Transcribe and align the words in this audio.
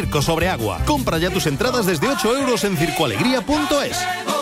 Circo 0.00 0.22
sobre 0.22 0.48
agua. 0.48 0.80
Compra 0.86 1.18
ya 1.18 1.28
tus 1.28 1.46
entradas 1.46 1.84
desde 1.84 2.08
8 2.08 2.38
euros 2.38 2.64
en 2.64 2.74
circoalegría.es. 2.74 4.39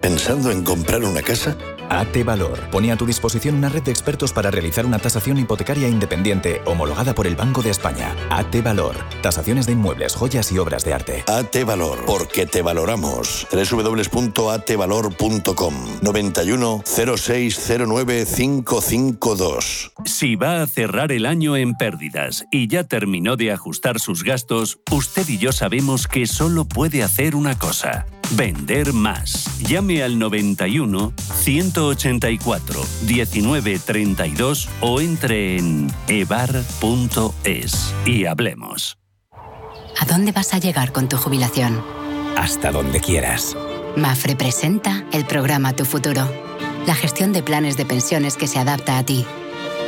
¿Pensando 0.00 0.50
en 0.50 0.64
comprar 0.64 1.04
una 1.04 1.20
casa? 1.20 1.58
AT 1.90 2.24
Valor 2.24 2.58
pone 2.70 2.90
a 2.90 2.96
tu 2.96 3.04
disposición 3.04 3.56
una 3.56 3.68
red 3.68 3.82
de 3.82 3.90
expertos 3.90 4.32
para 4.32 4.50
realizar 4.50 4.86
una 4.86 4.98
tasación 4.98 5.36
hipotecaria 5.36 5.88
independiente 5.88 6.62
homologada 6.64 7.14
por 7.14 7.26
el 7.26 7.36
Banco 7.36 7.60
de 7.62 7.68
España. 7.68 8.16
AT 8.30 8.62
Valor. 8.62 8.96
Tasaciones 9.20 9.66
de 9.66 9.72
inmuebles, 9.72 10.14
joyas 10.14 10.50
y 10.52 10.58
obras 10.58 10.84
de 10.84 10.94
arte. 10.94 11.22
AT 11.26 11.54
Valor, 11.66 12.06
porque 12.06 12.46
te 12.46 12.62
valoramos. 12.62 13.46
www.atvalor.com 13.52 15.74
91 16.00 16.82
0609 16.86 18.24
552. 18.24 19.92
Si 20.06 20.36
va 20.36 20.62
a 20.62 20.66
cerrar 20.66 21.12
el 21.12 21.26
año 21.26 21.56
en 21.56 21.74
pérdidas 21.74 22.46
y 22.50 22.68
ya 22.68 22.84
terminó 22.84 23.36
de 23.36 23.52
ajustar 23.52 24.00
sus 24.00 24.24
gastos, 24.24 24.78
usted 24.90 25.28
y 25.28 25.36
yo 25.36 25.52
sabemos 25.52 26.06
que 26.06 26.26
solo 26.26 26.64
puede 26.64 27.02
hacer 27.02 27.36
una 27.36 27.58
cosa. 27.58 28.06
Vender 28.32 28.92
más. 28.92 29.58
Llame 29.60 30.02
al 30.02 30.18
91 30.18 31.12
184 31.40 32.86
1932 33.06 34.68
o 34.80 35.00
entre 35.00 35.58
en 35.58 35.90
evar.es 36.08 37.94
y 38.06 38.26
hablemos. 38.26 38.98
¿A 39.98 40.04
dónde 40.06 40.32
vas 40.32 40.54
a 40.54 40.58
llegar 40.58 40.92
con 40.92 41.08
tu 41.08 41.16
jubilación? 41.16 41.82
Hasta 42.36 42.70
donde 42.70 43.00
quieras. 43.00 43.56
Mafre 43.96 44.36
presenta 44.36 45.04
el 45.12 45.26
programa 45.26 45.74
Tu 45.74 45.84
Futuro. 45.84 46.30
La 46.86 46.94
gestión 46.94 47.32
de 47.32 47.42
planes 47.42 47.76
de 47.76 47.84
pensiones 47.84 48.36
que 48.36 48.46
se 48.46 48.58
adapta 48.58 48.98
a 48.98 49.04
ti. 49.04 49.26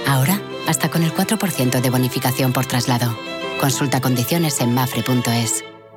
Ahora, 0.07 0.41
hasta 0.67 0.91
con 0.91 1.03
el 1.03 1.15
4% 1.15 1.81
de 1.81 1.91
bonificación 1.91 2.53
por 2.53 2.67
traslado. 2.67 3.17
Consulta 3.61 4.01
condiciones 4.01 4.61
en 4.61 4.75
mafre.es. 4.75 5.65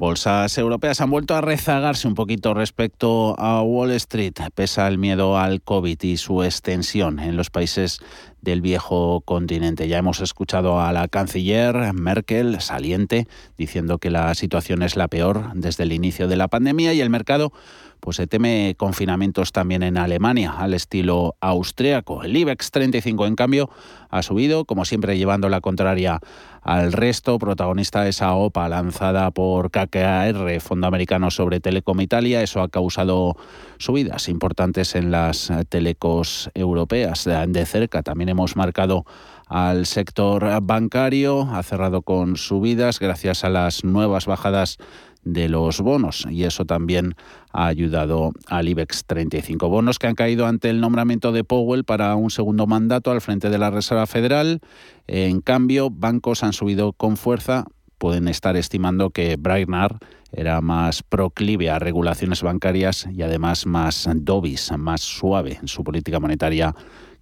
Bolsas 0.00 0.56
europeas 0.56 1.02
han 1.02 1.10
vuelto 1.10 1.34
a 1.34 1.42
rezagarse 1.42 2.08
un 2.08 2.14
poquito 2.14 2.54
respecto 2.54 3.38
a 3.38 3.60
Wall 3.60 3.90
Street, 3.90 4.32
pese 4.54 4.80
al 4.80 4.96
miedo 4.96 5.36
al 5.36 5.60
COVID 5.60 6.02
y 6.04 6.16
su 6.16 6.42
extensión 6.42 7.18
en 7.18 7.36
los 7.36 7.50
países 7.50 8.00
del 8.40 8.62
viejo 8.62 9.20
continente. 9.20 9.88
Ya 9.88 9.98
hemos 9.98 10.20
escuchado 10.22 10.80
a 10.80 10.90
la 10.94 11.06
canciller 11.08 11.92
Merkel 11.92 12.62
saliente 12.62 13.28
diciendo 13.58 13.98
que 13.98 14.08
la 14.08 14.34
situación 14.34 14.82
es 14.82 14.96
la 14.96 15.08
peor 15.08 15.50
desde 15.52 15.82
el 15.82 15.92
inicio 15.92 16.28
de 16.28 16.36
la 16.36 16.48
pandemia 16.48 16.94
y 16.94 17.02
el 17.02 17.10
mercado 17.10 17.52
pues 18.00 18.16
se 18.16 18.26
teme 18.26 18.74
confinamientos 18.76 19.52
también 19.52 19.82
en 19.82 19.98
Alemania, 19.98 20.54
al 20.58 20.74
estilo 20.74 21.36
austriaco. 21.40 22.22
El 22.24 22.36
IBEX 22.36 22.70
35, 22.70 23.26
en 23.26 23.36
cambio, 23.36 23.70
ha 24.08 24.22
subido, 24.22 24.64
como 24.64 24.84
siempre, 24.84 25.16
llevando 25.16 25.48
la 25.48 25.60
contraria 25.60 26.20
al 26.62 26.92
resto. 26.92 27.38
Protagonista 27.38 28.08
esa 28.08 28.34
OPA 28.34 28.68
lanzada 28.68 29.30
por 29.30 29.70
KKR, 29.70 30.60
Fondo 30.60 30.86
Americano 30.86 31.30
sobre 31.30 31.60
Telecom 31.60 32.00
Italia. 32.00 32.42
Eso 32.42 32.60
ha 32.60 32.68
causado 32.68 33.36
subidas 33.78 34.28
importantes 34.28 34.94
en 34.94 35.10
las 35.10 35.52
telecos 35.68 36.50
europeas. 36.54 37.24
De 37.24 37.66
cerca 37.66 38.02
también 38.02 38.30
hemos 38.30 38.56
marcado 38.56 39.04
al 39.46 39.86
sector 39.86 40.60
bancario. 40.62 41.48
Ha 41.52 41.62
cerrado 41.62 42.02
con 42.02 42.36
subidas 42.36 43.00
gracias 43.00 43.44
a 43.44 43.48
las 43.48 43.84
nuevas 43.84 44.26
bajadas 44.26 44.78
de 45.24 45.48
los 45.48 45.80
bonos 45.80 46.26
y 46.30 46.44
eso 46.44 46.64
también 46.64 47.14
ha 47.52 47.66
ayudado 47.66 48.32
al 48.46 48.68
IBEX 48.68 49.04
35. 49.04 49.68
Bonos 49.68 49.98
que 49.98 50.06
han 50.06 50.14
caído 50.14 50.46
ante 50.46 50.70
el 50.70 50.80
nombramiento 50.80 51.32
de 51.32 51.44
Powell 51.44 51.84
para 51.84 52.14
un 52.16 52.30
segundo 52.30 52.66
mandato 52.66 53.10
al 53.10 53.20
frente 53.20 53.50
de 53.50 53.58
la 53.58 53.70
Reserva 53.70 54.06
Federal. 54.06 54.60
En 55.06 55.40
cambio, 55.40 55.90
bancos 55.90 56.42
han 56.42 56.52
subido 56.52 56.92
con 56.92 57.16
fuerza. 57.16 57.64
Pueden 57.98 58.28
estar 58.28 58.56
estimando 58.56 59.10
que 59.10 59.36
Brainard 59.36 59.98
era 60.32 60.60
más 60.60 61.02
proclive 61.02 61.70
a 61.70 61.78
regulaciones 61.78 62.42
bancarias 62.42 63.08
y 63.12 63.22
además 63.22 63.66
más 63.66 64.08
dovish, 64.14 64.72
más 64.76 65.00
suave 65.00 65.58
en 65.60 65.68
su 65.68 65.82
política 65.84 66.20
monetaria 66.20 66.74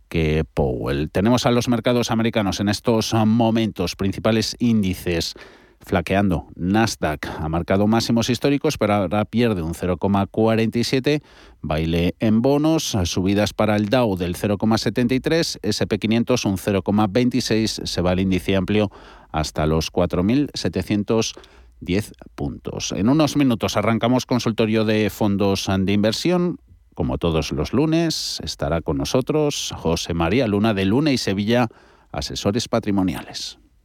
que 0.08 0.44
Powell. 0.54 1.10
Tenemos 1.10 1.46
a 1.46 1.50
los 1.50 1.68
mercados 1.68 2.10
americanos 2.10 2.60
en 2.60 2.68
estos 2.68 3.12
momentos, 3.14 3.96
principales 3.96 4.56
índices 4.58 5.34
flaqueando. 5.80 6.46
Nasdaq 6.54 7.26
ha 7.38 7.48
marcado 7.48 7.86
máximos 7.86 8.28
históricos, 8.30 8.78
pero 8.78 8.94
ahora 8.94 9.24
pierde 9.24 9.62
un 9.62 9.74
0,47. 9.74 11.22
Baile 11.62 12.14
en 12.20 12.42
bonos, 12.42 12.96
subidas 13.04 13.52
para 13.52 13.76
el 13.76 13.88
Dow 13.88 14.16
del 14.16 14.36
0,73, 14.36 15.60
SP500 15.60 16.46
un 16.46 16.56
0,26, 16.56 17.86
se 17.86 18.02
va 18.02 18.12
el 18.12 18.20
índice 18.20 18.56
amplio 18.56 18.90
hasta 19.30 19.66
los 19.66 19.92
4.710 19.92 22.12
puntos. 22.34 22.92
En 22.92 23.08
unos 23.08 23.36
minutos 23.36 23.76
arrancamos 23.76 24.26
consultorio 24.26 24.84
de 24.84 25.10
fondos 25.10 25.68
de 25.78 25.92
inversión. 25.92 26.58
Como 26.94 27.18
todos 27.18 27.52
los 27.52 27.72
lunes, 27.72 28.40
estará 28.42 28.80
con 28.80 28.96
nosotros 28.96 29.72
José 29.76 30.14
María 30.14 30.48
Luna 30.48 30.74
de 30.74 30.84
Luna 30.84 31.12
y 31.12 31.18
Sevilla, 31.18 31.68
asesores 32.10 32.66
patrimoniales. 32.66 33.60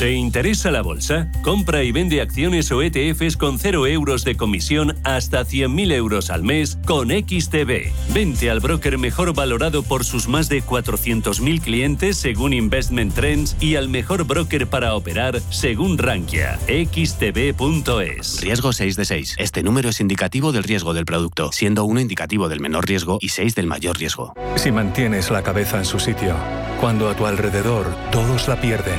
¿Te 0.00 0.12
interesa 0.12 0.70
la 0.70 0.80
bolsa? 0.80 1.30
Compra 1.42 1.82
y 1.82 1.92
vende 1.92 2.22
acciones 2.22 2.72
o 2.72 2.80
ETFs 2.80 3.36
con 3.36 3.58
0 3.58 3.86
euros 3.86 4.24
de 4.24 4.34
comisión 4.34 4.96
hasta 5.04 5.44
100.000 5.44 5.92
euros 5.92 6.30
al 6.30 6.42
mes 6.42 6.78
con 6.86 7.10
XTB. 7.10 7.92
Vente 8.14 8.50
al 8.50 8.60
broker 8.60 8.96
mejor 8.96 9.34
valorado 9.34 9.82
por 9.82 10.06
sus 10.06 10.26
más 10.26 10.48
de 10.48 10.62
400.000 10.62 11.60
clientes 11.60 12.16
según 12.16 12.54
Investment 12.54 13.14
Trends 13.14 13.58
y 13.60 13.74
al 13.76 13.90
mejor 13.90 14.24
broker 14.24 14.68
para 14.68 14.94
operar 14.94 15.38
según 15.50 15.98
Rankia. 15.98 16.58
XTB.es. 16.60 18.40
Riesgo 18.40 18.72
6 18.72 18.96
de 18.96 19.04
6. 19.04 19.36
Este 19.36 19.62
número 19.62 19.90
es 19.90 20.00
indicativo 20.00 20.50
del 20.52 20.64
riesgo 20.64 20.94
del 20.94 21.04
producto, 21.04 21.52
siendo 21.52 21.84
1 21.84 22.00
indicativo 22.00 22.48
del 22.48 22.60
menor 22.60 22.88
riesgo 22.88 23.18
y 23.20 23.28
6 23.28 23.54
del 23.54 23.66
mayor 23.66 23.98
riesgo. 23.98 24.32
Si 24.56 24.72
mantienes 24.72 25.30
la 25.30 25.42
cabeza 25.42 25.76
en 25.76 25.84
su 25.84 26.00
sitio, 26.00 26.36
cuando 26.80 27.10
a 27.10 27.14
tu 27.14 27.26
alrededor 27.26 27.94
todos 28.10 28.48
la 28.48 28.58
pierden, 28.58 28.98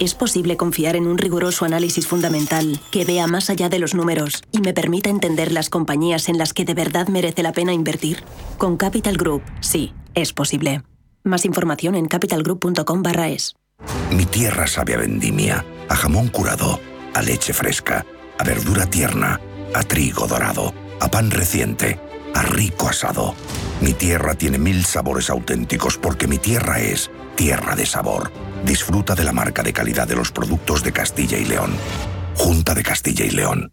Es 0.00 0.14
posible 0.14 0.56
confiar 0.56 0.96
en 0.96 1.06
un 1.06 1.18
riguroso 1.18 1.66
análisis 1.66 2.06
fundamental 2.06 2.80
que 2.90 3.04
vea 3.04 3.26
más 3.26 3.50
allá 3.50 3.68
de 3.68 3.78
los 3.78 3.94
números 3.94 4.42
y 4.50 4.62
me 4.62 4.72
permita 4.72 5.10
entender 5.10 5.52
las 5.52 5.68
compañías 5.68 6.30
en 6.30 6.38
las 6.38 6.54
que 6.54 6.64
de 6.64 6.72
verdad 6.72 7.08
merece 7.08 7.42
la 7.42 7.52
pena 7.52 7.74
invertir. 7.74 8.24
Con 8.56 8.78
Capital 8.78 9.18
Group, 9.18 9.42
sí, 9.60 9.92
es 10.14 10.32
posible. 10.32 10.82
Más 11.22 11.44
información 11.44 11.96
en 11.96 12.06
capitalgroup.com 12.06 13.02
es. 13.26 13.54
Mi 14.10 14.24
tierra 14.24 14.66
sabe 14.66 14.94
a 14.94 14.98
vendimia, 14.98 15.66
a 15.90 15.96
jamón 15.96 16.28
curado, 16.28 16.80
a 17.12 17.20
leche 17.20 17.52
fresca, 17.52 18.06
a 18.38 18.44
verdura 18.44 18.86
tierna, 18.86 19.38
a 19.74 19.82
trigo 19.82 20.26
dorado, 20.26 20.72
a 20.98 21.10
pan 21.10 21.30
reciente, 21.30 22.00
a 22.34 22.40
rico 22.40 22.88
asado. 22.88 23.34
Mi 23.82 23.92
tierra 23.92 24.34
tiene 24.34 24.56
mil 24.56 24.82
sabores 24.82 25.28
auténticos 25.28 25.98
porque 25.98 26.26
mi 26.26 26.38
tierra 26.38 26.80
es 26.80 27.10
tierra 27.36 27.76
de 27.76 27.84
sabor. 27.84 28.32
Disfruta 28.64 29.14
de 29.14 29.24
la 29.24 29.32
marca 29.32 29.62
de 29.62 29.72
calidad 29.72 30.06
de 30.06 30.16
los 30.16 30.30
productos 30.32 30.82
de 30.82 30.92
Castilla 30.92 31.38
y 31.38 31.44
León. 31.44 31.72
Junta 32.36 32.74
de 32.74 32.82
Castilla 32.82 33.24
y 33.24 33.30
León. 33.30 33.72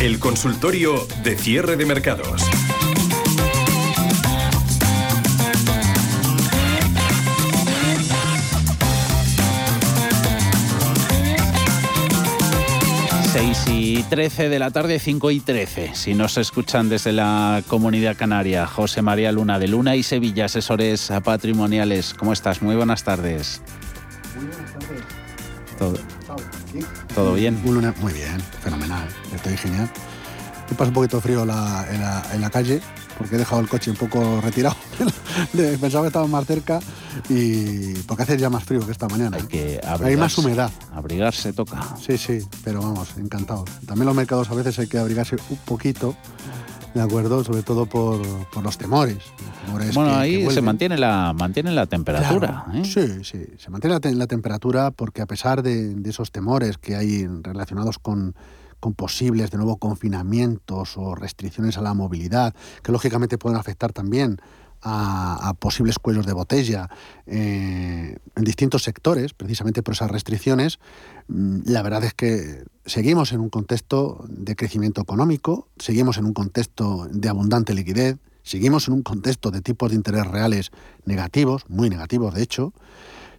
El 0.00 0.20
consultorio 0.20 1.08
de 1.24 1.36
cierre 1.36 1.76
de 1.76 1.84
mercados. 1.84 2.40
Seis 13.32 13.64
y 13.66 14.04
13 14.04 14.48
de 14.48 14.58
la 14.60 14.70
tarde, 14.70 15.00
5 15.00 15.32
y 15.32 15.40
13. 15.40 15.90
Si 15.94 16.14
nos 16.14 16.38
escuchan 16.38 16.88
desde 16.88 17.10
la 17.10 17.64
comunidad 17.66 18.16
canaria, 18.16 18.68
José 18.68 19.02
María 19.02 19.32
Luna 19.32 19.58
de 19.58 19.66
Luna 19.66 19.96
y 19.96 20.04
Sevilla, 20.04 20.44
asesores 20.44 21.10
patrimoniales. 21.24 22.14
¿Cómo 22.14 22.32
estás? 22.32 22.62
Muy 22.62 22.76
buenas 22.76 23.02
tardes. 23.02 23.62
Muy 24.36 24.46
buenas 24.46 24.72
tardes. 24.74 25.02
Todo, 25.76 25.98
¿Todo 27.14 27.34
bien? 27.34 27.60
Muy 27.64 28.12
bien, 28.12 28.40
fenomenal. 28.62 29.08
Estoy 29.34 29.56
genial. 29.56 29.90
Me 30.70 30.76
pasa 30.76 30.88
un 30.88 30.94
poquito 30.94 31.20
frío 31.20 31.42
en, 31.42 31.48
la, 31.48 32.24
en, 32.32 32.40
la, 32.40 32.50
calle 32.50 32.82
porque 33.16 33.36
he 33.36 33.38
dejado 33.38 33.60
el 33.62 33.68
coche 33.68 33.90
un 33.90 33.96
poco 33.96 34.40
retirado. 34.42 34.76
Pensaba 35.80 36.04
que 36.04 36.08
estaba 36.08 36.26
más 36.26 36.46
cerca 36.46 36.78
y 37.28 37.94
porque 38.02 38.24
hace 38.24 38.36
ya 38.36 38.50
más 38.50 38.64
frío 38.64 38.84
que 38.84 38.92
esta 38.92 39.08
mañana. 39.08 39.38
Hay 39.38 39.44
que 39.44 39.80
Hay 40.04 40.16
más 40.16 40.36
humedad. 40.36 40.70
Abrigarse 40.94 41.52
toca. 41.54 41.96
Sí, 42.04 42.18
sí, 42.18 42.40
pero 42.64 42.82
vamos, 42.82 43.08
encantado. 43.16 43.64
También 43.86 44.06
los 44.06 44.14
mercados 44.14 44.50
a 44.50 44.54
veces 44.54 44.78
hay 44.78 44.88
que 44.88 44.98
abrigarse 44.98 45.36
un 45.48 45.56
poquito. 45.58 46.14
¿De 46.98 47.04
acuerdo? 47.04 47.44
Sobre 47.44 47.62
todo 47.62 47.86
por, 47.86 48.20
por 48.52 48.64
los 48.64 48.76
temores. 48.76 49.18
bueno, 49.94 50.16
ahí 50.16 50.50
se 50.50 50.60
mantiene 50.60 50.98
la, 50.98 51.32
mantiene 51.32 51.70
la 51.70 51.86
temperatura. 51.86 52.66
¿eh? 52.74 52.84
Sí, 52.84 53.22
sí. 53.22 53.46
Se 53.56 53.70
mantiene 53.70 54.00
la, 54.02 54.10
la, 54.10 54.26
temperatura 54.26 54.90
porque 54.90 55.22
a 55.22 55.26
pesar 55.26 55.62
de, 55.62 55.94
de 55.94 56.10
esos 56.10 56.32
temores 56.32 56.76
que 56.76 56.96
hay 56.96 57.24
relacionados 57.24 58.00
con 58.00 58.34
con 58.80 58.94
posibles 58.94 59.50
de 59.50 59.58
nuevo 59.58 59.76
confinamientos 59.76 60.96
o 60.96 61.14
restricciones 61.14 61.78
a 61.78 61.82
la 61.82 61.94
movilidad, 61.94 62.54
que 62.82 62.92
lógicamente 62.92 63.38
pueden 63.38 63.58
afectar 63.58 63.92
también 63.92 64.38
a, 64.82 65.54
posibles 65.58 65.98
cuellos 65.98 66.26
de 66.26 66.32
botella 66.32 66.88
eh, 67.26 68.16
en 68.36 68.44
distintos 68.44 68.82
sectores, 68.82 69.34
precisamente 69.34 69.82
por 69.82 69.94
esas 69.94 70.10
restricciones, 70.10 70.78
mm, 71.28 71.60
la 71.66 71.82
verdad 71.82 72.04
es 72.04 72.14
que 72.14 72.64
seguimos 72.86 73.32
en 73.32 73.40
un 73.40 73.50
contexto 73.50 74.24
de 74.28 74.56
crecimiento 74.56 75.00
económico, 75.00 75.68
seguimos 75.78 76.18
en 76.18 76.26
un 76.26 76.32
contexto 76.32 77.08
de 77.10 77.28
abundante 77.28 77.74
liquidez, 77.74 78.18
seguimos 78.42 78.88
en 78.88 78.94
un 78.94 79.02
contexto 79.02 79.50
de 79.50 79.60
tipos 79.60 79.90
de 79.90 79.96
interés 79.96 80.26
reales 80.26 80.70
negativos, 81.04 81.64
muy 81.68 81.90
negativos 81.90 82.34
de 82.34 82.42
hecho, 82.42 82.72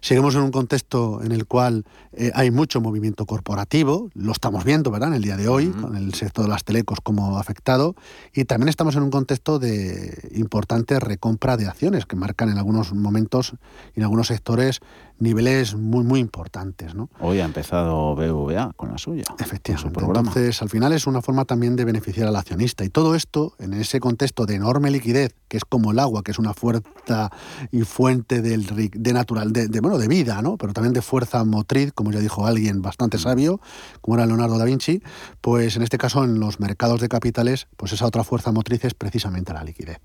Seguimos 0.02 0.34
en 0.34 0.40
un 0.40 0.50
contexto 0.50 1.22
en 1.22 1.32
el 1.32 1.46
cual 1.46 1.84
eh, 2.12 2.32
hay 2.34 2.50
mucho 2.50 2.80
movimiento 2.80 3.24
corporativo, 3.26 4.10
lo 4.14 4.32
estamos 4.32 4.64
viendo, 4.64 4.90
¿verdad?, 4.90 5.10
en 5.10 5.14
el 5.14 5.22
día 5.22 5.36
de 5.36 5.48
hoy, 5.48 5.68
con 5.68 5.96
el 5.96 6.12
sector 6.14 6.44
de 6.44 6.50
las 6.50 6.64
telecos 6.64 7.00
como 7.00 7.38
afectado, 7.38 7.94
y 8.34 8.44
también 8.44 8.68
estamos 8.68 8.96
en 8.96 9.02
un 9.02 9.10
contexto 9.10 9.58
de 9.58 10.30
importante 10.34 10.98
recompra 10.98 11.56
de 11.56 11.68
acciones 11.68 12.06
que 12.06 12.16
marcan 12.16 12.48
en 12.48 12.58
algunos 12.58 12.92
momentos 12.92 13.54
y 13.94 14.00
en 14.00 14.04
algunos 14.04 14.26
sectores 14.28 14.80
niveles 15.20 15.76
muy, 15.76 16.02
muy 16.02 16.18
importantes. 16.18 16.94
¿no? 16.94 17.10
Hoy 17.20 17.40
ha 17.40 17.44
empezado 17.44 18.16
BVA 18.16 18.72
con 18.74 18.90
la 18.90 18.98
suya. 18.98 19.24
Efectivamente. 19.38 20.00
Entonces, 20.02 20.60
al 20.62 20.70
final 20.70 20.92
es 20.92 21.06
una 21.06 21.22
forma 21.22 21.44
también 21.44 21.76
de 21.76 21.84
beneficiar 21.84 22.26
al 22.26 22.36
accionista. 22.36 22.84
Y 22.84 22.88
todo 22.88 23.14
esto, 23.14 23.54
en 23.58 23.74
ese 23.74 24.00
contexto 24.00 24.46
de 24.46 24.54
enorme 24.56 24.90
liquidez, 24.90 25.36
que 25.46 25.58
es 25.58 25.64
como 25.64 25.92
el 25.92 25.98
agua, 25.98 26.22
que 26.22 26.30
es 26.30 26.38
una 26.38 26.54
fuerza 26.54 27.30
y 27.70 27.82
fuente 27.82 28.40
del, 28.40 28.66
de 28.66 29.12
natural, 29.12 29.52
de, 29.52 29.68
bueno, 29.80 29.98
de 29.98 30.08
vida, 30.08 30.40
¿no? 30.42 30.56
pero 30.56 30.72
también 30.72 30.94
de 30.94 31.02
fuerza 31.02 31.44
motriz, 31.44 31.92
como 32.00 32.12
ya 32.12 32.20
dijo 32.20 32.46
alguien 32.46 32.80
bastante 32.80 33.18
mm. 33.18 33.20
sabio, 33.20 33.60
como 34.00 34.16
era 34.16 34.24
Leonardo 34.24 34.56
da 34.56 34.64
Vinci, 34.64 35.02
pues 35.42 35.76
en 35.76 35.82
este 35.82 35.98
caso 35.98 36.24
en 36.24 36.40
los 36.40 36.58
mercados 36.58 36.98
de 37.02 37.10
capitales, 37.10 37.68
pues 37.76 37.92
esa 37.92 38.06
otra 38.06 38.24
fuerza 38.24 38.52
motriz 38.52 38.86
es 38.86 38.94
precisamente 38.94 39.52
la 39.52 39.62
liquidez. 39.64 39.98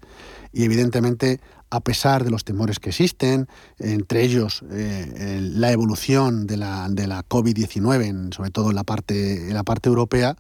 Y 0.52 0.66
evidentemente 0.66 1.40
a 1.70 1.80
pesar 1.80 2.26
de 2.26 2.32
los 2.32 2.44
temores 2.44 2.80
que 2.80 2.90
existen, 2.90 3.48
entre 3.80 4.24
ellos 4.24 4.66
eh, 4.72 5.40
la 5.42 5.72
evolución 5.72 6.48
de 6.48 6.58
la, 6.58 6.90
de 6.90 7.08
la 7.08 7.24
COVID-19, 7.24 8.34
sobre 8.34 8.52
todo 8.52 8.72
en 8.72 8.76
la 8.76 8.84
parte, 8.84 9.48
en 9.48 9.54
la 9.54 9.64
parte 9.64 9.88
europea, 9.88 10.36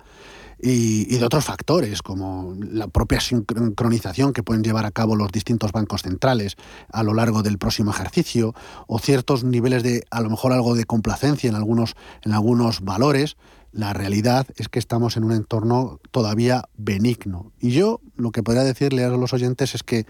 y, 0.62 1.18
de 1.18 1.26
otros 1.26 1.46
factores, 1.46 2.02
como 2.02 2.56
la 2.60 2.88
propia 2.88 3.20
sincronización 3.20 4.34
que 4.34 4.44
pueden 4.44 4.64
llevar 4.64 4.86
a 4.86 4.92
cabo 4.92 5.16
los 5.16 5.32
distintos 5.32 5.72
bancos 5.72 6.04
centrales 6.04 6.56
a 6.92 7.04
lo 7.04 7.14
largo 7.14 7.44
del 7.44 7.58
próximo 7.58 7.92
ejercicio, 7.92 8.54
o 8.88 9.00
ciertos 9.00 9.44
niveles 9.44 9.84
de, 9.84 10.04
a 10.12 10.22
lo 10.22 10.30
mejor, 10.30 10.54
algo 10.54 10.76
de 10.76 10.86
complacencia 10.86 11.50
en 11.50 11.56
algunos, 11.56 11.96
en 12.24 12.34
algunos 12.34 12.82
valores, 12.82 13.38
la 13.72 13.92
realidad 13.92 14.48
es 14.56 14.70
que 14.70 14.80
estamos 14.80 15.18
en 15.18 15.26
un 15.26 15.34
entorno 15.34 16.00
todavía 16.12 16.64
benigno. 16.78 17.52
Y 17.60 17.72
yo 17.72 18.00
lo 18.16 18.32
que 18.32 18.42
podría 18.42 18.64
decirle 18.64 19.04
a 19.04 19.10
los 19.10 19.34
oyentes 19.34 19.76
es 19.76 19.84
que 19.84 20.06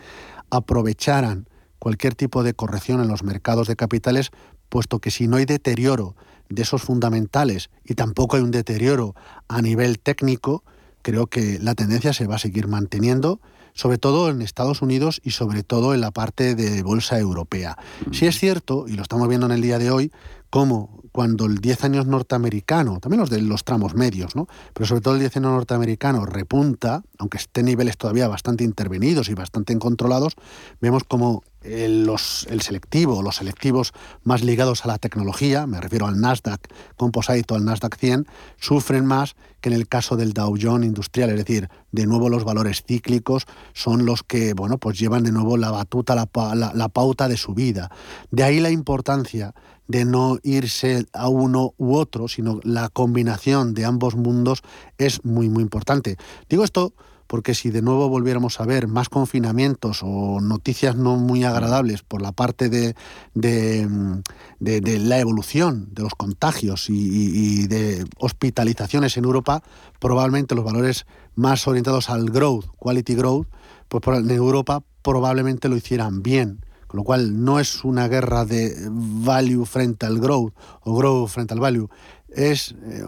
aprovecharan 0.52 1.50
cualquier 1.80 2.14
tipo 2.14 2.44
de 2.44 2.54
corrección 2.54 3.02
en 3.02 3.08
los 3.08 3.24
mercados 3.24 3.68
de 3.68 3.76
capitales, 3.76 4.30
puesto 4.70 5.00
que 5.00 5.10
si 5.10 5.28
no 5.28 5.38
hay 5.38 5.46
deterioro 5.46 6.16
de 6.50 6.62
esos 6.62 6.82
fundamentales 6.82 7.70
y 7.84 7.96
tampoco 7.96 8.36
hay 8.36 8.44
un 8.44 8.52
deterioro 8.52 9.16
a 9.48 9.62
nivel 9.62 10.00
técnico, 10.00 10.64
creo 11.02 11.28
que 11.28 11.60
la 11.60 11.76
tendencia 11.76 12.14
se 12.14 12.28
va 12.28 12.36
a 12.36 12.40
seguir 12.40 12.68
manteniendo 12.68 13.40
sobre 13.76 13.98
todo 13.98 14.30
en 14.30 14.42
Estados 14.42 14.82
Unidos 14.82 15.22
y 15.24 15.32
sobre 15.32 15.62
todo 15.62 15.94
en 15.94 16.02
la 16.02 16.12
parte 16.12 16.56
de 16.56 16.82
bolsa 16.82 17.20
europea. 17.20 17.78
Si 18.12 18.26
es 18.26 18.40
cierto, 18.40 18.86
y 18.88 18.94
lo 18.94 19.04
estamos 19.04 19.28
viendo 19.28 19.46
en 19.46 19.52
el 19.52 19.62
día 19.62 19.78
de 19.78 19.92
hoy, 19.92 20.12
como 20.50 21.02
cuando 21.12 21.46
el 21.46 21.58
10 21.58 21.84
años 21.84 22.06
norteamericano, 22.08 23.00
también 23.00 23.20
los 23.20 23.30
de 23.30 23.42
los 23.42 23.64
tramos 23.66 23.94
medios, 23.94 24.36
¿no? 24.36 24.48
pero 24.74 24.86
sobre 24.86 25.02
todo 25.02 25.14
el 25.14 25.20
10 25.20 25.38
años 25.38 25.52
norteamericano 25.52 26.26
repunta, 26.26 27.04
aunque 27.18 27.38
esté 27.38 27.60
en 27.60 27.68
niveles 27.68 27.98
todavía 27.98 28.28
bastante 28.30 28.64
intervenidos 28.64 29.28
y 29.30 29.34
bastante 29.34 29.78
controlados, 29.78 30.36
vemos 30.80 31.04
como 31.04 31.44
el, 31.66 32.06
los, 32.06 32.48
el 32.50 32.62
selectivo, 32.62 33.22
los 33.22 33.38
selectivos 33.38 33.94
más 34.24 34.44
ligados 34.44 34.86
a 34.86 34.88
la 34.88 34.98
tecnología, 34.98 35.68
me 35.68 35.82
refiero 35.82 36.08
al 36.08 36.20
Nasdaq 36.20 36.62
Composite 36.96 37.54
o 37.54 37.58
al 37.58 37.66
Nasdaq 37.66 37.98
100, 37.98 38.28
sufren 38.60 39.06
más 39.06 39.36
que 39.62 39.70
en 39.70 39.76
el 39.76 39.88
caso 39.88 40.16
del 40.16 40.34
Dow 40.34 40.56
Jones 40.62 40.88
industrial, 40.88 41.32
es 41.32 41.38
decir, 41.38 41.70
de 41.92 42.06
nuevo 42.06 42.30
los 42.30 42.44
valores 42.44 42.84
cíclicos 42.88 43.46
son 43.74 44.06
los 44.06 44.24
que, 44.24 44.54
bueno, 44.54 44.78
pues 44.78 45.00
llevan 45.00 45.24
de 45.24 45.32
nuevo 45.32 45.58
la 45.58 45.72
batuta, 45.72 46.16
la, 46.16 46.30
la, 46.56 46.72
la 46.74 46.90
pauta 46.90 47.28
de 47.28 47.38
su 47.38 47.54
vida. 47.54 47.90
De 48.32 48.44
ahí 48.44 48.60
la 48.60 48.70
importancia 48.70 49.54
de 49.88 50.06
no 50.06 50.40
irse 50.44 51.06
a 51.14 51.30
uno 51.30 51.74
u 51.78 51.96
otro, 51.96 52.28
sino 52.28 52.60
la 52.64 52.90
combinación 52.90 53.74
de 53.74 53.86
ambos 53.86 54.16
mundos 54.16 54.62
es 54.98 55.24
muy, 55.24 55.50
muy 55.50 55.64
importante. 55.64 56.18
Digo 56.50 56.64
esto 56.64 56.94
porque 57.28 57.56
si 57.56 57.72
de 57.72 57.82
nuevo 57.82 58.08
volviéramos 58.10 58.60
a 58.60 58.66
ver 58.66 58.88
más 58.88 59.10
confinamientos 59.10 60.02
o 60.04 60.40
noticias 60.42 60.96
no 60.96 61.16
muy 61.18 61.44
agradables 61.44 62.04
por 62.04 62.22
la 62.22 62.32
parte 62.32 62.70
de, 62.70 62.96
de, 63.34 65.00
la 65.00 65.20
evolución 65.20 65.88
de 65.92 66.04
los 66.04 66.14
contagios 66.16 66.90
y, 66.90 67.68
de 67.68 68.06
hospitalizaciones 68.18 69.18
en 69.18 69.26
Europa, 69.26 69.64
probablemente 70.00 70.56
los 70.56 70.66
valores 70.66 71.06
más 71.36 71.68
orientados 71.68 72.10
al 72.10 72.30
growth, 72.30 72.66
quality 72.78 73.16
growth, 73.16 73.48
pues 73.88 74.04
en 74.08 74.30
Europa 74.32 74.84
probablemente 75.02 75.70
lo 75.70 75.78
hicieran 75.78 76.22
bien. 76.22 76.62
Lo 76.92 77.04
cual 77.04 77.44
no 77.44 77.60
es 77.60 77.84
una 77.84 78.08
guerra 78.08 78.46
de 78.46 78.74
value 78.90 79.66
frente 79.66 80.06
al 80.06 80.20
growth 80.20 80.54
o 80.82 80.96
growth 80.96 81.30
frente 81.30 81.54
al 81.54 81.60
value, 81.60 81.90
es 82.36 82.76
eh, 82.86 83.04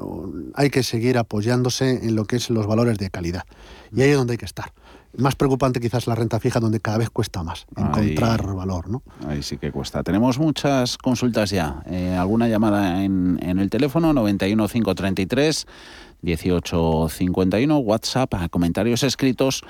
hay 0.56 0.70
que 0.70 0.84
seguir 0.84 1.18
apoyándose 1.18 2.06
en 2.06 2.16
lo 2.16 2.26
que 2.26 2.38
es 2.38 2.50
los 2.50 2.68
valores 2.68 2.98
de 2.98 3.10
calidad. 3.10 3.44
Y 3.96 4.02
ahí 4.02 4.10
es 4.10 4.18
donde 4.18 4.34
hay 4.34 4.38
que 4.38 4.46
estar. 4.46 4.74
Más 5.16 5.36
preocupante 5.36 5.80
quizás 5.80 6.06
la 6.06 6.16
renta 6.16 6.40
fija, 6.40 6.60
donde 6.60 6.80
cada 6.80 6.98
vez 6.98 7.10
cuesta 7.10 7.42
más 7.42 7.66
encontrar 7.76 8.54
valor. 8.54 8.90
¿no? 8.90 9.02
Ahí 9.28 9.42
sí 9.42 9.58
que 9.58 9.72
cuesta. 9.72 10.04
Tenemos 10.04 10.38
muchas 10.38 10.98
consultas 10.98 11.50
ya. 11.50 11.82
Eh, 11.88 12.16
¿Alguna 12.16 12.48
llamada 12.48 13.04
en, 13.04 13.40
en 13.42 13.60
el 13.60 13.70
teléfono? 13.70 14.14
91 14.14 14.68
533 14.68 15.66
1851, 16.22 17.78
WhatsApp, 17.78 18.34
comentarios 18.50 19.04
escritos 19.04 19.64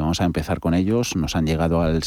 vamos 0.00 0.20
a 0.20 0.24
empezar 0.24 0.60
con 0.60 0.74
ellos. 0.74 1.16
Nos 1.16 1.36
han 1.36 1.46
llegado 1.46 1.82
al 1.82 2.02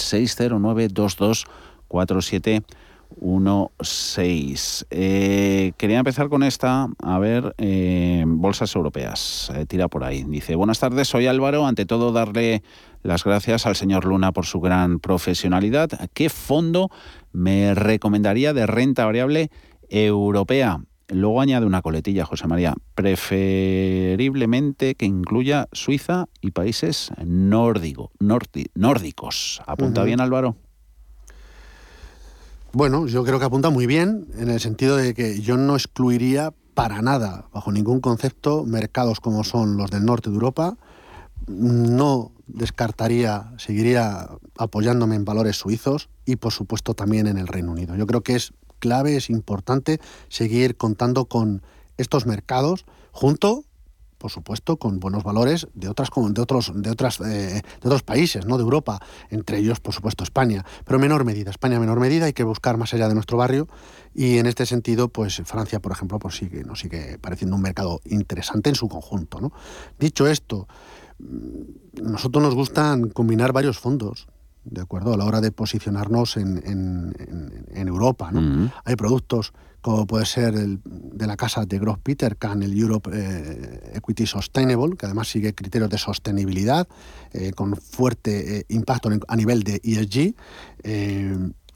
609-224716. 3.20 4.86
Eh, 4.90 5.74
quería 5.78 6.00
empezar 6.00 6.30
con 6.30 6.44
esta, 6.44 6.88
a 7.04 7.20
ver, 7.20 7.54
eh, 7.58 8.24
bolsas 8.28 8.76
europeas. 8.76 9.52
Eh, 9.56 9.66
tira 9.66 9.88
por 9.88 10.04
ahí. 10.04 10.24
Dice, 10.24 10.56
buenas 10.56 10.80
tardes, 10.80 11.08
soy 11.08 11.28
Álvaro. 11.28 11.66
Ante 11.66 11.86
todo, 11.86 12.12
darle 12.12 12.64
las 13.04 13.24
gracias 13.24 13.66
al 13.66 13.76
señor 13.76 14.06
Luna 14.06 14.32
por 14.32 14.46
su 14.46 14.60
gran 14.60 15.00
profesionalidad. 15.00 15.90
¿Qué 16.14 16.30
fondo 16.30 16.90
me 17.32 17.74
recomendaría 17.74 18.54
de 18.54 18.66
renta 18.66 19.06
variable 19.06 19.50
europea? 19.90 20.82
Luego 21.12 21.42
añade 21.42 21.66
una 21.66 21.82
coletilla, 21.82 22.26
José 22.26 22.48
María, 22.48 22.74
preferiblemente 22.96 24.96
que 24.96 25.06
incluya 25.06 25.68
Suiza 25.74 26.28
y 26.40 26.52
países 26.52 27.12
nórdico, 27.26 28.12
nórdicos. 28.20 29.62
¿Apunta 29.66 30.04
bien 30.04 30.22
Álvaro? 30.22 30.56
Bueno, 32.74 33.06
yo 33.06 33.26
creo 33.26 33.38
que 33.38 33.46
apunta 33.46 33.70
muy 33.70 33.86
bien 33.86 34.28
en 34.38 34.50
el 34.50 34.62
sentido 34.62 34.96
de 34.96 35.14
que 35.14 35.42
yo 35.42 35.58
no 35.58 35.76
excluiría 35.76 36.54
para 36.74 37.02
nada, 37.02 37.50
bajo 37.54 37.70
ningún 37.74 38.00
concepto, 38.00 38.64
mercados 38.64 39.20
como 39.20 39.44
son 39.44 39.76
los 39.76 39.92
del 39.92 40.06
norte 40.06 40.30
de 40.30 40.36
Europa. 40.36 40.78
No 41.48 42.32
descartaría, 42.48 43.52
seguiría 43.58 44.30
apoyándome 44.58 45.16
en 45.16 45.26
valores 45.26 45.58
suizos 45.58 46.08
y 46.26 46.38
por 46.38 46.54
supuesto 46.54 46.94
también 46.94 47.28
en 47.28 47.38
el 47.38 47.48
Reino 47.48 47.74
Unido. 47.74 47.96
Yo 47.96 48.08
creo 48.08 48.22
que 48.22 48.36
es 48.36 48.54
clave, 48.80 49.18
es 49.18 49.30
importante 49.30 50.00
seguir 50.30 50.78
contando 50.78 51.26
con 51.26 51.62
estos 51.98 52.26
mercados 52.26 52.86
junto 53.12 53.66
por 54.22 54.30
supuesto, 54.30 54.78
con 54.78 55.00
buenos 55.00 55.24
valores 55.24 55.68
de 55.74 55.90
otras 55.90 56.10
de 56.14 56.42
otros 56.42 56.72
de 56.76 56.92
otras 56.92 57.20
eh, 57.22 57.64
de 57.82 57.88
otros 57.88 58.04
países, 58.04 58.46
no 58.46 58.58
de 58.58 58.64
Europa, 58.64 59.00
entre 59.32 59.58
ellos, 59.58 59.80
por 59.80 59.96
supuesto, 59.96 60.24
España, 60.24 60.64
pero 60.86 60.98
en 60.98 61.02
menor 61.02 61.26
medida. 61.26 61.50
España 61.50 61.76
en 61.76 61.82
menor 61.82 62.00
medida 62.00 62.26
hay 62.26 62.34
que 62.34 62.44
buscar 62.44 62.78
más 62.78 62.94
allá 62.94 63.08
de 63.08 63.16
nuestro 63.16 63.38
barrio 63.38 63.68
y 64.14 64.38
en 64.38 64.46
este 64.46 64.68
sentido, 64.68 65.10
pues 65.10 65.42
Francia, 65.46 65.80
por 65.80 65.92
ejemplo, 65.92 66.20
pues 66.20 66.36
sigue 66.36 66.64
nos 66.64 66.80
sigue 66.82 67.18
pareciendo 67.18 67.56
un 67.56 67.64
mercado 67.64 68.00
interesante 68.06 68.70
en 68.70 68.76
su 68.76 68.88
conjunto, 68.88 69.42
¿no? 69.42 69.52
Dicho 70.00 70.28
esto, 70.28 70.68
mm, 71.18 72.04
nosotros 72.04 72.44
nos 72.44 72.54
gustan 72.54 73.10
combinar 73.10 73.54
varios 73.54 73.80
fondos. 73.80 74.28
¿de 74.64 74.80
acuerdo? 74.80 75.12
A 75.12 75.18
la 75.18 75.26
hora 75.26 75.42
de 75.42 75.52
posicionarnos 75.52 76.38
en, 76.38 76.62
en, 77.74 77.88
Europa, 77.88 78.32
¿no? 78.32 78.72
Hay 78.86 78.96
productos 78.96 79.54
como 79.82 80.06
puede 80.06 80.26
ser 80.26 80.56
el, 80.56 80.80
de 80.84 81.28
la 81.28 81.36
casa 81.36 81.66
de 81.66 81.80
Gross 81.80 82.00
Peter 82.00 82.38
Can, 82.38 82.64
el 82.64 82.78
Europe 82.78 83.10
eh, 83.14 83.92
Equity 83.96 84.26
Sustainable, 84.26 84.96
que 84.96 85.06
además 85.06 85.28
sigue 85.28 85.54
criterios 85.54 85.90
de 85.90 85.98
sostenibilidad 85.98 86.88
eh, 87.34 87.52
con 87.52 87.76
fuerte 87.76 88.60
eh, 88.60 88.66
impacto 88.70 89.10
a 89.28 89.36
nivel 89.36 89.64
de 89.64 89.82
ESG. 89.84 90.36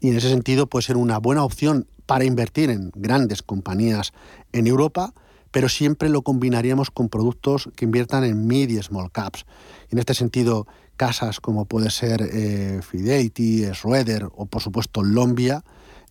y 0.00 0.08
en 0.08 0.16
ese 0.16 0.28
sentido 0.28 0.66
puede 0.66 0.84
ser 0.84 0.96
una 0.96 1.18
buena 1.18 1.44
opción 1.44 1.86
para 2.06 2.24
invertir 2.24 2.70
en 2.70 2.92
grandes 2.94 3.42
compañías 3.42 4.12
en 4.52 4.66
Europa, 4.66 5.12
pero 5.50 5.68
siempre 5.68 6.08
lo 6.08 6.22
combinaríamos 6.22 6.90
con 6.90 7.08
productos 7.08 7.70
que 7.76 7.84
inviertan 7.84 8.24
en 8.24 8.46
mid 8.46 8.68
y 8.68 8.82
small 8.82 9.10
caps. 9.10 9.44
En 9.90 9.98
este 9.98 10.14
sentido, 10.14 10.66
casas 10.96 11.40
como 11.40 11.66
puede 11.66 11.90
ser 11.90 12.22
eh, 12.22 12.80
Fidelity, 12.82 13.64
Schroeder 13.72 14.28
o 14.34 14.46
por 14.46 14.62
supuesto 14.62 15.02
Lombia, 15.02 15.64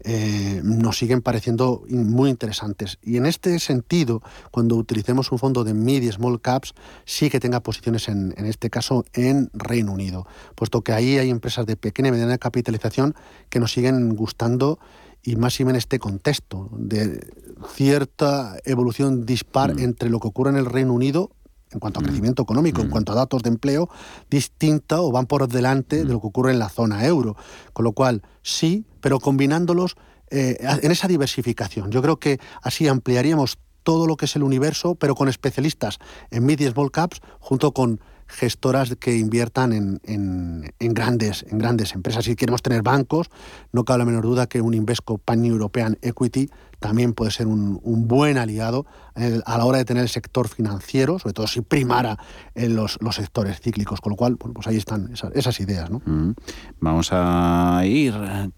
eh, 0.03 0.61
nos 0.63 0.97
siguen 0.97 1.21
pareciendo 1.21 1.83
muy 1.89 2.29
interesantes. 2.29 2.97
Y 3.01 3.17
en 3.17 3.25
este 3.25 3.57
sentido, 3.59 4.21
cuando 4.51 4.75
utilicemos 4.75 5.31
un 5.31 5.39
fondo 5.39 5.63
de 5.63 5.73
mid 5.73 6.03
y 6.03 6.11
small 6.11 6.41
caps, 6.41 6.73
sí 7.05 7.29
que 7.29 7.39
tenga 7.39 7.61
posiciones 7.61 8.07
en, 8.09 8.33
en 8.37 8.45
este 8.45 8.69
caso 8.69 9.05
en 9.13 9.49
Reino 9.53 9.93
Unido, 9.93 10.27
puesto 10.55 10.81
que 10.81 10.91
ahí 10.91 11.17
hay 11.17 11.29
empresas 11.29 11.65
de 11.65 11.77
pequeña 11.77 12.09
y 12.09 12.11
mediana 12.11 12.37
capitalización 12.37 13.15
que 13.49 13.59
nos 13.59 13.71
siguen 13.71 14.15
gustando 14.15 14.79
y 15.25 15.35
más 15.35 15.59
en 15.59 15.75
este 15.75 15.97
contexto 15.97 16.69
de 16.71 17.27
cierta 17.73 18.57
evolución 18.63 19.25
dispar 19.25 19.75
mm. 19.75 19.79
entre 19.79 20.09
lo 20.09 20.19
que 20.19 20.27
ocurre 20.27 20.51
en 20.51 20.57
el 20.57 20.65
Reino 20.65 20.93
Unido 20.93 21.31
en 21.75 21.79
cuanto 21.79 22.00
a 22.00 22.03
mm. 22.03 22.05
crecimiento 22.05 22.44
económico, 22.44 22.82
en 22.82 22.88
mm. 22.88 22.91
cuanto 22.91 23.12
a 23.12 23.15
datos 23.15 23.44
de 23.44 23.50
empleo, 23.50 23.89
distinta 24.29 25.01
o 25.01 25.12
van 25.12 25.27
por 25.27 25.48
delante 25.48 25.98
de 25.98 26.12
lo 26.12 26.20
que 26.20 26.27
ocurre 26.27 26.51
en 26.51 26.60
la 26.60 26.70
zona 26.70 27.05
euro. 27.05 27.36
Con 27.74 27.84
lo 27.84 27.91
cual, 27.91 28.24
sí, 28.41 28.86
pero 29.01 29.20
combinándolos 29.20 29.96
eh, 30.32 30.58
en 30.82 30.91
esa 30.91 31.08
diversificación. 31.08 31.91
Yo 31.91 32.01
creo 32.01 32.17
que 32.17 32.39
así 32.62 32.88
ampliaríamos 32.88 33.60
todo 33.84 34.08
lo 34.08 34.17
que 34.17 34.25
es 34.25 34.36
el 34.36 34.44
universo, 34.44 34.96
pero 34.96 35.13
con 35.13 35.29
especialistas 35.29 36.00
en 36.32 36.46
mid 36.46 36.60
y 36.60 36.67
small 36.67 36.91
caps, 36.91 37.22
junto 37.39 37.72
con 37.72 38.01
gestoras 38.27 38.96
que 39.00 39.17
inviertan 39.17 39.74
en, 39.74 40.01
en, 40.03 40.94
grandes, 40.94 41.46
en 41.50 41.58
grandes 41.58 41.94
empresas. 41.94 42.25
Si 42.25 42.36
queremos 42.36 42.62
tener 42.62 42.82
bancos, 42.82 43.29
no 43.72 43.86
cabe 43.86 44.00
la 44.00 44.05
menor 44.05 44.24
duda 44.24 44.48
que 44.48 44.62
un 44.62 44.74
Invesco 44.74 45.17
Pan 45.17 45.46
European 45.46 45.98
Equity 46.01 46.50
también 46.79 47.13
puede 47.13 47.32
ser 47.32 47.48
un, 47.48 47.79
buen 48.08 48.38
aliado 48.38 48.86
a 49.15 49.58
la 49.58 49.65
hora 49.65 49.77
de 49.79 49.86
tener 49.86 50.03
el 50.03 50.10
sector 50.10 50.48
financiero, 50.48 51.17
sobre 51.17 51.34
todo 51.34 51.48
si 51.48 51.62
primara 51.62 52.17
en 52.53 52.75
los, 52.75 52.98
los 53.01 53.15
sectores 53.15 53.60
cíclicos, 53.60 54.01
con 54.01 54.12
lo 54.12 54.17
cual, 54.17 54.38
pues 54.38 54.67
ahí 54.67 54.77
están 54.77 55.12
esas, 55.12 55.60
ideas. 55.60 55.89
¿no? 55.89 56.01
Mm. 56.05 56.36
Vamos 56.79 57.10
a 57.12 57.82
ir 57.86 58.13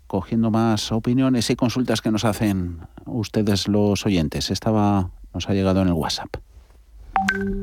cogiendo 0.08 0.52
más 0.52 0.92
opiniones 0.92 1.50
y 1.50 1.56
consultas 1.56 2.02
que 2.02 2.12
nos 2.12 2.26
hacen 2.26 2.80
ustedes 3.06 3.68
los 3.68 4.06
oyentes. 4.06 4.52
Estaba, 4.52 5.12
nos 5.34 5.48
ha 5.48 5.54
llegado 5.54 5.82
en 5.82 5.88
el 5.88 5.94
WhatsApp. 5.94 6.38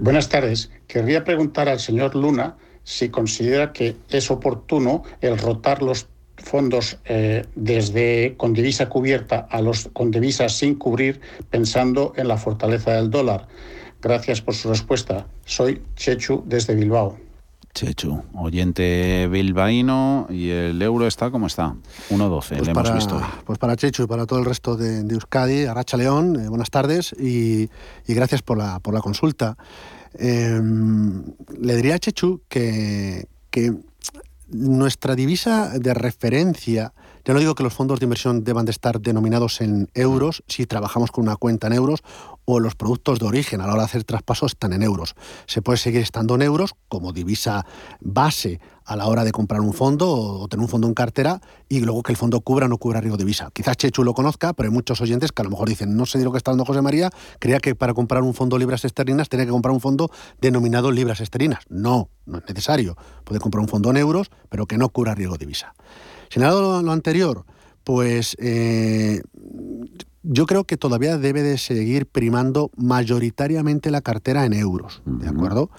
Buenas 0.01 0.29
tardes. 0.29 0.71
Querría 0.87 1.25
preguntar 1.25 1.69
al 1.69 1.81
señor 1.81 2.15
Luna 2.15 2.57
si 2.83 3.09
considera 3.09 3.73
que 3.73 3.97
es 4.11 4.31
oportuno 4.31 5.03
el 5.21 5.39
rotar 5.39 5.83
los 5.83 6.09
fondos 6.37 6.99
eh, 7.05 7.45
desde 7.55 8.35
con 8.37 8.53
divisa 8.53 8.89
cubierta 8.89 9.47
a 9.51 9.61
los 9.63 9.89
con 9.93 10.11
divisa 10.11 10.49
sin 10.49 10.75
cubrir, 10.75 11.21
pensando 11.51 12.13
en 12.17 12.29
la 12.29 12.37
fortaleza 12.37 12.93
del 12.93 13.11
dólar. 13.11 13.47
Gracias 14.03 14.43
por 14.43 14.55
su 14.55 14.69
respuesta. 14.69 15.27
Soy 15.47 15.83
Chechu 15.97 16.43
desde 16.47 16.75
Bilbao. 16.75 17.24
Chechu, 17.75 18.23
oyente 18.35 19.27
bilbaíno 19.29 20.29
y 20.31 20.49
el 20.49 20.81
euro 20.81 21.09
está 21.09 21.33
como 21.33 21.49
está, 21.49 21.75
1.12, 22.09 22.31
pues 22.31 22.67
le 22.67 22.71
hemos 22.71 22.95
visto 22.95 23.21
Pues 23.45 23.59
para 23.59 23.75
Chechu 23.75 24.05
y 24.05 24.07
para 24.07 24.27
todo 24.27 24.39
el 24.39 24.45
resto 24.45 24.77
de, 24.77 25.01
Euskadi, 25.01 25.65
Aracha 25.65 25.97
León, 25.97 26.41
eh, 26.41 26.49
buenas 26.49 26.71
tardes 26.71 27.13
y, 27.19 27.69
gracias 28.07 28.43
por 28.43 28.59
la, 28.59 28.79
por 28.79 28.95
la 28.95 29.01
consulta. 29.01 29.57
Em, 30.17 31.25
le 31.59 31.77
diría 31.77 31.97
a 31.97 31.99
Chechu 31.99 32.43
que, 32.49 33.27
que 33.51 33.75
nuestra 34.49 35.17
divisa 35.17 35.77
de 35.77 35.95
referencia, 35.95 36.95
ya 37.25 37.33
no 37.33 37.41
digo 37.41 37.55
que 37.55 37.63
los 37.63 37.73
fondos 37.73 38.01
de 38.01 38.05
inversión 38.05 38.45
deban 38.45 38.67
de 38.67 38.71
estar 38.71 39.01
denominados 39.01 39.61
en 39.61 39.89
euros 39.95 40.43
si 40.47 40.67
trabajamos 40.67 41.11
con 41.11 41.25
una 41.25 41.37
cuenta 41.37 41.69
en 41.69 41.73
euros 41.73 42.01
o 42.45 42.61
los 42.61 42.75
productos 42.75 43.19
de 43.19 43.27
origen 43.27 43.61
a 43.61 43.67
la 43.67 43.73
hora 43.73 43.83
de 43.83 43.87
hacer 43.87 44.05
traspasos 44.05 44.53
están 44.53 44.75
en 44.75 44.83
euros. 44.83 45.15
Se 45.47 45.63
puede 45.63 45.79
seguir 45.79 46.03
estando 46.03 46.35
en 46.35 46.43
euros 46.43 46.75
como 46.89 47.13
divisa 47.13 47.65
base 48.01 48.61
a 48.85 48.97
la 48.97 49.07
hora 49.07 49.25
de 49.25 49.33
comprar 49.33 49.63
un 49.63 49.73
fondo 49.73 50.11
o 50.11 50.49
tener 50.49 50.63
un 50.63 50.69
fondo 50.69 50.87
en 50.87 50.93
cartera 50.93 51.41
y 51.69 51.81
luego 51.81 52.03
que 52.03 52.13
el 52.13 52.19
fondo 52.19 52.43
cubra 52.43 52.67
o 52.67 52.69
no 52.69 52.77
cubra 52.77 53.01
riesgo 53.01 53.17
de 53.17 53.25
divisa. 53.25 53.51
Quizás 53.53 53.79
Chechu 53.79 54.05
lo 54.05 54.13
conozca, 54.13 54.53
pero 54.53 54.69
hay 54.69 54.75
muchos 54.75 55.01
oyentes 55.01 55.33
que 55.33 55.41
a 55.41 55.45
lo 55.45 55.51
mejor 55.51 55.69
dicen, 55.69 55.97
no 55.97 56.05
sé 56.05 56.19
de 56.19 56.25
lo 56.25 56.33
que 56.33 56.39
está 56.39 56.51
hablando 56.51 56.67
José 56.67 56.83
María, 56.83 57.11
creía 57.39 57.61
que 57.61 57.75
para 57.75 57.95
comprar 57.95 58.23
un 58.23 58.35
fondo 58.35 58.59
libras 58.59 58.85
esterlinas 58.85 59.31
tenía 59.31 59.47
que 59.47 59.53
comprar 59.53 59.73
un 59.73 59.81
fondo 59.81 60.11
denominado 60.41 60.93
libras 60.93 61.21
esterlinas. 61.21 61.65
No, 61.71 62.11
no 62.27 62.39
es 62.39 62.45
necesario. 62.47 62.97
Puede 63.25 63.41
comprar 63.41 63.63
un 63.63 63.69
fondo 63.69 63.89
en 63.91 63.97
euros, 63.97 64.31
pero 64.51 64.67
que 64.67 64.77
no 64.77 64.91
cubra 64.91 65.15
riesgo 65.15 65.37
de 65.37 65.47
divisa. 65.47 65.75
Señalado 66.35 66.63
lo, 66.63 66.83
lo 66.83 66.91
anterior, 66.91 67.45
pues 67.85 68.37
eh, 68.41 69.23
yo 70.25 70.47
creo 70.47 70.65
que 70.65 70.77
todavía 70.77 71.17
debe 71.17 71.45
de 71.45 71.59
seguir 71.59 72.07
primando 72.07 72.73
mayoritariamente 72.77 73.93
la 73.93 74.01
cartera 74.01 74.45
en 74.45 74.53
euros, 74.53 75.01
¿de 75.05 75.29
acuerdo? 75.29 75.71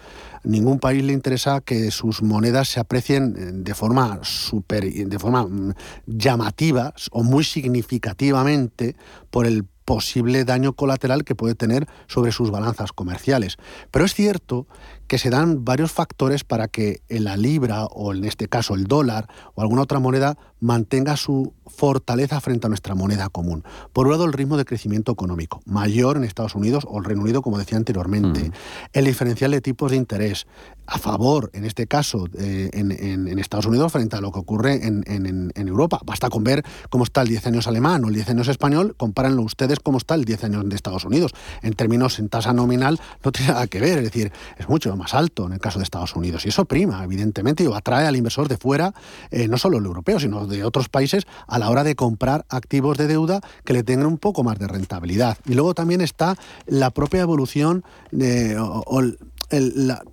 Ningún 0.45 0.79
país 0.79 1.03
le 1.03 1.12
interesa 1.12 1.59
que 1.59 1.91
sus 1.91 2.21
monedas 2.21 2.69
se 2.69 2.79
aprecien 2.79 3.35
eh, 3.38 3.51
de 3.51 3.74
forma 3.75 4.21
super, 4.21 4.89
de 4.89 5.19
forma 5.19 5.43
mm, 5.43 5.74
llamativa 6.05 6.93
o 7.12 7.24
muy 7.24 7.43
significativamente 7.43 8.95
por 9.31 9.47
el 9.47 9.65
posible 9.83 10.45
daño 10.45 10.74
colateral 10.74 11.25
que 11.25 11.35
puede 11.35 11.55
tener 11.55 11.85
sobre 12.07 12.31
sus 12.31 12.50
balanzas 12.50 12.93
comerciales. 12.93 13.57
Pero 13.91 14.05
es 14.05 14.13
cierto 14.13 14.67
que 15.07 15.17
se 15.17 15.29
dan 15.29 15.63
varios 15.65 15.91
factores 15.91 16.43
para 16.43 16.67
que 16.67 17.01
la 17.09 17.38
libra 17.38 17.85
o 17.85 18.13
en 18.13 18.24
este 18.25 18.47
caso 18.47 18.74
el 18.74 18.85
dólar 18.85 19.27
o 19.53 19.62
alguna 19.62 19.81
otra 19.83 20.00
moneda 20.00 20.38
mantenga 20.59 21.15
su 21.15 21.53
fortaleza 21.67 22.39
frente 22.41 22.65
a 22.65 22.69
nuestra 22.69 22.95
moneda 22.95 23.29
común. 23.29 23.63
Por 23.93 24.07
un 24.07 24.13
lado, 24.13 24.25
el 24.25 24.33
ritmo 24.33 24.57
de 24.57 24.65
crecimiento 24.65 25.12
económico, 25.12 25.62
mayor 25.65 26.17
en 26.17 26.24
Estados 26.24 26.55
Unidos 26.55 26.85
o 26.89 26.97
el 26.97 27.03
Reino 27.05 27.21
Unido, 27.21 27.41
como 27.41 27.57
decía 27.59 27.77
anteriormente, 27.77 28.51
el 28.93 29.05
diferencial 29.05 29.51
de 29.51 29.62
tipos 29.62 29.91
de 29.91 29.97
interés 29.97 30.47
a 30.88 30.97
favor, 31.00 31.50
en 31.53 31.65
este 31.65 31.88
caso, 31.88 32.25
eh, 32.38 32.69
en, 32.74 32.91
en- 32.91 33.27
en 33.27 33.39
Estados 33.39 33.65
Unidos 33.65 33.91
frente 33.91 34.15
a 34.15 34.21
lo 34.21 34.31
que 34.31 34.39
ocurre 34.39 34.85
en, 34.88 35.03
en- 35.07 35.51
en 35.53 35.67
Europa. 35.67 36.00
Basta 36.05 36.29
con 36.29 36.43
ver 36.43 36.63
cómo 36.89 37.03
está 37.03 37.21
el 37.21 37.27
10 37.27 37.47
años 37.47 37.67
alemán 37.67 38.03
o 38.05 38.07
el 38.07 38.13
10 38.13 38.29
años 38.29 38.47
español, 38.47 38.93
compárenlo 38.95 39.41
ustedes 39.41 39.79
cómo 39.79 39.97
está 39.97 40.13
el 40.15 40.25
10 40.25 40.43
años 40.45 40.69
de 40.69 40.75
Estados 40.75 41.03
Unidos. 41.05 41.31
En 41.63 41.74
términos 41.74 42.19
en 42.19 42.29
tasa 42.29 42.53
nominal 42.53 43.00
no 43.24 43.31
tiene 43.31 43.51
nada 43.53 43.67
que 43.67 43.79
ver, 43.79 43.97
es 44.00 44.03
decir, 44.05 44.31
es 44.57 44.69
mucho 44.69 44.94
más 44.95 45.13
alto 45.13 45.45
en 45.45 45.53
el 45.53 45.59
caso 45.59 45.79
de 45.79 45.83
Estados 45.83 46.15
Unidos. 46.15 46.45
Y 46.45 46.49
eso 46.49 46.65
prima, 46.65 47.03
evidentemente, 47.03 47.63
y 47.63 47.73
atrae 47.73 48.05
al 48.05 48.15
inversor 48.15 48.47
de 48.47 48.57
fuera, 48.57 48.93
eh, 49.31 49.47
no 49.47 49.57
solo 49.57 49.77
el 49.77 49.85
europeo, 49.85 50.19
sino 50.19 50.47
de 50.47 50.63
otros 50.63 50.89
países, 50.89 51.25
a 51.47 51.59
la 51.59 51.69
hora 51.69 51.83
de 51.83 51.95
comprar 51.95 52.45
activos 52.49 52.97
de 52.97 53.07
deuda 53.07 53.41
que 53.63 53.73
le 53.73 53.83
tengan 53.83 54.07
un 54.07 54.17
poco 54.17 54.43
más 54.43 54.59
de 54.59 54.67
rentabilidad. 54.67 55.37
Y 55.45 55.53
luego 55.53 55.73
también 55.73 56.01
está 56.01 56.35
la 56.65 56.91
propia 56.91 57.21
evolución 57.21 57.83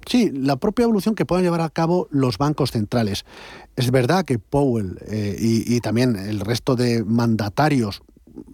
sí, 0.06 0.30
la 0.32 0.56
propia 0.56 0.84
evolución 0.84 1.14
que 1.14 1.24
puedan 1.24 1.44
llevar 1.44 1.60
a 1.60 1.70
cabo 1.70 2.08
los 2.10 2.38
bancos 2.38 2.70
centrales. 2.70 3.24
Es 3.76 3.90
verdad 3.90 4.24
que 4.24 4.38
Powell 4.38 4.98
eh, 5.06 5.36
y 5.38 5.80
también 5.80 6.16
el 6.16 6.40
resto 6.40 6.76
de 6.76 7.04
mandatarios 7.04 8.02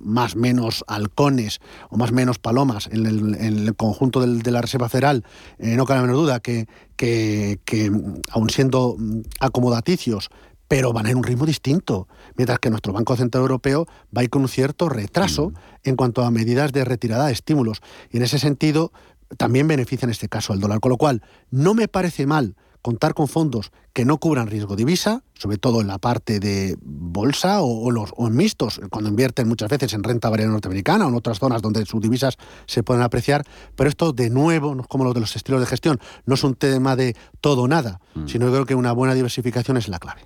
más 0.01 0.37
menos 0.37 0.85
halcones 0.89 1.61
o 1.91 1.97
más 1.97 2.13
menos 2.13 2.39
palomas 2.39 2.89
en 2.93 3.07
el, 3.07 3.35
en 3.37 3.59
el 3.67 3.75
conjunto 3.77 4.21
del- 4.21 4.43
de 4.43 4.51
la 4.51 4.61
Reserva 4.61 4.89
Federal, 4.89 5.25
eh, 5.59 5.77
no 5.77 5.85
cabe 5.87 6.01
la 6.01 6.07
menor 6.07 6.21
duda 6.21 6.41
que, 6.41 6.67
que, 6.97 7.61
que, 7.65 7.91
mm, 7.91 8.23
aun 8.31 8.51
siendo 8.51 8.97
mm, 8.99 9.21
acomodaticios, 9.41 10.31
pero 10.69 10.93
van 10.93 11.07
en 11.07 11.17
un 11.17 11.23
ritmo 11.25 11.47
distinto, 11.47 12.09
mientras 12.37 12.59
que 12.59 12.69
nuestro 12.71 12.93
Banco 12.93 13.17
Central 13.17 13.43
Europeo 13.43 13.87
va 14.15 14.21
a 14.21 14.25
ir 14.25 14.31
con 14.31 14.43
un 14.43 14.49
cierto 14.49 14.89
retraso 14.89 15.53
en 15.83 15.97
cuanto 15.97 16.23
a 16.25 16.31
medidas 16.31 16.73
de 16.73 16.85
retirada 16.85 17.27
de 17.27 17.33
estímulos. 17.33 17.81
Y 18.11 18.19
en 18.19 18.23
ese 18.25 18.39
sentido 18.39 18.93
también 19.39 19.67
beneficia 19.67 20.05
en 20.07 20.11
este 20.11 20.29
caso 20.29 20.53
el 20.53 20.61
dólar. 20.61 20.81
Con 20.81 20.91
lo 20.91 20.97
cual, 20.99 21.23
no 21.51 21.73
me 21.75 21.89
parece 21.89 22.27
mal 22.27 22.55
contar 22.89 23.13
con 23.13 23.29
fondos 23.29 23.71
que 23.93 24.07
no 24.07 24.17
cubran 24.17 24.47
riesgo 24.47 24.75
divisa, 24.77 25.23
sobre 25.35 25.59
todo 25.59 25.83
en 25.83 25.89
la 25.89 25.99
parte 25.99 26.41
de 26.41 26.75
bolsa 26.81 27.61
o, 27.61 27.85
o 27.85 27.91
los, 27.91 28.15
o 28.17 28.29
en 28.29 28.35
mixtos, 28.35 28.81
cuando 28.89 29.11
invierten 29.11 29.47
muchas 29.47 29.69
veces 29.69 29.93
en 29.93 30.03
renta 30.03 30.31
variable 30.31 30.53
norteamericana 30.53 31.05
o 31.05 31.11
en 31.11 31.15
otras 31.15 31.39
zonas 31.39 31.61
donde 31.61 31.85
sus 31.85 32.01
divisas 32.01 32.39
se 32.65 32.83
pueden 32.83 33.03
apreciar. 33.03 33.45
Pero 33.77 33.91
esto, 33.91 34.15
de 34.15 34.31
nuevo, 34.31 34.75
no 34.75 34.81
es 34.83 34.89
como 34.89 35.05
lo 35.05 35.13
de 35.13 35.21
los 35.21 35.37
estilos 35.37 35.61
de 35.61 35.67
gestión, 35.67 36.01
no 36.25 36.35
es 36.35 36.43
un 36.45 36.55
tema 36.55 36.97
de 36.97 37.15
todo 37.43 37.63
o 37.65 37.69
nada, 37.69 38.01
sino 38.25 38.47
que 38.47 38.53
creo 38.53 38.65
que 38.65 38.75
una 38.75 38.93
buena 38.93 39.13
diversificación 39.13 39.77
es 39.77 39.89
la 39.89 39.99
clave. 39.99 40.23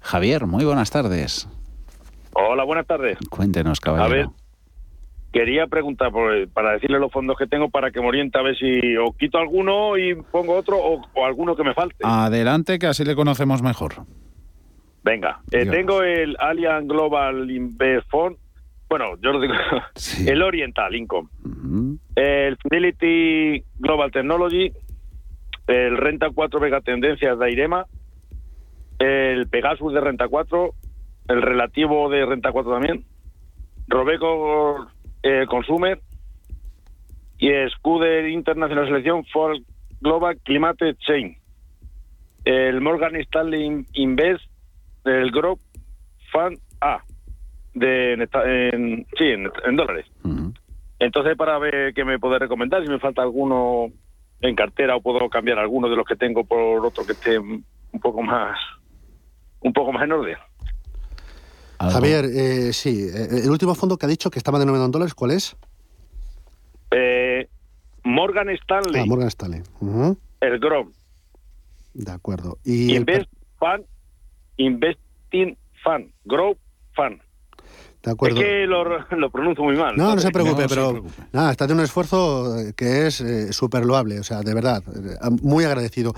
Javier, 0.00 0.46
muy 0.46 0.64
buenas 0.64 0.90
tardes. 0.92 1.48
Hola, 2.34 2.62
buenas 2.62 2.86
tardes. 2.86 3.18
Cuéntenos, 3.30 3.78
A 3.78 3.84
caballero. 3.84 4.10
ver, 4.10 4.28
quería 5.32 5.66
preguntar 5.66 6.10
por- 6.12 6.48
para 6.50 6.72
decirle 6.72 6.98
los 6.98 7.12
fondos 7.12 7.36
que 7.36 7.46
tengo 7.46 7.68
para 7.68 7.90
que 7.90 8.00
me 8.00 8.06
oriente 8.08 8.38
a 8.38 8.42
ver 8.42 8.56
si 8.56 8.96
o 8.96 9.12
quito 9.12 9.38
alguno 9.38 9.98
y 9.98 10.14
pongo 10.14 10.54
otro 10.54 10.78
o, 10.78 11.02
o 11.14 11.24
alguno 11.26 11.54
que 11.56 11.64
me 11.64 11.74
falte. 11.74 11.96
Adelante, 12.02 12.78
que 12.78 12.86
así 12.86 13.04
le 13.04 13.14
conocemos 13.14 13.62
mejor. 13.62 13.92
Venga, 15.04 15.40
eh, 15.52 15.66
tengo 15.66 16.02
el 16.02 16.36
Allianz 16.40 16.88
Global 16.88 17.48
Invest 17.50 18.08
Fund, 18.10 18.36
bueno, 18.88 19.16
yo 19.22 19.32
lo 19.32 19.40
digo, 19.40 19.54
el 20.26 20.42
Oriental 20.42 20.94
Income, 20.96 21.28
el 22.16 22.56
Fidelity 22.56 23.62
Global 23.78 24.10
Technology, 24.10 24.72
el 25.68 25.96
Renta 25.96 26.28
4 26.34 26.58
Vega 26.60 26.80
Tendencias 26.80 27.38
de 27.38 27.52
Irema, 27.52 27.86
el 28.98 29.46
Pegasus 29.48 29.92
de 29.92 30.00
Renta 30.00 30.26
4, 30.28 30.70
el 31.28 31.42
relativo 31.42 32.08
de 32.08 32.24
Renta 32.26 32.50
4 32.50 32.72
también, 32.72 33.04
Robeco 33.88 34.88
eh, 35.26 35.44
Consumer 35.48 36.00
y 37.38 37.50
Scuder 37.70 38.28
International 38.28 38.86
Selección 38.86 39.24
for 39.26 39.56
Global 40.00 40.38
Climate 40.44 40.94
Change. 40.98 41.36
El 42.44 42.80
Morgan 42.80 43.16
Stanley 43.16 43.84
Invest 43.94 44.44
del 45.04 45.32
Group 45.32 45.58
Fund 46.30 46.58
A 46.80 47.00
de 47.74 48.12
en, 48.12 49.06
sí, 49.18 49.24
en, 49.24 49.50
en 49.64 49.76
dólares. 49.76 50.06
Entonces 51.00 51.36
para 51.36 51.58
ver 51.58 51.92
qué 51.92 52.04
me 52.04 52.20
puede 52.20 52.38
recomendar 52.38 52.84
si 52.84 52.88
me 52.88 53.00
falta 53.00 53.22
alguno 53.22 53.88
en 54.40 54.54
cartera 54.54 54.94
o 54.94 55.00
puedo 55.00 55.28
cambiar 55.28 55.58
alguno 55.58 55.88
de 55.88 55.96
los 55.96 56.06
que 56.06 56.14
tengo 56.14 56.44
por 56.44 56.86
otro 56.86 57.04
que 57.04 57.12
esté 57.12 57.38
un 57.38 57.64
poco 58.00 58.22
más 58.22 58.56
un 59.60 59.72
poco 59.72 59.92
más 59.92 60.04
en 60.04 60.12
orden. 60.12 60.36
Javier, 61.78 62.24
eh, 62.24 62.72
sí, 62.72 63.08
eh, 63.12 63.42
el 63.44 63.50
último 63.50 63.74
fondo 63.74 63.96
que 63.96 64.06
ha 64.06 64.08
dicho 64.08 64.30
que 64.30 64.38
estaba 64.38 64.58
denominado 64.58 64.86
en 64.86 64.92
dólares, 64.92 65.14
¿cuál 65.14 65.32
es? 65.32 65.56
Eh, 66.90 67.48
Morgan 68.04 68.48
Stanley, 68.50 69.02
Ah, 69.02 69.06
Morgan 69.06 69.28
Stanley. 69.28 69.62
El 70.40 70.58
Group 70.60 70.94
De 71.94 72.12
acuerdo. 72.12 72.58
Y 72.64 72.92
el 72.92 72.98
Invest 72.98 73.30
Fund, 73.58 73.84
Investing 74.56 75.56
Fund, 75.82 76.10
Growth 76.24 76.58
Fund. 76.94 77.20
De 78.06 78.12
acuerdo. 78.12 78.38
Es 78.40 78.44
que 78.46 78.66
lo, 78.66 78.84
lo 79.16 79.30
pronuncio 79.30 79.64
muy 79.64 79.76
mal. 79.76 79.96
No, 79.96 80.14
no 80.14 80.20
se 80.20 80.30
preocupe, 80.30 80.66
pero 80.68 81.02
nada, 81.32 81.50
está 81.50 81.64
haciendo 81.64 81.82
un 81.82 81.84
esfuerzo 81.84 82.54
que 82.76 83.08
es 83.08 83.20
eh, 83.20 83.52
súper 83.52 83.84
loable, 83.84 84.20
o 84.20 84.22
sea, 84.22 84.42
de 84.42 84.54
verdad, 84.54 84.80
eh, 84.94 85.16
muy 85.42 85.64
agradecido. 85.64 86.14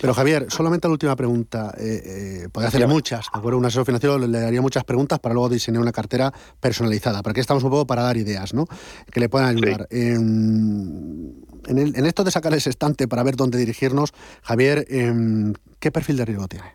Pero 0.00 0.14
Javier, 0.14 0.46
solamente 0.48 0.86
la 0.88 0.92
última 0.92 1.14
pregunta. 1.16 1.72
Eh, 1.78 2.42
eh, 2.44 2.48
podría 2.52 2.68
hacerle 2.68 2.86
muchas, 2.86 3.26
¿de 3.32 3.38
acuerdo? 3.38 3.58
Un 3.58 3.64
asesor 3.66 3.84
financiero 3.84 4.16
le 4.18 4.40
daría 4.40 4.60
muchas 4.62 4.84
preguntas 4.84 5.18
para 5.18 5.32
luego 5.34 5.48
diseñar 5.48 5.82
una 5.82 5.92
cartera 5.92 6.32
personalizada. 6.60 7.20
Pero 7.22 7.32
aquí 7.32 7.40
estamos 7.40 7.62
un 7.64 7.70
poco 7.70 7.86
para 7.86 8.02
dar 8.02 8.16
ideas, 8.16 8.54
¿no? 8.54 8.66
Que 9.12 9.18
le 9.20 9.28
puedan 9.28 9.56
ayudar. 9.56 9.86
En, 9.90 11.34
en 11.66 11.78
el- 11.78 11.96
en 11.96 12.06
esto 12.06 12.22
de 12.24 12.30
sacar 12.30 12.54
ese 12.54 12.70
estante 12.70 13.06
para 13.08 13.22
ver 13.24 13.34
dónde 13.36 13.58
dirigirnos, 13.58 14.12
Javier, 14.42 14.84
em, 14.88 15.52
¿qué 15.80 15.90
perfil 15.90 16.16
de 16.16 16.24
riesgo 16.26 16.46
tiene? 16.48 16.74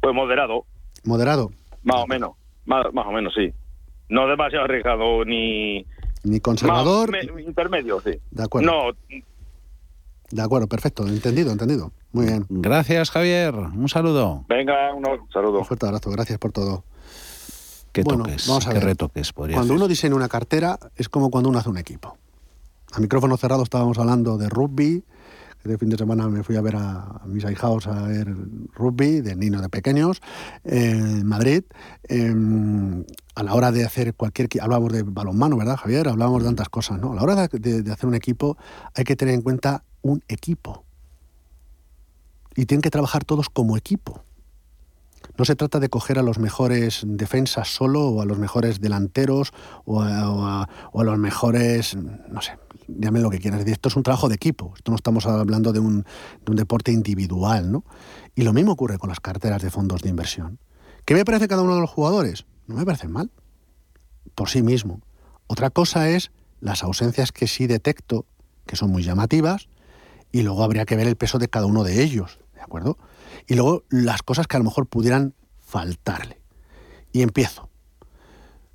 Pues 0.00 0.14
moderado, 0.14 0.66
¿Moderado? 1.04 1.50
más 1.84 1.96
o 2.02 2.06
menos. 2.06 2.30
Más, 2.66 2.86
más 2.92 3.06
o 3.06 3.12
menos, 3.12 3.32
sí. 3.34 3.52
No 4.08 4.26
demasiado 4.26 4.64
arriesgado 4.64 5.24
ni... 5.24 5.84
¿Ni 6.24 6.40
conservador? 6.40 7.10
Más, 7.10 7.24
me- 7.34 7.42
intermedio, 7.42 8.00
sí. 8.00 8.12
De 8.30 8.42
acuerdo. 8.44 8.70
No, 8.70 9.22
De 10.30 10.42
acuerdo, 10.42 10.68
perfecto. 10.68 11.06
Entendido, 11.06 11.50
entendido. 11.50 11.92
Muy 12.12 12.26
bien. 12.26 12.46
Gracias, 12.48 13.10
Javier. 13.10 13.54
Un 13.54 13.88
saludo. 13.88 14.44
venga, 14.48 14.94
un 14.94 15.04
saludo. 15.32 15.58
Un 15.60 15.64
fuerte 15.64 15.86
abrazo, 15.86 16.10
gracias 16.10 16.38
por 16.38 16.52
todo. 16.52 16.84
¿Qué 17.92 18.02
Bueno, 18.02 18.24
toques? 18.24 18.46
vamos 18.48 18.66
a 18.66 18.70
¿Qué 18.70 18.74
ver. 18.78 18.84
retoques 18.84 19.32
podría 19.32 19.56
Cuando 19.56 19.74
hacer? 19.74 19.80
uno 19.82 19.88
diseña 19.88 20.14
una 20.14 20.28
cartera 20.28 20.78
es 20.96 21.08
como 21.08 21.30
cuando 21.30 21.50
uno 21.50 21.58
hace 21.58 21.68
un 21.68 21.76
equipo. 21.78 22.16
A 22.92 23.00
micrófono 23.00 23.36
cerrado 23.36 23.62
estábamos 23.62 23.98
hablando 23.98 24.38
de 24.38 24.48
rugby. 24.48 25.02
Este 25.64 25.78
fin 25.78 25.90
de 25.90 25.96
semana 25.96 26.28
me 26.28 26.42
fui 26.42 26.56
a 26.56 26.60
ver 26.60 26.74
a, 26.76 27.20
mis 27.26 27.44
ahijados 27.44 27.86
a 27.86 28.02
ver 28.08 28.26
rugby 28.74 29.20
de 29.20 29.36
niños 29.36 29.62
de 29.62 29.68
pequeños 29.68 30.20
en 30.64 31.24
Madrid. 31.26 31.62
Em, 32.08 33.04
a 33.36 33.42
la 33.44 33.54
hora 33.54 33.70
de 33.70 33.84
hacer 33.84 34.14
cualquier... 34.14 34.48
qui- 34.48 34.60
Hablábamos 34.60 34.92
de 34.92 35.02
balonmano, 35.04 35.56
¿verdad, 35.56 35.76
Javier? 35.76 36.08
Hablábamos 36.08 36.42
de 36.42 36.48
tantas 36.48 36.68
cosas, 36.68 36.98
¿no? 37.00 37.12
A 37.12 37.14
la 37.14 37.22
hora 37.22 37.46
de 37.48 37.92
hacer 37.92 38.06
un 38.08 38.14
equipo 38.16 38.56
hay 38.94 39.04
que 39.04 39.14
tener 39.14 39.34
en 39.34 39.42
cuenta 39.42 39.84
un 40.02 40.22
equipo. 40.28 40.84
y 42.56 42.66
tienen 42.66 42.82
que 42.82 42.90
trabajar 42.90 43.24
todos 43.24 43.48
como 43.48 43.76
equipo. 43.76 44.20
No 45.38 45.44
se 45.44 45.56
trata 45.56 45.80
de 45.80 45.88
coger 45.88 46.18
a 46.18 46.22
los 46.22 46.38
mejores 46.38 47.02
defensas 47.06 47.74
solo 47.74 48.08
o 48.08 48.22
a 48.22 48.26
los 48.26 48.38
mejores 48.38 48.80
delanteros 48.80 49.52
o 49.84 50.02
a, 50.02 50.68
los 50.92 51.18
mejores, 51.18 51.96
no 51.96 52.42
sé, 52.42 52.58
llamen 52.86 53.22
lo 53.22 53.30
que 53.30 53.38
quieras. 53.38 53.64
Esto 53.66 53.88
es 53.88 53.96
un 53.96 54.02
trabajo 54.02 54.28
de 54.28 54.34
equipo. 54.34 54.72
Esto 54.76 54.92
no 54.92 54.96
estamos 54.96 55.26
hablando 55.26 55.72
de 55.72 55.80
un, 55.80 56.02
de 56.02 56.50
un 56.50 56.56
deporte 56.56 56.92
individual, 56.92 57.72
¿no? 57.72 57.84
Y 58.34 58.42
lo 58.42 58.52
mismo 58.52 58.72
ocurre 58.72 58.98
con 58.98 59.08
las 59.08 59.20
carteras 59.20 59.62
de 59.62 59.70
fondos 59.70 60.02
de 60.02 60.10
inversión. 60.10 60.58
¿Qué 61.04 61.14
me 61.14 61.24
parece 61.24 61.48
cada 61.48 61.62
uno 61.62 61.74
de 61.74 61.80
los 61.80 61.90
jugadores? 61.90 62.46
No 62.66 62.76
me 62.76 62.84
parecen 62.84 63.10
mal, 63.10 63.30
por 64.34 64.48
sí 64.48 64.62
mismo. 64.62 65.00
Otra 65.46 65.70
cosa 65.70 66.08
es 66.08 66.30
las 66.60 66.82
ausencias 66.84 67.32
que 67.32 67.46
sí 67.46 67.66
detecto, 67.66 68.26
que 68.66 68.76
son 68.76 68.90
muy 68.90 69.02
llamativas, 69.02 69.68
y 70.30 70.42
luego 70.42 70.62
habría 70.62 70.86
que 70.86 70.96
ver 70.96 71.06
el 71.06 71.16
peso 71.16 71.38
de 71.38 71.48
cada 71.48 71.66
uno 71.66 71.84
de 71.84 72.02
ellos, 72.02 72.38
¿de 72.54 72.62
acuerdo? 72.62 72.96
Y 73.46 73.54
luego 73.54 73.84
las 73.90 74.22
cosas 74.22 74.46
que 74.46 74.56
a 74.56 74.60
lo 74.60 74.64
mejor 74.64 74.86
pudieran 74.86 75.34
faltarle. 75.60 76.40
Y 77.12 77.22
empiezo. 77.22 77.68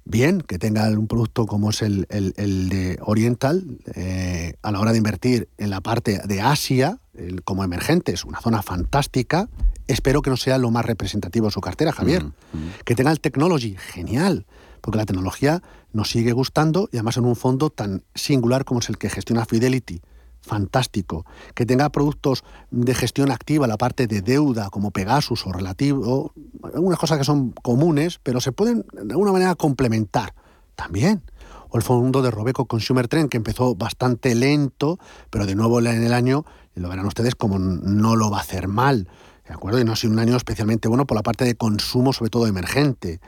Bien, 0.09 0.39
que 0.39 0.57
tenga 0.57 0.87
un 0.89 1.07
producto 1.07 1.45
como 1.45 1.69
es 1.69 1.81
el, 1.81 2.05
de 2.07 2.97
Oriental, 3.01 3.65
eh, 3.93 4.53
a 4.61 4.71
la 4.71 4.79
hora 4.79 4.93
de 4.93 4.99
invertir 4.99 5.49
en 5.57 5.69
la 5.69 5.81
parte 5.81 6.21
de 6.25 6.39
Asia, 6.39 6.99
como 7.43 7.63
emergente, 7.65 8.13
es 8.13 8.23
una 8.23 8.39
zona 8.39 8.61
fantástica. 8.61 9.49
Espero 9.87 10.21
que 10.21 10.29
no 10.29 10.37
sea 10.37 10.57
lo 10.59 10.71
más 10.71 10.85
representativo 10.85 11.47
de 11.47 11.51
su 11.51 11.59
cartera, 11.59 11.91
Javier. 11.91 12.23
Mm, 12.23 12.27
mm. 12.27 12.71
Que 12.85 12.95
tenga 12.95 13.11
el 13.11 13.19
technology, 13.19 13.75
genial, 13.75 14.45
porque 14.79 14.97
la 14.97 15.05
tecnología 15.05 15.61
nos 15.91 16.09
sigue 16.09 16.31
gustando 16.31 16.87
y 16.91 16.97
además 16.97 17.17
en 17.17 17.25
un 17.25 17.35
fondo 17.35 17.69
tan 17.69 18.03
singular 18.15 18.63
como 18.63 18.79
es 18.79 18.87
el 18.87 18.97
que 18.97 19.09
gestiona 19.09 19.45
Fidelity 19.45 20.01
fantástico. 20.47 21.25
Que 21.53 21.65
tenga 21.65 21.89
productos 21.89 22.43
de 22.71 22.95
gestión 22.95 23.31
activa, 23.31 23.67
la 23.67 23.77
parte 23.77 24.07
de 24.07 24.21
deuda, 24.21 24.69
como 24.69 24.91
Pegasus 24.91 25.45
o 25.45 25.51
relativo, 25.51 26.33
algunas 26.73 26.97
cosas 26.97 27.19
que 27.19 27.23
son 27.23 27.51
comunes, 27.51 28.19
pero 28.23 28.41
se 28.41 28.51
pueden 28.51 28.85
de 28.91 29.13
alguna 29.13 29.31
manera 29.31 29.53
complementar 29.55 30.33
también. 30.75 31.21
O 31.69 31.77
el 31.77 31.83
fondo 31.83 32.21
de 32.21 32.31
Robeco 32.31 32.65
Consumer 32.65 33.07
Trend, 33.07 33.29
que 33.29 33.37
empezó 33.37 33.75
bastante 33.75 34.33
lento, 34.33 34.97
pero 35.29 35.45
de 35.45 35.55
nuevo 35.55 35.79
en 35.79 36.03
el 36.03 36.13
año, 36.13 36.45
lo 36.75 36.89
verán 36.89 37.05
ustedes 37.05 37.35
como 37.35 37.59
no 37.59 38.15
lo 38.15 38.31
va 38.31 38.37
a 38.37 38.41
hacer 38.41 38.67
mal. 38.67 39.07
¿De 39.47 39.53
acuerdo? 39.53 39.79
Y 39.79 39.83
no 39.83 39.93
ha 39.93 39.95
sido 39.95 40.13
un 40.13 40.19
año 40.19 40.35
especialmente 40.35 40.87
bueno 40.87 41.05
por 41.05 41.15
la 41.15 41.23
parte 41.23 41.45
de 41.45 41.55
consumo, 41.55 42.13
sobre 42.13 42.29
todo 42.29 42.47
emergente 42.47 43.19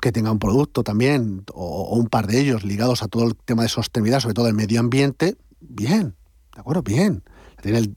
que 0.00 0.12
tenga 0.12 0.30
un 0.30 0.38
producto 0.38 0.84
también, 0.84 1.44
o, 1.52 1.96
un 1.96 2.06
par 2.06 2.26
de 2.26 2.40
ellos 2.40 2.64
ligados 2.64 3.02
a 3.02 3.08
todo 3.08 3.24
el 3.24 3.34
tema 3.34 3.62
de 3.62 3.68
sostenibilidad, 3.68 4.20
sobre 4.20 4.34
todo 4.34 4.48
el 4.48 4.54
medio 4.54 4.80
ambiente, 4.80 5.36
bien. 5.60 6.14
¿De 6.58 6.62
acuerdo? 6.62 6.82
Bien. 6.82 7.22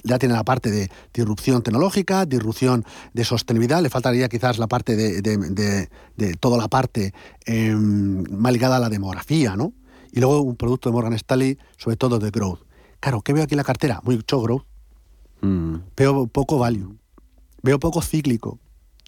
Ya 0.03 0.19
tiene 0.19 0.35
la 0.35 0.43
parte 0.43 0.69
de 0.69 0.91
disrupción 1.11 1.63
tecnológica, 1.63 2.27
disrupción 2.27 2.85
de 3.11 3.25
sostenibilidad, 3.25 3.81
le 3.81 3.89
faltaría 3.89 4.29
quizás 4.29 4.59
la 4.59 4.67
parte 4.67 4.95
de, 4.95 5.89
toda 6.39 6.59
la 6.59 6.67
parte 6.67 7.11
em, 7.47 8.23
más 8.29 8.53
ligada 8.53 8.75
a 8.75 8.79
la 8.79 8.89
demografía, 8.89 9.55
¿no? 9.55 9.73
Y 10.11 10.19
luego 10.19 10.41
un 10.41 10.57
producto 10.57 10.89
de 10.89 10.93
Morgan 10.93 11.13
Stanley, 11.13 11.57
sobre 11.75 11.97
todo 11.97 12.19
de 12.19 12.29
growth. 12.29 12.59
Claro, 12.99 13.21
¿qué 13.21 13.33
veo 13.33 13.43
aquí 13.43 13.55
en 13.55 13.57
la 13.57 13.63
cartera? 13.63 13.99
Mucho 14.03 14.39
growth. 14.41 14.65
Mm. 15.41 15.77
Veo 15.97 16.27
poco 16.27 16.59
value. 16.59 16.95
Veo 17.63 17.79
poco 17.79 18.03
cíclico. 18.03 18.59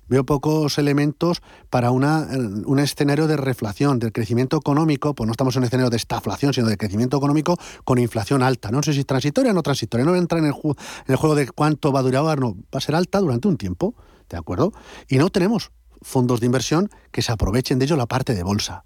Veo 0.08 0.26
pocos 0.26 0.78
elementos 0.78 1.42
para 1.70 1.92
una, 1.92 2.28
un 2.66 2.80
escenario 2.80 3.28
de 3.28 3.38
reflación, 3.38 4.00
del 4.00 4.12
crecimiento 4.12 4.58
económico, 4.58 5.16
pues 5.16 5.26
no 5.28 5.32
estamos 5.32 5.56
en 5.56 5.62
un 5.62 5.66
escenario 5.66 5.90
de 5.90 5.98
estaflación, 5.98 6.54
sino 6.54 6.68
de 6.68 6.78
crecimiento 6.78 7.18
económico 7.18 7.58
con 7.86 8.00
inflación 8.00 8.44
alta. 8.44 8.70
No 8.70 8.84
sé 8.84 8.94
si 8.94 9.00
es 9.00 9.06
transitoria 9.06 9.52
o 9.52 9.56
no 9.56 9.64
transitoria, 9.64 10.06
no 10.06 10.12
voy 10.12 10.20
a 10.20 10.22
entrar 10.22 10.40
en 10.40 10.48
el, 10.48 10.54
en 10.54 10.76
el 11.08 11.16
juego 11.16 11.36
de 11.36 11.48
cuánto 11.48 11.92
va 11.92 12.02
a 12.02 12.04
durar, 12.04 12.40
no, 12.40 12.54
va 12.54 12.78
a 12.78 12.82
ser 12.82 12.96
alta 12.96 13.20
durante 13.20 13.48
un 13.48 13.58
tiempo, 13.58 13.96
¿de 14.30 14.38
acuerdo? 14.38 14.74
Y 15.08 15.18
no 15.18 15.30
tenemos 15.30 15.72
fondos 16.02 16.42
de 16.42 16.48
inversión 16.48 16.90
que 17.12 17.22
se 17.22 17.32
aprovechen 17.32 17.80
de 17.80 17.86
ello 17.86 17.96
la 17.96 18.06
parte 18.06 18.34
de 18.34 18.44
bolsa. 18.44 18.84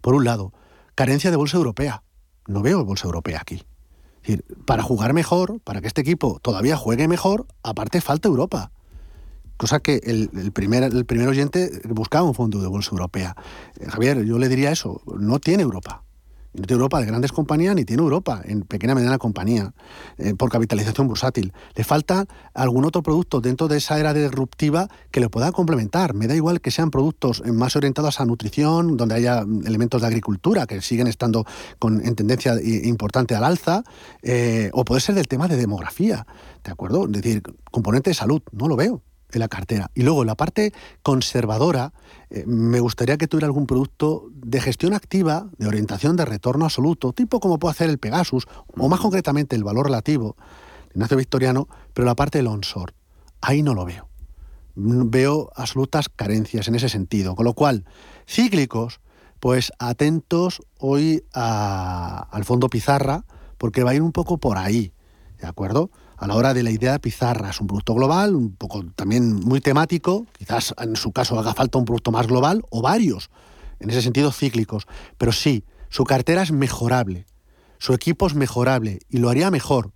Por 0.00 0.14
un 0.14 0.24
lado, 0.24 0.52
carencia 0.94 1.30
de 1.30 1.36
bolsa 1.36 1.58
europea. 1.58 2.02
No 2.46 2.62
veo 2.62 2.84
bolsa 2.84 3.06
europea 3.06 3.40
aquí. 3.42 3.56
Es 4.22 4.38
decir, 4.38 4.44
para 4.64 4.82
jugar 4.82 5.12
mejor, 5.12 5.60
para 5.60 5.80
que 5.80 5.88
este 5.88 6.00
equipo 6.00 6.38
todavía 6.40 6.76
juegue 6.76 7.08
mejor, 7.08 7.46
aparte 7.62 8.00
falta 8.00 8.28
Europa 8.28 8.72
cosa 9.56 9.80
que 9.80 10.00
el, 10.04 10.52
primer, 10.52 10.84
el 10.84 11.04
primer 11.04 11.28
oyente 11.28 11.70
buscaba 11.88 12.26
un 12.26 12.34
fondo 12.34 12.60
de 12.60 12.68
bolsa 12.68 12.90
europea. 12.92 13.36
Eh, 13.78 13.86
Javier, 13.88 14.24
yo 14.24 14.38
le 14.38 14.48
diría 14.48 14.70
eso, 14.70 15.00
no 15.18 15.38
tiene 15.38 15.62
Europa. 15.62 16.02
No 16.56 16.62
tiene 16.62 16.78
Europa 16.78 17.00
de 17.00 17.06
grandes 17.06 17.32
compañías 17.32 17.74
ni 17.74 17.84
tiene 17.84 18.02
Europa 18.02 18.40
en 18.44 18.62
pequeña 18.62 18.94
mediana 18.94 19.18
compañía 19.18 19.74
eh, 20.16 20.32
por 20.34 20.50
capitalización 20.50 21.06
bursátil. 21.06 21.52
Le 21.74 21.84
falta 21.84 22.26
algún 22.54 22.86
otro 22.86 23.02
producto 23.02 23.42
dentro 23.42 23.68
de 23.68 23.76
esa 23.76 24.00
era 24.00 24.14
disruptiva 24.14 24.88
que 25.10 25.20
le 25.20 25.28
pueda 25.28 25.52
complementar. 25.52 26.14
Me 26.14 26.26
da 26.26 26.34
igual 26.34 26.62
que 26.62 26.70
sean 26.70 26.90
productos 26.90 27.42
más 27.44 27.76
orientados 27.76 28.20
a 28.20 28.24
nutrición, 28.24 28.96
donde 28.96 29.16
haya 29.16 29.44
elementos 29.66 30.00
de 30.00 30.06
agricultura 30.06 30.66
que 30.66 30.80
siguen 30.80 31.08
estando 31.08 31.44
con, 31.78 32.04
en 32.06 32.14
tendencia 32.14 32.54
importante 32.62 33.34
al 33.34 33.44
alza, 33.44 33.82
eh, 34.22 34.70
o 34.72 34.82
puede 34.86 35.02
ser 35.02 35.14
del 35.14 35.28
tema 35.28 35.48
de 35.48 35.58
demografía, 35.58 36.26
¿de 36.64 36.72
acuerdo? 36.72 37.04
Es 37.04 37.12
decir, 37.12 37.42
componente 37.70 38.08
de 38.08 38.14
salud, 38.14 38.40
no 38.52 38.66
lo 38.66 38.76
veo 38.76 39.02
en 39.32 39.40
la 39.40 39.48
cartera. 39.48 39.90
Y 39.94 40.02
luego, 40.02 40.24
la 40.24 40.34
parte 40.34 40.72
conservadora, 41.02 41.92
eh, 42.30 42.44
me 42.46 42.80
gustaría 42.80 43.16
que 43.16 43.28
tuviera 43.28 43.46
algún 43.46 43.66
producto 43.66 44.28
de 44.32 44.60
gestión 44.60 44.94
activa, 44.94 45.48
de 45.58 45.66
orientación 45.66 46.16
de 46.16 46.24
retorno 46.24 46.64
absoluto, 46.64 47.12
tipo 47.12 47.40
como 47.40 47.58
puede 47.58 47.72
hacer 47.72 47.90
el 47.90 47.98
Pegasus, 47.98 48.46
o 48.66 48.88
más 48.88 49.00
concretamente 49.00 49.56
el 49.56 49.64
valor 49.64 49.86
relativo, 49.86 50.36
Ignacio 50.94 51.16
Victoriano, 51.16 51.68
pero 51.92 52.06
la 52.06 52.14
parte 52.14 52.38
del 52.38 52.46
onshore. 52.46 52.94
Ahí 53.40 53.62
no 53.62 53.74
lo 53.74 53.84
veo. 53.84 54.08
Veo 54.74 55.50
absolutas 55.54 56.08
carencias 56.08 56.68
en 56.68 56.74
ese 56.74 56.88
sentido. 56.88 57.34
Con 57.34 57.44
lo 57.44 57.54
cual, 57.54 57.84
cíclicos, 58.26 59.00
pues 59.40 59.72
atentos 59.78 60.62
hoy 60.78 61.24
al 61.32 62.44
fondo 62.44 62.68
pizarra, 62.68 63.24
porque 63.58 63.82
va 63.82 63.90
a 63.90 63.94
ir 63.94 64.02
un 64.02 64.12
poco 64.12 64.38
por 64.38 64.58
ahí. 64.58 64.92
¿De 65.40 65.46
acuerdo? 65.46 65.90
A 66.16 66.26
la 66.26 66.34
hora 66.34 66.54
de 66.54 66.62
la 66.62 66.70
idea 66.70 66.92
de 66.92 66.98
pizarra. 67.00 67.50
Es 67.50 67.60
un 67.60 67.66
producto 67.66 67.94
global, 67.94 68.34
un 68.34 68.54
poco 68.56 68.84
también 68.94 69.34
muy 69.34 69.60
temático, 69.60 70.26
quizás 70.36 70.74
en 70.78 70.96
su 70.96 71.12
caso 71.12 71.38
haga 71.38 71.54
falta 71.54 71.78
un 71.78 71.84
producto 71.84 72.12
más 72.12 72.26
global 72.26 72.62
o 72.70 72.82
varios, 72.82 73.30
en 73.80 73.90
ese 73.90 74.02
sentido 74.02 74.32
cíclicos, 74.32 74.86
pero 75.18 75.32
sí, 75.32 75.64
su 75.88 76.04
cartera 76.04 76.42
es 76.42 76.52
mejorable, 76.52 77.26
su 77.78 77.92
equipo 77.92 78.26
es 78.26 78.34
mejorable 78.34 79.00
y 79.08 79.18
lo 79.18 79.28
haría 79.28 79.50
mejor 79.50 79.92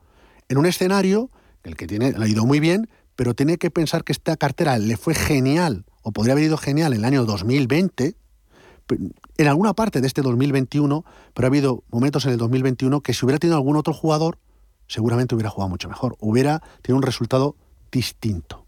en 0.51 0.59
un 0.59 0.67
escenario, 0.67 1.31
el 1.63 1.77
que 1.77 1.87
tiene, 1.87 2.13
le 2.13 2.25
ha 2.25 2.29
ido 2.29 2.45
muy 2.45 2.61
bien, 2.61 2.91
pero 3.17 3.35
tiene 3.35 3.57
que 3.57 3.71
pensar 3.71 4.03
que 4.03 4.13
esta 4.13 4.37
cartera 4.37 4.79
le 4.79 4.97
fue 4.97 5.15
genial 5.15 5.85
o 6.03 6.13
podría 6.13 6.33
haber 6.33 6.45
ido 6.45 6.57
genial 6.57 6.93
en 6.93 7.01
el 7.01 7.05
año 7.05 7.25
2020, 7.25 8.17
en 9.37 9.47
alguna 9.47 9.75
parte 9.75 10.01
de 10.01 10.09
este 10.09 10.23
2021, 10.23 11.05
pero 11.35 11.47
ha 11.47 11.49
habido 11.49 11.85
momentos 11.91 12.25
en 12.25 12.33
el 12.33 12.39
2021 12.39 13.01
que 13.01 13.15
si 13.15 13.25
hubiera 13.25 13.39
tenido 13.39 13.57
algún 13.57 13.77
otro 13.77 13.95
jugador, 13.95 14.39
seguramente 14.91 15.35
hubiera 15.35 15.51
jugado 15.51 15.71
mucho 15.71 15.89
mejor, 15.89 16.17
hubiera 16.19 16.61
tenido 16.83 16.97
un 16.97 17.03
resultado 17.03 17.55
distinto. 17.93 18.67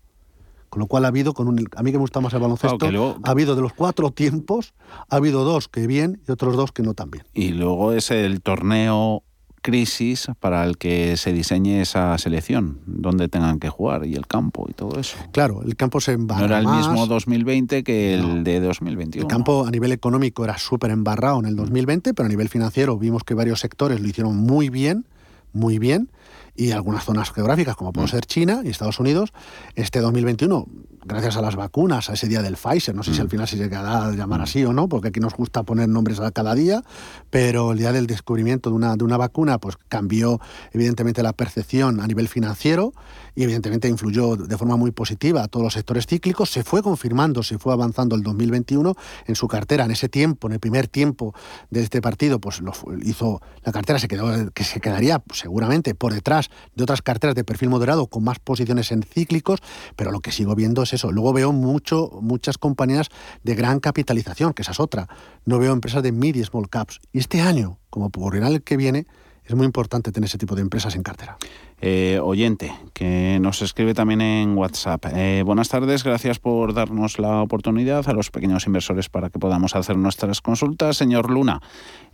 Con 0.69 0.81
lo 0.81 0.87
cual 0.87 1.05
ha 1.05 1.09
habido, 1.09 1.35
con 1.35 1.49
un, 1.49 1.69
a 1.77 1.83
mí 1.83 1.91
que 1.91 1.99
me 1.99 2.03
gusta 2.03 2.21
más 2.21 2.33
el 2.33 2.41
baloncesto, 2.41 2.87
ha 3.23 3.31
habido 3.31 3.55
de 3.55 3.61
los 3.61 3.75
cuatro 3.75 4.11
tiempos, 4.11 4.73
ha 5.11 5.17
habido 5.17 5.45
dos 5.45 5.69
que 5.69 5.87
bien 5.87 6.23
y 6.27 6.33
otros 6.33 6.57
dos 6.57 6.73
que 6.73 6.83
no 6.83 6.95
tan 6.95 7.11
bien. 7.11 7.25
Y 7.35 7.51
luego 7.51 7.93
es 7.93 8.11
el 8.11 8.41
torneo 8.41 9.23
crisis 9.61 10.29
para 10.41 10.65
el 10.65 10.79
que 10.79 11.17
se 11.17 11.33
diseñe 11.33 11.83
esa 11.83 12.17
selección, 12.19 12.81
donde 12.87 13.29
tengan 13.29 13.59
que 13.59 13.69
jugar 13.69 14.07
y 14.07 14.15
el 14.15 14.27
campo 14.27 14.67
y 14.69 14.73
todo 14.73 14.99
eso. 14.99 15.17
Claro, 15.33 15.63
el 15.63 15.77
campo 15.77 16.01
se 16.01 16.13
embarra. 16.13 16.41
No 16.41 16.47
era 16.47 16.59
el 16.61 16.67
mismo 16.67 17.07
2020 17.07 17.85
que 17.85 18.15
el 18.15 18.43
de 18.45 18.61
2021. 18.61 19.27
El 19.27 19.31
campo 19.31 19.67
a 19.67 19.71
nivel 19.71 19.93
económico 19.93 20.45
era 20.45 20.57
súper 20.57 20.91
embarrado 20.91 21.41
en 21.41 21.47
el 21.47 21.57
2020, 21.57 22.15
pero 22.15 22.27
a 22.27 22.31
nivel 22.31 22.49
financiero 22.49 22.97
vimos 22.97 23.25
que 23.25 23.35
varios 23.35 23.61
sectores 23.61 24.01
lo 24.01 24.09
hicieron 24.09 24.37
muy 24.37 24.69
bien 24.69 25.05
muy 25.53 25.79
bien 25.79 26.11
y 26.55 26.73
algunas 26.73 27.05
zonas 27.05 27.31
geográficas 27.33 27.77
como 27.77 27.93
puede 27.93 28.07
mm. 28.07 28.11
ser 28.11 28.27
China 28.27 28.61
y 28.65 28.69
Estados 28.69 29.01
Unidos, 29.01 29.33
este 29.75 30.01
2021 30.01 30.67
gracias 31.05 31.37
a 31.37 31.43
las 31.43 31.57
vacunas, 31.57 32.11
a 32.11 32.15
ese 32.15 32.29
día 32.29 32.43
del 32.43 32.57
Pfizer, 32.57 32.95
no 32.95 33.03
sé 33.03 33.15
si 33.15 33.21
al 33.21 33.27
mm. 33.27 33.31
final 33.31 33.49
se 33.49 33.57
llegará 33.57 34.07
a 34.07 34.13
llamar 34.13 34.41
mm. 34.41 34.43
así 34.43 34.65
o 34.65 34.73
no, 34.73 34.89
porque 34.89 35.09
aquí 35.09 35.21
nos 35.21 35.35
gusta 35.35 35.63
poner 35.63 35.89
nombres 35.89 36.21
a 36.21 36.31
cada 36.31 36.55
día, 36.55 36.83
pero 37.31 37.73
el 37.73 37.79
día 37.79 37.93
del 37.93 38.07
descubrimiento 38.07 38.71
de 38.71 38.77
una, 38.77 38.97
de 38.97 39.05
una 39.05 39.17
vacuna, 39.17 39.59
pues 39.59 39.77
cambió 39.89 40.41
evidentemente 40.73 41.23
la 41.23 41.33
percepción 41.33 42.01
a 42.01 42.07
nivel 42.07 42.29
financiero 42.29 42.93
y 43.35 43.43
evidentemente 43.43 43.89
influyó 43.89 44.37
de 44.37 44.59
forma 44.59 44.77
muy 44.77 44.91
positiva 44.91 45.43
a 45.43 45.49
todos 45.49 45.65
los 45.65 45.73
sectores 45.73 46.07
cíclicos, 46.07 46.51
se 46.51 46.65
fue 46.65 46.83
confirmando, 46.83 47.43
se 47.43 47.59
fue 47.59 47.73
avanzando 47.73 48.15
el 48.15 48.23
2021 48.23 48.95
en 49.27 49.35
su 49.35 49.49
cartera, 49.49 49.85
en 49.85 49.91
ese 49.91 50.09
tiempo, 50.09 50.49
en 50.49 50.55
el 50.55 50.61
primer 50.61 50.89
tiempo 50.89 51.35
de 51.71 51.83
este 51.83 52.03
partido, 52.03 52.41
pues 52.41 52.61
lo 52.61 52.73
hizo, 53.03 53.41
la 53.65 53.73
cartera 53.73 53.99
se 53.99 54.09
quedó, 54.09 54.51
que 54.53 54.65
se 54.65 54.81
quedaría 54.81 55.19
pues, 55.19 55.41
seguramente 55.41 55.95
por 55.95 56.13
detrás 56.13 56.51
de 56.75 56.83
otras 56.83 57.03
carteras 57.03 57.35
de 57.35 57.45
perfil 57.45 57.71
moderado 57.71 58.07
con 58.07 58.25
más 58.25 58.39
posiciones 58.39 58.93
en 58.93 59.03
cíclicos, 59.03 59.61
pero 59.97 60.11
lo 60.11 60.21
que 60.21 60.33
sigo 60.33 60.55
viendo 60.55 60.83
es 60.83 60.92
eso. 60.93 61.13
Luego 61.13 61.33
veo 61.33 61.53
mucho, 61.53 62.11
muchas 62.21 62.59
compañías 62.59 63.09
de 63.43 63.55
gran 63.55 63.81
capitalización, 63.81 64.55
que 64.55 64.63
esa 64.63 64.73
es 64.73 64.81
otra. 64.81 65.09
No 65.45 65.59
veo 65.59 65.73
empresas 65.73 66.03
de 66.03 66.13
mid 66.13 66.35
y 66.35 66.45
small 66.45 66.69
caps. 66.69 67.01
Y 67.13 67.19
este 67.19 67.41
año, 67.41 67.79
como 67.91 68.07
ocurrirá 68.07 68.49
el 68.49 68.63
que 68.63 68.77
viene, 68.77 69.07
es 69.45 69.55
muy 69.55 69.67
importante 69.67 70.13
tener 70.13 70.29
ese 70.29 70.39
tipo 70.39 70.55
de 70.55 70.63
empresas 70.63 70.95
en 70.95 71.03
cartera. 71.03 71.37
Eh, 71.85 72.21
oyente, 72.23 72.73
que 72.93 73.39
nos 73.41 73.61
escribe 73.61 73.93
también 73.93 74.21
en 74.21 74.57
WhatsApp. 74.57 75.05
Eh, 75.13 75.43
buenas 75.45 75.69
tardes, 75.69 76.05
gracias 76.05 76.39
por 76.39 76.75
darnos 76.75 77.19
la 77.19 77.43
oportunidad 77.43 78.09
a 78.09 78.13
los 78.13 78.31
pequeños 78.31 78.69
inversores 78.69 79.09
para 79.09 79.31
que 79.31 79.41
podamos 79.41 79.75
hacer 79.75 79.97
nuestras 79.97 80.41
consultas. 80.41 80.97
Señor 80.97 81.29
Luna, 81.29 81.61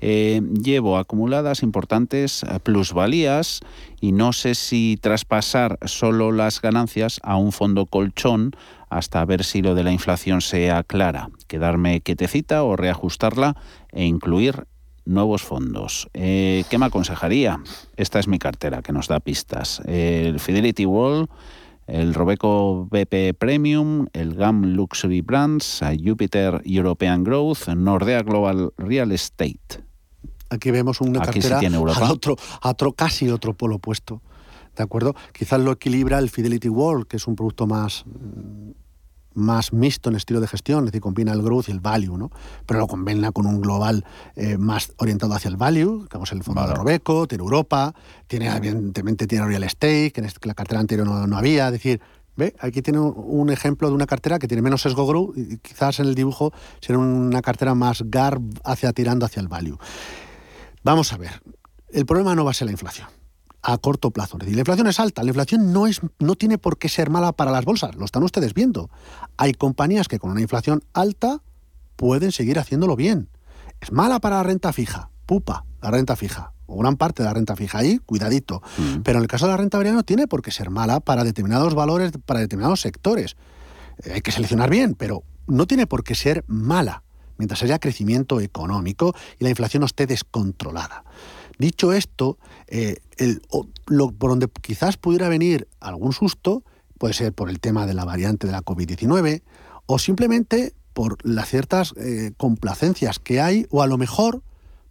eh, 0.01 0.41
llevo 0.55 0.97
acumuladas 0.97 1.62
importantes 1.62 2.47
plusvalías 2.62 3.61
y 4.01 4.12
no 4.12 4.33
sé 4.33 4.55
si 4.55 4.99
traspasar 4.99 5.79
solo 5.85 6.33
las 6.33 6.62
ganancias 6.62 7.21
a 7.23 7.37
un 7.37 7.53
fondo 7.53 7.85
colchón 7.85 8.53
hasta 8.88 9.23
ver 9.27 9.45
si 9.45 9.61
lo 9.61 9.75
de 9.75 9.85
la 9.85 9.93
inflación 9.93 10.41
se 10.41 10.71
aclara, 10.71 11.29
quedarme 11.47 12.01
quietecita 12.01 12.62
o 12.62 12.75
reajustarla 12.75 13.55
e 13.93 14.07
incluir 14.07 14.64
nuevos 15.09 15.42
fondos. 15.42 16.09
Eh, 16.14 16.64
¿Qué 16.71 16.79
me 16.79 16.87
aconsejaría? 16.87 17.61
Esta 17.97 18.18
es 18.18 18.29
mi 18.29 18.38
cartera 18.38 18.83
que 18.83 18.92
nos 18.92 19.09
da 19.09 19.21
pistas. 19.21 19.81
El 19.87 20.38
Fidelity 20.38 20.87
Wall, 20.87 21.29
el 21.87 22.14
Robeco 22.14 22.87
BP 22.90 23.37
Premium, 23.38 24.07
el 24.12 24.35
GAM 24.35 24.75
Luxury 24.75 25.23
Brands, 25.23 25.81
Jupiter 26.05 26.61
European 26.64 27.25
Growth, 27.25 27.68
Nordea 27.68 28.23
Global 28.23 28.73
Real 28.77 29.11
Estate. 29.12 29.83
Aquí 30.51 30.71
vemos 30.71 31.01
una 31.01 31.21
cartera 31.21 31.61
a 31.61 32.12
otro, 32.12 32.37
a 32.61 32.71
otro, 32.71 32.92
casi 32.92 33.29
otro 33.29 33.55
polo 33.55 33.77
opuesto. 33.77 34.23
¿De 34.77 34.83
acuerdo? 34.83 35.14
Quizás 35.33 35.61
lo 35.61 35.73
equilibra 35.73 36.18
el 36.18 36.31
Fidelity 36.31 36.68
Wall, 36.68 37.07
que 37.07 37.16
es 37.16 37.27
un 37.27 37.35
producto 37.35 37.66
más 37.66 38.05
más 39.38 39.72
mixto 39.72 40.11
en 40.11 40.16
estilo 40.16 40.40
de 40.40 40.48
gestión, 40.48 40.81
es 40.81 40.87
decir, 40.87 41.01
combina 41.01 41.33
el 41.33 41.42
growth 41.42 41.68
y 41.68 41.72
el 41.72 41.81
value, 41.81 42.18
¿no? 42.18 42.31
Pero 42.66 42.81
lo 42.81 42.87
combina 42.87 43.33
con 43.33 43.46
un 43.46 43.61
global 43.61 44.05
eh, 44.37 44.59
más 44.59 44.92
orientado 44.98 45.35
hacia 45.35 45.48
el 45.48 45.57
value, 45.57 46.07
es 46.22 46.33
el 46.33 46.42
fondo 46.42 46.66
de 46.66 46.74
Robeco, 46.74 47.27
tiene 47.27 47.42
Europa, 47.42 47.94
tiene 48.27 48.55
evidentemente 48.55 49.27
tiene 49.27 49.46
real 49.46 49.62
estate, 49.62 50.11
que 50.11 50.20
en 50.20 50.29
la 50.42 50.55
cartera 50.55 50.81
anterior 50.81 51.07
no, 51.07 51.37
había, 51.37 51.66
es 51.66 51.72
decir, 51.72 52.01
¿Ve? 52.37 52.55
Aquí 52.61 52.83
tiene 52.83 53.01
un 53.01 53.51
ejemplo 53.51 53.88
de 53.88 53.94
una 53.96 54.07
cartera 54.07 54.38
que 54.38 54.46
tiene 54.46 54.62
menos 54.62 54.83
sesgo 54.83 55.09
growth 55.09 55.37
y 55.37 55.57
quizás 55.57 55.98
en 55.98 56.07
el 56.07 56.14
dibujo 56.14 56.53
será 56.81 57.01
una 57.01 57.42
cartera 57.42 57.74
más 57.74 58.05
GAR 58.07 58.38
hacia 58.64 58.92
tirando 58.92 59.27
hacia 59.27 59.40
el 59.40 59.48
value. 59.48 59.77
Vamos 60.85 61.12
a 61.12 61.16
ver, 61.16 61.42
el 61.90 62.07
problema 62.07 62.37
no 62.37 62.44
va 62.44 62.53
a 62.53 62.55
ser 62.55 62.66
la 62.66 62.72
inflación 62.72 63.17
a 63.68 63.76
corto 63.76 64.11
plazo. 64.11 64.38
Es 64.38 64.40
decir, 64.40 64.54
la 64.54 64.62
inflación 64.62 64.87
es 64.87 64.98
alta, 64.98 65.22
la 65.22 65.28
inflación 65.28 65.74
no, 65.74 65.87
es, 65.87 66.00
no 66.18 66.37
tiene 66.37 66.57
por 66.57 66.78
qué 66.78 66.88
ser 66.88 67.11
mala 67.11 67.33
para 67.33 67.50
las 67.50 67.66
bolsas, 67.66 67.96
lo 67.96 68.07
están 68.07 68.22
ustedes 68.22 68.54
viendo. 68.54 68.88
Hay 69.37 69.52
compañías 69.52 70.09
que 70.09 70.18
con 70.18 70.31
una 70.31 70.40
inflación 70.40 70.83
alta 70.94 71.42
pueden 71.96 72.33
seguir 72.33 72.59
haciéndolo 72.59 72.96
bien. 72.96 73.28
Es 73.83 73.92
mala 73.92 74.20
para 74.20 74.37
la 74.37 74.42
renta 74.42 74.72
fija, 74.72 75.11
pupa, 75.26 75.66
la 75.83 75.90
renta 75.90 76.16
fija, 76.16 76.54
o 76.64 76.78
gran 76.78 76.96
parte 76.96 77.22
de 77.22 77.28
la 77.28 77.35
renta 77.35 77.57
fija 77.57 77.76
ahí, 77.76 77.98
cuidadito. 77.98 78.62
Mm. 78.78 79.00
Pero 79.02 79.18
en 79.18 79.24
el 79.24 79.28
caso 79.28 79.44
de 79.44 79.52
la 79.52 79.59
renta 79.59 79.76
variable 79.76 79.98
no 79.98 80.02
tiene 80.02 80.26
por 80.26 80.40
qué 80.40 80.50
ser 80.50 80.70
mala 80.70 81.00
para 81.00 81.22
determinados 81.22 81.74
valores, 81.74 82.12
para 82.24 82.40
determinados 82.40 82.81
sectores. 82.81 83.37
Eh, 84.02 84.12
hay 84.14 84.22
que 84.22 84.33
seleccionar 84.33 84.70
bien, 84.70 84.94
pero 84.94 85.24
no 85.46 85.66
tiene 85.66 85.87
por 85.87 86.04
qué 86.04 86.14
ser 86.14 86.42
mala 86.46 87.02
mientras 87.37 87.62
haya 87.62 87.78
crecimiento 87.78 88.40
económico 88.40 89.14
y 89.38 89.44
la 89.44 89.50
inflación 89.50 89.83
no 89.83 89.87
esté 89.87 90.07
descontrolada. 90.07 91.04
Dicho 91.59 91.92
esto, 91.92 92.38
eh, 92.68 92.97
lo, 93.87 94.12
por 94.12 94.31
donde 94.31 94.49
quizás 94.49 94.97
pudiera 94.97 95.29
venir 95.29 95.68
algún 95.81 96.12
susto 96.12 96.62
puede 96.99 97.14
ser 97.14 97.33
por 97.33 97.51
el 97.51 97.61
tema 97.61 97.87
de 97.87 97.94
la 97.94 98.05
variante 98.05 98.47
de 98.47 98.53
la 98.53 98.62
COVID-19 98.62 99.42
o 99.87 99.99
simplemente 99.99 100.75
por 100.92 101.16
las 101.25 101.49
ciertas 101.49 101.94
eh, 101.97 102.33
complacencias 102.37 103.18
que 103.18 103.40
hay 103.40 103.66
o 103.71 103.83
a 103.83 103.87
lo 103.87 103.99
mejor 103.99 104.42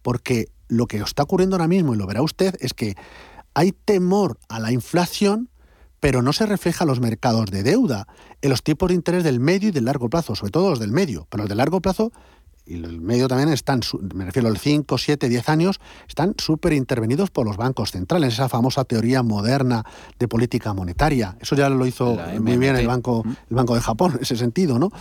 porque 0.02 0.48
lo 0.68 0.88
que 0.88 0.98
está 0.98 1.24
ocurriendo 1.24 1.56
ahora 1.56 1.68
mismo, 1.68 1.94
y 1.94 1.98
lo 1.98 2.08
verá 2.08 2.22
usted, 2.22 2.56
es 2.60 2.74
que 2.74 2.96
hay 3.54 3.72
temor 3.72 4.38
a 4.50 4.60
la 4.60 4.72
inflación, 4.72 5.50
pero 6.00 6.22
no 6.22 6.34
se 6.34 6.46
refleja 6.46 6.84
en 6.84 6.90
los 6.90 7.00
mercados 7.00 7.50
de 7.52 7.64
deuda, 7.64 8.08
en 8.42 8.50
los 8.50 8.64
tipos 8.64 8.90
de 8.90 8.96
interés 8.96 9.24
del 9.24 9.40
medio 9.40 9.70
y 9.70 9.72
del 9.72 9.86
largo 9.86 10.10
plazo, 10.10 10.36
sobre 10.36 10.52
todo 10.52 10.70
los 10.70 10.80
del 10.80 10.92
medio, 10.92 11.28
pero 11.30 11.44
los 11.44 11.50
del 11.50 11.58
largo 11.58 11.82
plazo 11.82 12.12
y 12.68 12.76
el 12.76 13.02
medio 13.02 13.28
también 13.28 13.50
están, 13.50 13.82
me 14.14 14.26
refiero 14.26 14.50
al 14.50 14.58
5, 14.58 14.98
7, 14.98 15.30
10 15.30 15.50
años, 15.50 15.80
están 16.08 16.36
súper 16.38 16.74
intervenidos 16.74 17.30
por 17.30 17.46
los 17.46 17.58
bancos 17.58 17.92
centrales, 17.92 18.34
esa 18.34 18.50
famosa 18.50 18.84
teoría 18.84 19.24
moderna 19.24 19.86
de 20.20 20.28
política 20.28 20.74
monetaria. 20.74 21.38
Eso 21.40 21.56
ya 21.56 21.70
lo 21.70 21.86
hizo 21.86 22.18
muy 22.42 22.58
bien 22.58 22.76
el 22.76 22.88
Banco, 22.88 23.24
el 23.26 23.56
banco 23.56 23.76
de 23.76 23.82
Japón, 23.82 24.14
en 24.16 24.22
ese 24.22 24.36
sentido, 24.36 24.80
¿no? 24.80 24.92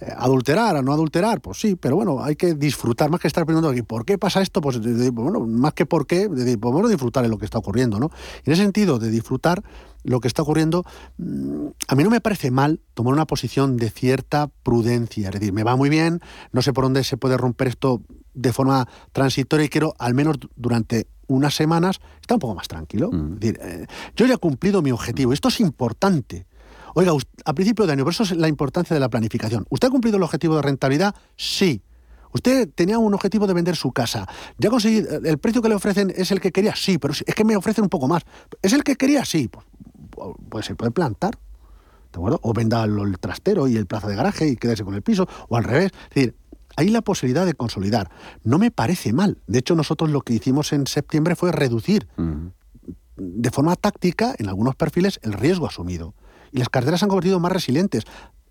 Eh, 0.00 0.12
adulterar 0.16 0.76
o 0.76 0.82
no 0.82 0.92
adulterar, 0.92 1.40
pues 1.40 1.60
sí, 1.60 1.76
pero 1.76 1.96
bueno, 1.96 2.22
hay 2.22 2.36
que 2.36 2.54
disfrutar, 2.54 3.10
más 3.10 3.20
que 3.20 3.28
estar 3.28 3.44
preguntando 3.44 3.72
aquí, 3.72 3.82
¿por 3.82 4.04
qué 4.04 4.18
pasa 4.18 4.40
esto? 4.40 4.60
Pues, 4.60 4.80
bueno, 5.12 5.40
más 5.40 5.74
que 5.74 5.86
por 5.86 6.06
qué, 6.06 6.28
pues 6.28 6.72
bueno, 6.72 6.88
disfrutar 6.88 7.22
de 7.22 7.28
lo 7.28 7.38
que 7.38 7.44
está 7.44 7.58
ocurriendo, 7.58 7.98
¿no? 7.98 8.10
En 8.44 8.52
ese 8.52 8.62
sentido, 8.62 8.98
de 8.98 9.10
disfrutar, 9.10 9.62
lo 10.04 10.20
que 10.20 10.28
está 10.28 10.42
ocurriendo, 10.42 10.84
mm, 11.18 11.66
a 11.88 11.94
mí 11.94 12.04
no 12.04 12.10
me 12.10 12.20
parece 12.20 12.50
mal 12.50 12.80
tomar 12.94 13.14
una 13.14 13.26
posición 13.26 13.76
de 13.76 13.90
cierta 13.90 14.48
prudencia. 14.62 15.28
Es 15.28 15.34
decir, 15.34 15.52
me 15.52 15.62
va 15.62 15.76
muy 15.76 15.88
bien, 15.88 16.20
no 16.52 16.62
sé 16.62 16.72
por 16.72 16.84
dónde 16.84 17.04
se 17.04 17.16
puede 17.16 17.36
romper 17.36 17.68
esto 17.68 18.02
de 18.34 18.52
forma 18.52 18.88
transitoria 19.12 19.66
y 19.66 19.68
quiero, 19.68 19.94
al 19.98 20.14
menos 20.14 20.38
durante 20.56 21.06
unas 21.26 21.54
semanas, 21.54 22.00
estar 22.20 22.36
un 22.36 22.40
poco 22.40 22.54
más 22.54 22.68
tranquilo. 22.68 23.10
Mm. 23.12 23.34
Es 23.34 23.40
decir, 23.40 23.58
eh, 23.62 23.86
yo 24.16 24.26
ya 24.26 24.34
he 24.34 24.38
cumplido 24.38 24.82
mi 24.82 24.90
objetivo. 24.90 25.32
Esto 25.32 25.48
es 25.48 25.60
importante. 25.60 26.46
Oiga, 26.94 27.12
a 27.44 27.54
principio 27.54 27.86
de 27.86 27.92
año, 27.92 28.04
por 28.04 28.12
eso 28.12 28.24
es 28.24 28.32
la 28.32 28.48
importancia 28.48 28.94
de 28.94 29.00
la 29.00 29.08
planificación. 29.08 29.64
¿Usted 29.70 29.88
ha 29.88 29.90
cumplido 29.90 30.16
el 30.16 30.22
objetivo 30.22 30.56
de 30.56 30.62
rentabilidad? 30.62 31.14
Sí. 31.36 31.82
Usted 32.32 32.68
tenía 32.74 32.98
un 32.98 33.12
objetivo 33.14 33.46
de 33.46 33.54
vender 33.54 33.76
su 33.76 33.92
casa. 33.92 34.28
¿Ya 34.58 34.70
conseguí, 34.70 35.04
el 35.24 35.38
precio 35.38 35.62
que 35.62 35.68
le 35.68 35.74
ofrecen 35.74 36.12
es 36.16 36.30
el 36.30 36.40
que 36.40 36.52
quería? 36.52 36.74
Sí, 36.76 36.98
pero 36.98 37.12
es 37.12 37.34
que 37.34 37.44
me 37.44 37.56
ofrecen 37.56 37.84
un 37.84 37.90
poco 37.90 38.08
más. 38.08 38.22
¿Es 38.62 38.72
el 38.72 38.84
que 38.84 38.96
quería? 38.96 39.24
Sí. 39.24 39.48
Pues 39.48 39.66
pues 40.48 40.66
se 40.66 40.74
puede 40.74 40.90
plantar, 40.90 41.38
¿de 42.12 42.18
acuerdo? 42.18 42.40
O 42.42 42.52
venda 42.52 42.84
el 42.84 43.18
trastero 43.18 43.68
y 43.68 43.76
el 43.76 43.86
plaza 43.86 44.08
de 44.08 44.16
garaje 44.16 44.48
y 44.48 44.56
quédese 44.56 44.84
con 44.84 44.94
el 44.94 45.02
piso, 45.02 45.28
o 45.48 45.56
al 45.56 45.64
revés. 45.64 45.92
Es 46.10 46.14
decir, 46.14 46.36
hay 46.76 46.88
la 46.88 47.02
posibilidad 47.02 47.46
de 47.46 47.54
consolidar. 47.54 48.10
No 48.44 48.58
me 48.58 48.70
parece 48.70 49.12
mal. 49.12 49.38
De 49.46 49.58
hecho, 49.58 49.74
nosotros 49.74 50.10
lo 50.10 50.20
que 50.22 50.34
hicimos 50.34 50.72
en 50.72 50.86
septiembre 50.86 51.36
fue 51.36 51.52
reducir 51.52 52.08
de 53.16 53.50
forma 53.50 53.76
táctica 53.76 54.34
en 54.38 54.48
algunos 54.48 54.76
perfiles 54.76 55.20
el 55.22 55.32
riesgo 55.32 55.66
asumido. 55.66 56.14
Y 56.52 56.58
las 56.58 56.68
carteras 56.68 57.00
se 57.00 57.06
han 57.06 57.10
convertido 57.10 57.38
más 57.38 57.52
resilientes. 57.52 58.04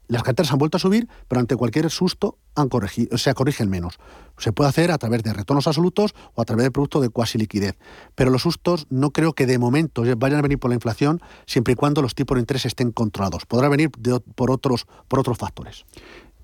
Las 0.10 0.24
carteras 0.24 0.52
han 0.52 0.58
vuelto 0.58 0.78
a 0.78 0.80
subir, 0.80 1.08
pero 1.28 1.40
ante 1.40 1.56
cualquier 1.56 1.88
susto 1.92 2.40
han 2.56 2.68
corregido, 2.68 3.10
o 3.14 3.20
sea, 3.20 3.36
corrigen 3.36 3.70
menos. 3.70 4.00
Se 4.40 4.52
puede 4.52 4.68
hacer 4.68 4.92
a 4.92 4.98
través 4.98 5.22
de 5.22 5.32
retornos 5.34 5.68
absolutos 5.68 6.16
o 6.34 6.42
a 6.42 6.46
través 6.46 6.66
de 6.66 6.72
productos 6.72 7.04
de 7.04 7.10
cuasi 7.10 7.38
liquidez. 7.38 7.78
Pero 8.16 8.32
los 8.32 8.42
sustos 8.42 8.88
no 8.90 9.12
creo 9.12 9.34
que 9.34 9.46
de 9.46 9.60
momento 9.60 10.02
vayan 10.18 10.40
a 10.40 10.42
venir 10.42 10.58
por 10.58 10.72
la 10.72 10.76
inflación 10.76 11.22
siempre 11.46 11.74
y 11.74 11.76
cuando 11.76 12.02
los 12.02 12.16
tipos 12.16 12.36
de 12.36 12.40
interés 12.40 12.66
estén 12.66 12.92
controlados. 12.92 13.46
Podrá 13.46 13.70
venir 13.70 13.92
por, 13.92 14.50
otros, 14.50 14.88
por 15.08 15.20
otros 15.20 15.38
factores. 15.38 15.86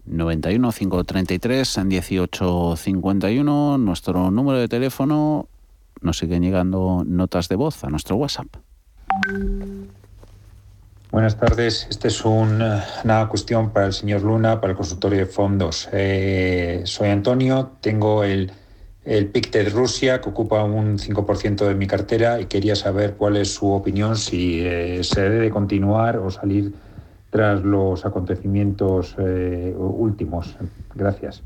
91 0.06 0.72
533 0.72 1.80
18 1.86 2.76
51, 2.76 3.78
nuestro 3.80 4.30
número 4.30 4.60
de 4.60 4.68
teléfono. 4.68 5.50
Nos 6.02 6.20
siguen 6.20 6.44
llegando 6.44 7.02
notas 7.04 7.50
de 7.50 7.56
voz 7.56 7.84
a 7.84 7.90
nuestro 7.90 8.16
WhatsApp. 8.16 8.58
Buenas 11.16 11.38
tardes. 11.38 11.88
Esta 11.90 12.10
es 12.10 12.26
una 12.26 13.30
cuestión 13.30 13.70
para 13.70 13.86
el 13.86 13.94
señor 13.94 14.24
Luna, 14.24 14.60
para 14.60 14.72
el 14.72 14.78
consultorio 14.78 15.20
de 15.20 15.26
fondos. 15.26 15.88
Eh, 15.94 16.82
soy 16.84 17.08
Antonio, 17.08 17.72
tengo 17.80 18.26
el, 18.26 18.52
el 19.06 19.28
PICTED 19.28 19.72
Rusia, 19.74 20.20
que 20.20 20.28
ocupa 20.28 20.62
un 20.66 20.98
5% 20.98 21.68
de 21.68 21.74
mi 21.74 21.88
cartera, 21.88 22.42
y 22.42 22.48
quería 22.48 22.76
saber 22.76 23.14
cuál 23.14 23.38
es 23.38 23.54
su 23.54 23.72
opinión, 23.72 24.18
si 24.18 24.60
eh, 24.66 25.06
se 25.06 25.22
debe 25.22 25.50
continuar 25.52 26.18
o 26.18 26.30
salir 26.30 26.74
tras 27.30 27.64
los 27.64 28.06
acontecimientos 28.06 29.16
eh, 29.18 29.74
últimos. 29.78 30.58
Gracias. 30.96 31.44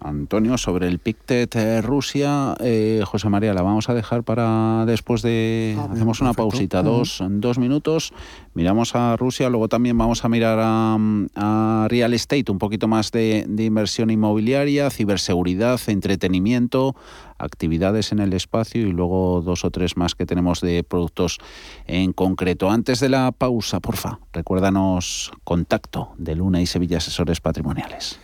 Antonio, 0.00 0.58
sobre 0.58 0.88
el 0.88 0.98
PICTET 0.98 1.56
eh, 1.56 1.82
Rusia, 1.82 2.54
eh, 2.60 3.02
José 3.04 3.28
María, 3.28 3.54
la 3.54 3.62
vamos 3.62 3.88
a 3.88 3.94
dejar 3.94 4.22
para 4.22 4.84
después 4.86 5.22
de... 5.22 5.76
Ah, 5.78 5.88
hacemos 5.92 6.20
una 6.20 6.32
pausita, 6.32 6.82
dos, 6.82 7.22
dos, 7.28 7.58
minutos, 7.58 8.12
miramos 8.54 8.94
a 8.94 9.16
Rusia, 9.16 9.48
luego 9.48 9.68
también 9.68 9.96
vamos 9.96 10.24
a 10.24 10.28
mirar 10.28 10.58
a, 10.60 11.86
Real 11.88 12.14
Estate, 12.14 12.50
un 12.50 12.58
poquito 12.58 12.88
más 12.88 13.12
de, 13.12 13.46
inversión 13.58 14.10
inmobiliaria, 14.10 14.90
ciberseguridad, 14.90 15.80
entretenimiento, 15.86 16.96
actividades 17.38 18.12
en 18.12 18.20
el 18.20 18.32
espacio 18.32 18.86
y 18.86 18.92
luego 18.92 19.42
dos 19.42 19.64
o 19.64 19.70
tres 19.70 19.96
más 19.96 20.14
que 20.14 20.26
tenemos 20.26 20.60
de 20.60 20.84
productos 20.84 21.38
en 21.86 22.12
concreto. 22.12 22.70
Antes 22.70 23.00
de 23.00 23.08
la 23.08 23.32
pausa, 23.32 23.80
porfa, 23.80 24.20
recuérdanos 24.32 25.32
contacto 25.44 26.12
de 26.18 26.34
Luna 26.36 26.60
y 26.60 26.66
Sevilla 26.66 26.98
Asesores 26.98 27.40
Patrimoniales. 27.40 28.18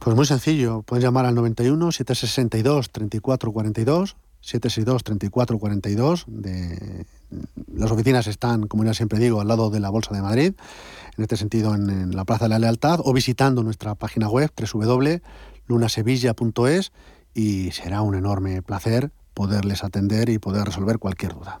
Pues 0.00 0.16
muy 0.16 0.24
sencillo, 0.24 0.82
pueden 0.82 1.02
llamar 1.02 1.26
al 1.26 1.34
91 1.34 1.92
762 1.92 2.90
3442, 2.90 4.16
762 4.40 5.04
3442. 5.04 6.24
De... 6.26 7.04
Las 7.74 7.90
oficinas 7.90 8.26
están, 8.26 8.66
como 8.66 8.82
ya 8.84 8.94
siempre 8.94 9.18
digo, 9.18 9.42
al 9.42 9.48
lado 9.48 9.68
de 9.68 9.78
la 9.78 9.90
Bolsa 9.90 10.14
de 10.14 10.22
Madrid, 10.22 10.54
en 11.18 11.22
este 11.22 11.36
sentido 11.36 11.74
en, 11.74 12.16
la 12.16 12.24
Plaza 12.24 12.46
de 12.46 12.48
la 12.48 12.58
Lealtad, 12.58 13.00
o 13.04 13.12
visitando 13.12 13.62
nuestra 13.62 13.94
página 13.94 14.30
web 14.30 14.50
www.lunasevilla.es 14.72 16.92
y 17.34 17.70
será 17.72 18.00
un 18.00 18.14
enorme 18.14 18.62
placer 18.62 19.12
poderles 19.34 19.84
atender 19.84 20.30
y 20.30 20.38
poder 20.38 20.64
resolver 20.64 20.98
cualquier 20.98 21.34
duda. 21.34 21.60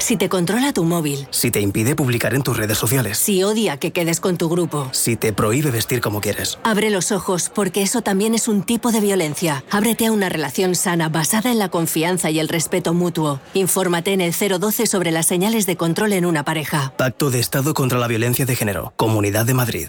Si 0.00 0.16
te 0.16 0.30
controla 0.30 0.72
tu 0.72 0.82
móvil. 0.84 1.28
Si 1.30 1.50
te 1.50 1.60
impide 1.60 1.94
publicar 1.94 2.34
en 2.34 2.42
tus 2.42 2.56
redes 2.56 2.78
sociales. 2.78 3.18
Si 3.18 3.44
odia 3.44 3.76
que 3.76 3.92
quedes 3.92 4.18
con 4.18 4.38
tu 4.38 4.48
grupo. 4.48 4.88
Si 4.92 5.14
te 5.14 5.32
prohíbe 5.32 5.70
vestir 5.70 6.00
como 6.00 6.20
quieres. 6.20 6.58
Abre 6.64 6.90
los 6.90 7.12
ojos 7.12 7.50
porque 7.54 7.82
eso 7.82 8.00
también 8.00 8.34
es 8.34 8.48
un 8.48 8.62
tipo 8.62 8.92
de 8.92 9.00
violencia. 9.00 9.62
Ábrete 9.70 10.06
a 10.06 10.12
una 10.12 10.30
relación 10.30 10.74
sana 10.74 11.10
basada 11.10 11.52
en 11.52 11.58
la 11.58 11.68
confianza 11.68 12.30
y 12.30 12.40
el 12.40 12.48
respeto 12.48 12.94
mutuo. 12.94 13.40
Infórmate 13.52 14.14
en 14.14 14.22
el 14.22 14.32
012 14.32 14.86
sobre 14.86 15.10
las 15.10 15.26
señales 15.26 15.66
de 15.66 15.76
control 15.76 16.14
en 16.14 16.24
una 16.24 16.44
pareja. 16.44 16.94
Pacto 16.96 17.30
de 17.30 17.38
Estado 17.38 17.74
contra 17.74 17.98
la 17.98 18.08
Violencia 18.08 18.46
de 18.46 18.56
Género. 18.56 18.94
Comunidad 18.96 19.44
de 19.44 19.54
Madrid. 19.54 19.88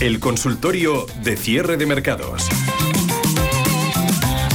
El 0.00 0.20
consultorio 0.20 1.06
de 1.24 1.36
cierre 1.36 1.76
de 1.76 1.84
mercados. 1.84 2.48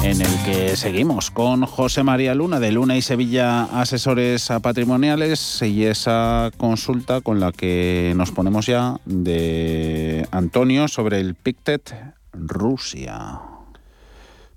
En 0.01 0.21
el 0.21 0.43
que 0.45 0.77
seguimos 0.77 1.31
con 1.31 1.65
José 1.65 2.01
María 2.01 2.33
Luna 2.33 2.61
de 2.61 2.71
Luna 2.71 2.95
y 2.95 3.01
Sevilla 3.01 3.65
Asesores 3.65 4.47
Patrimoniales 4.61 5.61
y 5.61 5.83
esa 5.83 6.49
consulta 6.55 7.19
con 7.19 7.41
la 7.41 7.51
que 7.51 8.13
nos 8.15 8.31
ponemos 8.31 8.67
ya 8.67 8.95
de 9.03 10.25
Antonio 10.31 10.87
sobre 10.87 11.19
el 11.19 11.35
Pictet 11.35 11.93
Rusia. 12.31 13.52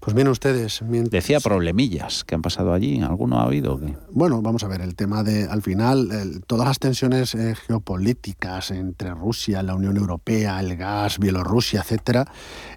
Pues 0.07 0.15
bien, 0.15 0.29
ustedes. 0.29 0.85
Decía 1.11 1.41
problemillas 1.41 2.23
que 2.23 2.37
han 2.37 2.43
pasado 2.43 2.73
allí. 2.73 3.01
¿Alguno 3.01 3.41
ha 3.41 3.43
habido? 3.43 3.81
Bueno, 4.13 4.41
vamos 4.41 4.63
a 4.63 4.69
ver, 4.69 4.81
el 4.81 4.95
tema 4.95 5.25
de, 5.25 5.49
al 5.49 5.63
final, 5.63 6.45
todas 6.47 6.69
las 6.69 6.79
tensiones 6.79 7.35
eh, 7.35 7.57
geopolíticas 7.57 8.71
entre 8.71 9.13
Rusia, 9.13 9.65
la 9.65 9.75
Unión 9.75 9.97
Europea, 9.97 10.61
el 10.61 10.77
gas, 10.77 11.19
Bielorrusia, 11.19 11.81
etcétera, 11.81 12.25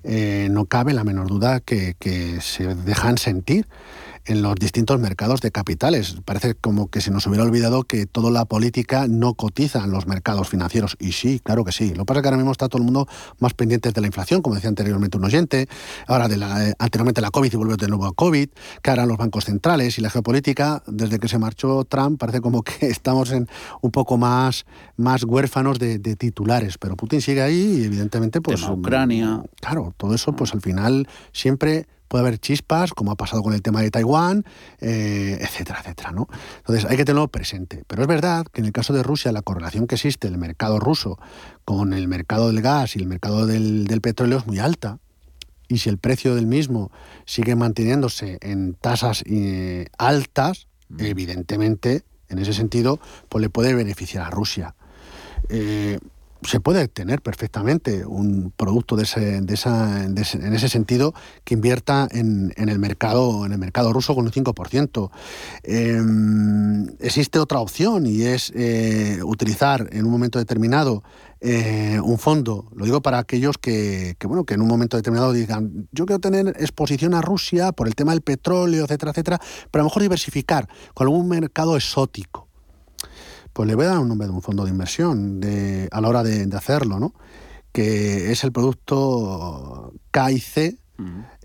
eh, 0.04 0.48
no 0.50 0.65
cabe 0.65 0.94
la 0.94 1.04
menor 1.04 1.28
duda 1.28 1.60
que, 1.60 1.96
que 2.00 2.42
se 2.42 2.74
dejan 2.74 3.20
sentir 3.20 3.68
en 4.26 4.42
los 4.42 4.56
distintos 4.56 5.00
mercados 5.00 5.42
de 5.42 5.52
capitales. 5.52 6.18
Parece 6.26 6.56
como 6.56 6.90
que 6.90 7.02
se 7.02 7.12
nos 7.12 7.26
hubiera 7.28 7.44
olvidado 7.44 7.84
que 7.84 8.06
toda 8.06 8.32
la 8.32 8.46
política 8.46 9.08
no 9.08 9.34
cotiza 9.34 9.84
en 9.84 9.92
los 9.92 10.08
mercados 10.08 10.50
financieros. 10.50 10.96
Y 11.00 11.14
sí, 11.14 11.40
claro 11.44 11.64
que 11.64 11.72
sí. 11.72 11.90
Lo 11.90 12.04
que 12.04 12.06
pasa 12.06 12.20
es 12.20 12.24
que 12.24 12.28
ahora 12.28 12.38
mismo 12.38 12.52
está 12.52 12.70
todo 12.70 12.80
el 12.80 12.86
mundo 12.86 13.08
más 13.40 13.54
pendiente 13.54 13.92
de 13.92 14.02
la 14.02 14.08
inflación, 14.08 14.42
como 14.42 14.56
decía 14.56 14.70
anteriormente 14.70 15.18
un 15.18 15.26
oyente, 15.26 15.68
ahora 16.08 16.28
de 16.28 16.38
la, 16.38 16.70
eh, 16.70 16.74
anteriormente 16.80 17.22
la 17.22 17.32
COVID 17.32 17.54
y 17.54 17.56
vuelve 17.56 17.78
de 17.78 17.88
nuevo 17.88 18.06
a 18.06 18.14
COVID, 18.14 18.50
que 18.82 18.90
ahora 18.90 19.06
los 19.06 19.18
bancos 19.18 19.46
centrales 19.46 19.98
y 19.98 20.02
la 20.02 20.10
geopolítica, 20.10 20.84
desde 20.88 21.20
que 21.20 21.28
se 21.28 21.38
marchó 21.38 21.84
Trump, 21.86 22.20
parece 22.20 22.42
como 22.42 22.64
que 22.64 22.74
estamos 22.88 23.32
en 23.32 23.48
un 23.82 23.92
poco 23.92 24.18
más, 24.18 24.66
más 24.98 25.24
huérfanos 25.24 25.80
de, 25.80 26.00
titulares. 26.00 26.78
Pero 26.78 26.96
Putin 26.96 27.22
sigue 27.22 27.42
ahí 27.42 27.80
y 27.82 27.84
evidentemente 27.86 28.42
pues... 28.42 28.62
Ucrania. 28.64 29.42
Claro, 29.62 29.94
todo 29.98 30.16
eso 30.16 30.34
pues 30.34 30.54
al 30.54 30.62
final 30.62 31.08
siempre 31.32 31.88
puede 32.10 32.24
haber 32.26 32.39
chispas, 32.39 32.91
como 32.91 33.12
ha 33.12 33.15
pasado 33.15 33.41
con 33.41 33.54
el 33.54 33.62
tema 33.62 33.82
de 33.82 33.91
Taiwán, 33.91 34.43
eh, 34.82 35.38
etcétera, 35.39 35.80
etcétera. 35.80 36.12
¿no? 36.12 36.28
Entonces 36.58 36.86
hay 36.86 36.98
que 36.98 37.06
tenerlo 37.06 37.30
presente. 37.30 37.84
Pero 37.88 38.02
es 38.02 38.08
verdad 38.08 38.45
que 38.52 38.60
en 38.60 38.65
el 38.65 38.74
caso 38.74 38.91
de 38.91 39.04
Rusia 39.04 39.32
la 39.32 39.41
correlación 39.41 39.88
que 39.88 39.95
existe 39.95 40.28
el 40.28 40.38
mercado 40.38 40.80
ruso 40.80 41.17
con 41.63 41.93
el 41.93 42.10
mercado 42.10 42.48
del 42.48 42.62
gas 42.62 42.98
y 42.98 43.00
el 43.00 43.06
mercado 43.06 43.45
del, 43.45 43.88
petróleo 44.02 44.39
es 44.39 44.48
muy 44.48 44.60
alta. 44.60 45.00
Y 45.69 45.78
si 45.78 45.89
el 45.89 46.00
precio 46.00 46.36
del 46.36 46.48
mismo 46.48 46.91
sigue 47.26 47.56
manteniéndose 47.56 48.39
en 48.41 48.74
tasas 48.74 49.24
eh, 49.28 49.86
altas, 50.00 50.67
mm. 50.89 51.02
evidentemente, 51.02 52.04
en 52.28 52.39
ese 52.39 52.54
sentido, 52.54 53.00
pues 53.30 53.41
le 53.41 53.50
puede 53.50 53.76
beneficiar 53.76 54.26
a 54.26 54.32
Rusia. 54.32 54.76
Eh, 55.48 56.00
se 56.43 56.60
puede 56.60 56.88
tener 56.88 57.21
perfectamente 57.21 58.06
un 58.06 58.52
producto 58.56 58.95
de 58.95 59.04
ese, 59.04 59.41
de 59.41 59.54
esa, 59.54 60.06
en 60.06 60.17
ese 60.17 60.69
sentido 60.69 61.13
que 61.43 61.54
invierta 61.54 62.08
en, 62.12 62.54
el 62.56 62.80
mercado 62.80 63.45
en 63.45 63.52
el 63.52 63.58
mercado 63.58 63.91
ruso 63.91 64.15
con 64.15 64.25
un 64.25 64.32
5%. 64.32 65.12
Em, 65.63 66.88
existe 66.99 67.39
otra 67.39 67.60
opción 67.60 68.06
y 68.06 68.21
es 68.23 68.52
eh, 68.56 69.19
utilizar 69.23 69.89
en 69.91 70.06
un 70.06 70.12
momento 70.12 70.39
determinado 70.39 71.04
eh, 71.41 71.99
un 72.04 72.17
fondo. 72.17 72.69
Lo 72.73 72.86
digo 72.86 73.02
para 73.02 73.19
aquellos 73.19 73.58
que, 73.58 74.15
que, 74.17 74.28
bueno, 74.28 74.45
que 74.45 74.54
en 74.54 74.62
un 74.62 74.67
momento 74.67 74.97
determinado 74.97 75.34
digan, 75.34 75.88
yo 75.91 76.06
quiero 76.06 76.19
tener 76.19 76.47
exposición 76.60 77.13
a 77.13 77.21
Rusia 77.21 77.71
por 77.71 77.88
el 77.88 77.95
tema 77.95 78.12
del 78.12 78.21
petróleo, 78.21 78.86
etcétera, 78.86 79.12
etcétera, 79.12 79.39
pero 79.71 79.82
a 79.82 79.84
lo 79.84 79.89
mejor 79.89 80.02
diversificar 80.02 80.69
con 80.93 81.08
algún 81.08 81.28
mercado 81.28 81.75
exótico 81.75 82.49
pues 83.54 83.68
le 83.68 83.76
voy 83.76 83.86
a 83.86 83.90
dar 83.90 84.00
un 84.00 84.08
nombre 84.08 84.28
de 84.28 84.34
un 84.34 84.42
fondo 84.42 84.64
de 84.64 84.72
inversión 84.72 85.40
de, 85.40 85.88
a 85.92 86.02
la 86.02 86.08
hora 86.08 86.24
de, 86.24 86.50
hacerlo, 86.56 87.00
¿no? 87.00 87.14
que 87.72 88.32
es 88.32 88.44
el 88.44 88.52
producto 88.52 89.94
KIC 90.12 90.80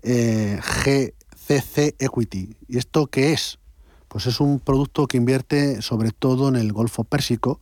eh, 0.03 0.59
GCC 0.61 1.95
Equity. 1.99 2.55
¿Y 2.67 2.77
esto 2.77 3.07
qué 3.07 3.33
es? 3.33 3.59
Pues 4.07 4.27
es 4.27 4.39
un 4.39 4.59
producto 4.59 5.07
que 5.07 5.17
invierte 5.17 5.81
sobre 5.81 6.11
todo 6.11 6.47
en 6.47 6.55
el 6.55 6.71
Golfo 6.71 7.03
Pérsico, 7.03 7.59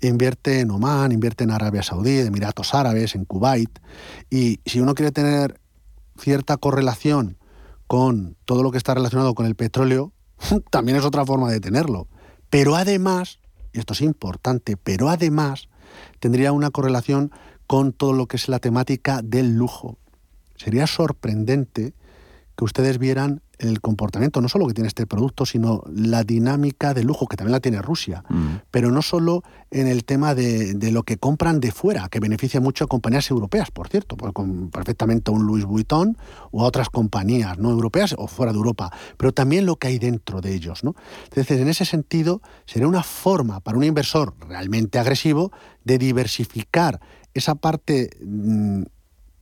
invierte 0.00 0.60
en 0.60 0.70
Oman, 0.70 1.12
invierte 1.12 1.44
en 1.44 1.50
Arabia 1.50 1.82
Saudí, 1.82 2.18
Emiratos 2.18 2.74
Árabes, 2.74 3.14
en 3.14 3.24
Kuwait. 3.24 3.78
Y 4.28 4.60
si 4.66 4.80
uno 4.80 4.94
quiere 4.94 5.12
tener 5.12 5.60
cierta 6.18 6.56
correlación 6.56 7.38
con 7.86 8.36
todo 8.44 8.62
lo 8.62 8.70
que 8.70 8.78
está 8.78 8.94
relacionado 8.94 9.34
con 9.34 9.46
el 9.46 9.54
petróleo, 9.54 10.12
también 10.70 10.98
es 10.98 11.04
otra 11.04 11.24
forma 11.24 11.50
de 11.50 11.60
tenerlo. 11.60 12.08
Pero 12.50 12.76
además 12.76 13.38
y 13.74 13.80
esto 13.80 13.92
es 13.92 14.00
importante, 14.00 14.76
pero 14.76 15.10
además 15.10 15.68
tendría 16.20 16.52
una 16.52 16.70
correlación 16.70 17.32
con 17.66 17.92
todo 17.92 18.12
lo 18.12 18.26
que 18.26 18.36
es 18.36 18.48
la 18.48 18.60
temática 18.60 19.20
del 19.22 19.56
lujo. 19.56 19.98
Sería 20.56 20.86
sorprendente 20.86 21.92
que 22.56 22.64
ustedes 22.64 22.98
vieran 22.98 23.42
el 23.58 23.80
comportamiento, 23.80 24.40
no 24.40 24.48
solo 24.48 24.66
que 24.66 24.74
tiene 24.74 24.88
este 24.88 25.06
producto, 25.06 25.46
sino 25.46 25.82
la 25.86 26.24
dinámica 26.24 26.92
de 26.92 27.04
lujo, 27.04 27.26
que 27.26 27.36
también 27.36 27.52
la 27.52 27.60
tiene 27.60 27.80
Rusia, 27.80 28.24
Mm. 28.28 28.62
pero 28.70 28.90
no 28.90 29.00
solo 29.00 29.42
en 29.70 29.86
el 29.86 30.04
tema 30.04 30.34
de, 30.34 30.74
de, 30.74 30.90
lo 30.90 31.04
que 31.04 31.18
compran 31.18 31.60
de 31.60 31.70
fuera, 31.70 32.08
que 32.08 32.20
beneficia 32.20 32.60
mucho 32.60 32.84
a 32.84 32.88
compañías 32.88 33.30
europeas, 33.30 33.70
por 33.70 33.88
cierto, 33.88 34.16
pues 34.16 34.32
con 34.32 34.70
perfectamente 34.70 35.30
un 35.30 35.46
Louis 35.46 35.64
Vuitton 35.64 36.16
o 36.50 36.62
a 36.62 36.66
otras 36.66 36.90
compañías 36.90 37.58
no 37.58 37.70
europeas 37.70 38.14
o 38.18 38.26
fuera 38.26 38.52
de 38.52 38.58
Europa, 38.58 38.92
pero 39.16 39.32
también 39.32 39.66
lo 39.66 39.76
que 39.76 39.88
hay 39.88 39.98
dentro 39.98 40.40
de 40.40 40.54
ellos. 40.54 40.84
¿no? 40.84 40.94
Entonces, 41.24 41.60
en 41.60 41.68
ese 41.68 41.84
sentido, 41.84 42.42
sería 42.66 42.88
una 42.88 43.02
forma 43.02 43.60
para 43.60 43.78
un 43.78 43.84
inversor 43.84 44.34
realmente 44.48 44.98
agresivo 44.98 45.52
de 45.84 45.98
diversificar 45.98 47.00
esa 47.34 47.54
parte 47.54 48.10
mm, 48.24 48.82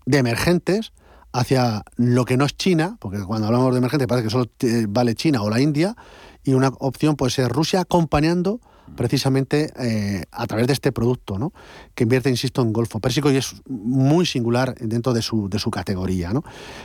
de 0.06 0.18
emergentes, 0.18 0.92
hacia 1.32 1.82
lo 1.96 2.24
que 2.24 2.36
no 2.36 2.44
es 2.44 2.56
China, 2.56 2.96
porque 3.00 3.20
cuando 3.24 3.46
hablamos 3.46 3.72
de 3.72 3.78
emergente 3.78 4.06
parece 4.06 4.28
que 4.28 4.30
solo 4.30 4.46
vale 4.88 5.14
China 5.14 5.42
o 5.42 5.50
la 5.50 5.60
India, 5.60 5.96
y 6.44 6.54
una 6.54 6.68
opción 6.78 7.16
puede 7.16 7.30
ser 7.30 7.48
Rusia 7.50 7.80
acompañando 7.80 8.60
precisamente 8.96 9.72
eh, 9.78 10.24
a 10.30 10.46
través 10.46 10.66
de 10.66 10.72
este 10.72 10.92
producto, 10.92 11.38
¿no? 11.38 11.52
que 11.94 12.04
invierte, 12.04 12.28
insisto, 12.30 12.62
en 12.62 12.72
Golfo 12.72 13.00
Pérsico 13.00 13.30
y 13.30 13.36
es 13.36 13.54
muy 13.66 14.26
singular 14.26 14.74
dentro 14.74 15.12
de 15.12 15.22
su, 15.22 15.48
de 15.48 15.58
su 15.58 15.70
categoría. 15.70 16.32
¿no? 16.32 16.42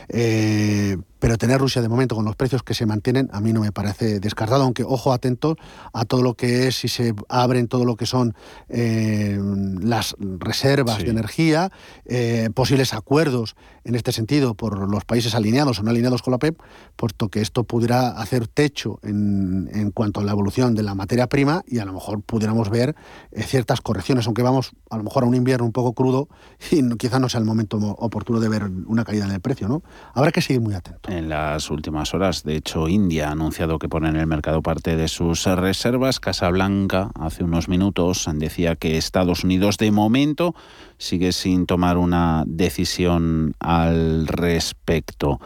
Eh, 0.08 0.96
pero 1.18 1.36
tener 1.38 1.58
Rusia 1.60 1.82
de 1.82 1.88
momento 1.88 2.14
con 2.14 2.24
los 2.24 2.36
precios 2.36 2.62
que 2.62 2.74
se 2.74 2.86
mantienen 2.86 3.28
a 3.32 3.40
mí 3.40 3.52
no 3.52 3.60
me 3.60 3.72
parece 3.72 4.20
descartado, 4.20 4.62
aunque 4.62 4.84
ojo 4.84 5.12
atento 5.12 5.56
a 5.92 6.04
todo 6.04 6.22
lo 6.22 6.34
que 6.34 6.68
es, 6.68 6.76
si 6.76 6.88
se 6.88 7.14
abren 7.28 7.68
todo 7.68 7.84
lo 7.84 7.96
que 7.96 8.06
son 8.06 8.34
eh, 8.68 9.38
las 9.80 10.14
reservas 10.18 10.98
Sí. 10.98 11.04
de 11.04 11.10
energía, 11.10 11.70
eh, 12.04 12.50
posibles 12.54 12.94
acuerdos 12.94 13.56
en 13.84 13.94
este 13.94 14.12
sentido 14.12 14.54
por 14.54 14.90
los 14.90 15.04
países 15.04 15.34
alineados 15.34 15.78
o 15.78 15.82
no 15.82 15.90
alineados 15.90 16.22
con 16.22 16.32
la 16.32 16.38
PEP, 16.38 16.58
puesto 16.96 17.28
que 17.28 17.40
esto 17.40 17.64
pudiera 17.64 18.10
hacer 18.10 18.46
techo 18.48 18.98
en, 19.02 19.68
en 19.72 19.90
cuanto 19.92 20.20
a 20.20 20.24
la 20.24 20.32
evolución 20.32 20.74
de 20.74 20.82
la 20.82 20.94
materia 20.94 21.26
prima 21.26 21.62
y 21.66 21.78
a 21.78 21.84
lo 21.84 21.92
mejor 21.92 22.20
pudiéramos 22.22 22.68
ver 22.70 22.94
eh, 23.32 23.42
ciertas 23.42 23.80
correcciones, 23.80 24.26
aunque 24.26 24.42
vamos 24.42 24.72
a 24.90 24.96
lo 24.98 25.04
mejor 25.04 25.24
a 25.24 25.26
un 25.26 25.34
invierno 25.34 25.64
un 25.64 25.72
poco 25.72 25.94
crudo 25.94 26.28
y 26.70 26.82
no- 26.82 26.96
quizá 26.96 27.18
no 27.18 27.28
sea 27.28 27.40
el 27.40 27.46
momento 27.46 27.78
mo- 27.78 27.96
oportuno 27.98 28.40
de 28.40 28.48
ver 28.48 28.64
una 28.86 29.04
caída 29.04 29.24
en 29.24 29.30
el 29.32 29.40
precio, 29.40 29.68
¿no? 29.68 29.82
Habrá 30.14 30.32
que 30.32 30.42
seguir 30.42 30.60
muy 30.60 30.74
atento. 30.74 31.07
En 31.08 31.30
las 31.30 31.70
últimas 31.70 32.12
horas, 32.12 32.44
de 32.44 32.56
hecho, 32.56 32.86
India 32.86 33.30
ha 33.30 33.32
anunciado 33.32 33.78
que 33.78 33.88
pone 33.88 34.10
en 34.10 34.16
el 34.16 34.26
mercado 34.26 34.60
parte 34.60 34.94
de 34.94 35.08
sus 35.08 35.46
reservas. 35.46 36.20
Casablanca, 36.20 37.12
hace 37.18 37.44
unos 37.44 37.66
minutos, 37.66 38.28
decía 38.34 38.76
que 38.76 38.98
Estados 38.98 39.42
Unidos, 39.42 39.78
de 39.78 39.90
momento, 39.90 40.54
sigue 40.98 41.32
sin 41.32 41.64
tomar 41.64 41.96
una 41.96 42.44
decisión 42.46 43.54
al 43.58 44.26
respecto. 44.26 45.40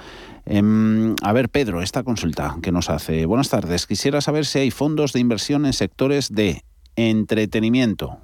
Em, 0.47 1.15
a 1.23 1.33
ver, 1.33 1.49
Pedro, 1.49 1.81
esta 1.81 2.03
consulta 2.03 2.57
que 2.61 2.73
nos 2.73 2.91
hace. 2.91 3.25
Buenas 3.27 3.49
tardes. 3.49 3.87
Quisiera 3.87 4.21
saber 4.21 4.47
si 4.47 4.59
hay 4.59 4.73
fondos 4.73 5.13
de 5.13 5.21
inversión 5.21 5.65
en 5.65 5.75
sectores 5.75 6.35
de 6.35 6.65
entretenimiento. 6.97 8.19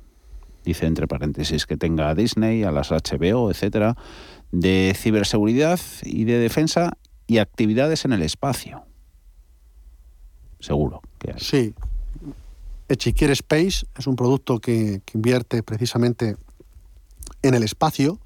Dice 0.65 0.87
entre 0.87 1.07
paréntesis 1.07 1.67
que 1.67 1.77
tenga 1.77 2.09
a 2.09 2.17
Disney, 2.17 2.65
a 2.65 2.73
las 2.73 2.91
HBO, 2.91 3.53
etcétera, 3.53 3.97
de 4.51 4.93
ciberseguridad 4.97 5.79
y 6.03 6.25
de 6.25 6.39
defensa 6.39 6.99
y 7.29 7.39
actividades 7.39 8.05
en 8.05 8.13
el 8.13 8.23
espacio. 8.23 8.83
Seguro 10.59 11.01
que. 11.21 11.35
Sí. 11.39 11.75
Echiquier 12.89 13.31
Space 13.33 13.87
es 13.97 14.07
un 14.07 14.17
producto 14.17 14.59
que, 14.59 15.03
que 15.05 15.19
invierte 15.19 15.63
precisamente 15.63 16.37
en 17.43 17.55
el 17.55 17.63
espacio 17.63 18.19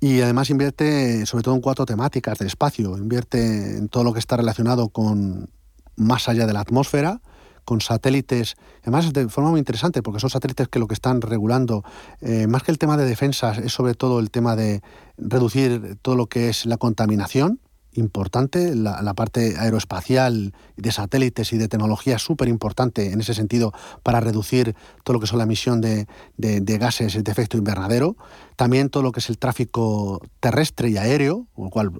y 0.00 0.20
además 0.22 0.50
invierte 0.50 1.26
sobre 1.26 1.44
todo 1.44 1.54
en 1.54 1.60
cuatro 1.60 1.86
temáticas 1.86 2.38
del 2.38 2.48
espacio. 2.48 2.96
Invierte 2.96 3.76
en 3.76 3.88
todo 3.88 4.02
lo 4.02 4.12
que 4.12 4.18
está 4.18 4.36
relacionado 4.36 4.88
con 4.88 5.50
más 5.94 6.28
allá 6.28 6.46
de 6.46 6.54
la 6.54 6.60
atmósfera, 6.60 7.20
con 7.64 7.80
satélites, 7.80 8.56
además 8.82 9.12
de 9.12 9.28
forma 9.28 9.50
muy 9.50 9.58
interesante, 9.60 10.02
porque 10.02 10.18
son 10.18 10.30
satélites 10.30 10.68
que 10.68 10.78
lo 10.78 10.88
que 10.88 10.94
están 10.94 11.20
regulando, 11.20 11.84
eh, 12.20 12.46
más 12.46 12.62
que 12.62 12.72
el 12.72 12.78
tema 12.78 12.96
de 12.96 13.04
defensas, 13.04 13.58
es 13.58 13.72
sobre 13.72 13.94
todo 13.94 14.18
el 14.18 14.30
tema 14.30 14.56
de 14.56 14.82
reducir 15.16 15.98
todo 16.02 16.16
lo 16.16 16.26
que 16.26 16.48
es 16.48 16.66
la 16.66 16.78
contaminación, 16.78 17.60
importante, 17.94 18.74
la, 18.74 19.02
parte 19.14 19.56
aeroespacial 19.58 20.54
de 20.76 20.92
satélites 20.92 21.52
y 21.52 21.58
de 21.58 21.68
tecnología 21.68 22.18
súper 22.18 22.48
importante 22.48 23.12
en 23.12 23.20
ese 23.20 23.34
sentido 23.34 23.72
para 24.02 24.20
reducir 24.20 24.74
todo 25.04 25.14
lo 25.14 25.20
que 25.20 25.26
son 25.26 25.38
la 25.38 25.44
emisión 25.44 25.80
de, 25.80 26.06
de- 26.36 26.60
de 26.60 26.78
gases 26.78 27.22
de 27.22 27.30
efecto 27.32 27.56
invernadero, 27.58 28.16
también 28.56 28.88
todo 28.90 29.02
lo 29.02 29.12
que 29.12 29.20
es 29.20 29.28
el 29.28 29.38
tráfico 29.38 30.20
terrestre 30.40 30.90
y 30.90 30.96
aéreo, 30.96 31.46
con 31.54 31.64
lo 31.64 31.70
cual 31.70 31.92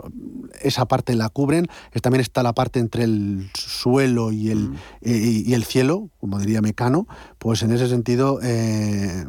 esa 0.61 0.87
parte 0.87 1.15
la 1.15 1.29
cubren, 1.29 1.67
también 2.03 2.21
está 2.21 2.43
la 2.43 2.53
parte 2.53 2.79
entre 2.81 3.05
el 3.05 3.51
suelo 3.55 4.33
y 4.33 4.51
el, 4.51 4.71
y, 5.01 5.49
y 5.51 5.55
el 5.55 5.65
cielo, 5.65 6.09
como 6.21 6.39
diría 6.39 6.61
Mecano, 6.61 7.07
pues 7.39 7.63
en 7.63 7.73
ese 7.73 7.89
sentido 7.89 8.39
eh, 8.43 9.25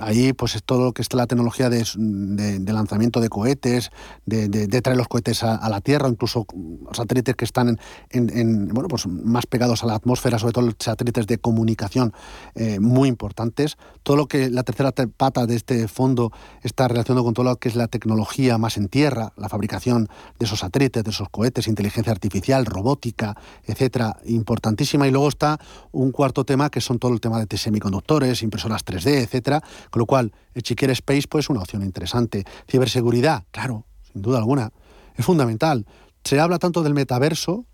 ahí 0.00 0.32
pues 0.32 0.54
es 0.56 0.62
todo 0.62 0.84
lo 0.86 0.92
que 0.92 1.02
está 1.02 1.16
la 1.16 1.26
tecnología 1.26 1.68
de, 1.70 1.84
de- 1.96 2.58
de 2.58 2.72
lanzamiento 2.72 3.20
de 3.20 3.28
cohetes, 3.28 3.90
de, 4.26 4.48
de- 4.48 4.80
traer 4.82 4.96
los 4.96 5.08
cohetes 5.08 5.42
a, 5.44 5.54
a 5.56 5.68
la 5.68 5.80
Tierra, 5.80 6.08
incluso 6.08 6.46
satélites 6.92 7.36
que 7.36 7.44
están 7.44 7.68
en, 7.68 7.78
en- 8.10 8.38
en, 8.38 8.68
bueno, 8.68 8.88
pues 8.88 9.06
más 9.06 9.46
pegados 9.46 9.82
a 9.82 9.86
la 9.86 9.94
atmósfera, 9.94 10.38
sobre 10.38 10.52
todo 10.52 10.70
satélites 10.78 11.26
de 11.26 11.38
comunicación 11.38 12.12
eh, 12.54 12.80
muy 12.80 13.08
importantes. 13.08 13.76
Todo 14.02 14.16
lo 14.16 14.26
que 14.26 14.50
la 14.50 14.62
tercera 14.62 14.92
te- 14.92 15.06
pata 15.08 15.46
de 15.46 15.56
este 15.56 15.88
fondo 15.88 16.32
está 16.62 16.88
relacionado 16.88 17.24
con 17.24 17.34
todo 17.34 17.44
lo 17.44 17.56
que 17.56 17.68
es 17.68 17.76
la 17.76 17.88
tecnología 17.88 18.58
más 18.58 18.76
en 18.76 18.88
tierra, 18.88 19.32
la 19.36 19.48
fabricación 19.48 20.08
de 20.38 20.46
esos 20.46 20.60
satélites, 20.60 21.04
de 21.04 21.10
esos 21.10 21.28
cohetes, 21.28 21.68
inteligencia 21.68 22.12
artificial, 22.12 22.66
robótica, 22.66 23.36
etcétera, 23.64 24.16
importantísima. 24.26 25.06
Y 25.06 25.10
luego 25.10 25.28
está 25.28 25.58
un 25.92 26.12
cuarto 26.12 26.44
tema 26.44 26.70
que 26.70 26.80
son 26.80 26.98
todo 26.98 27.12
el 27.12 27.20
tema 27.20 27.44
de 27.44 27.56
semiconductores, 27.56 28.42
impresoras 28.42 28.84
3D, 28.84 29.22
etcétera. 29.22 29.62
Con 29.90 30.00
lo 30.00 30.06
cual, 30.06 30.32
el 30.54 30.62
Chiquer 30.62 30.90
Space 30.90 31.28
pues, 31.28 31.46
es 31.46 31.50
una 31.50 31.60
opción 31.60 31.82
interesante. 31.82 32.44
Ciberseguridad, 32.68 33.44
claro, 33.50 33.86
sin 34.12 34.22
duda 34.22 34.38
alguna, 34.38 34.72
es 35.16 35.24
fundamental. 35.24 35.86
Se 36.24 36.38
habla 36.38 36.58
tanto 36.58 36.82
del 36.82 36.94
metaverso 36.94 37.66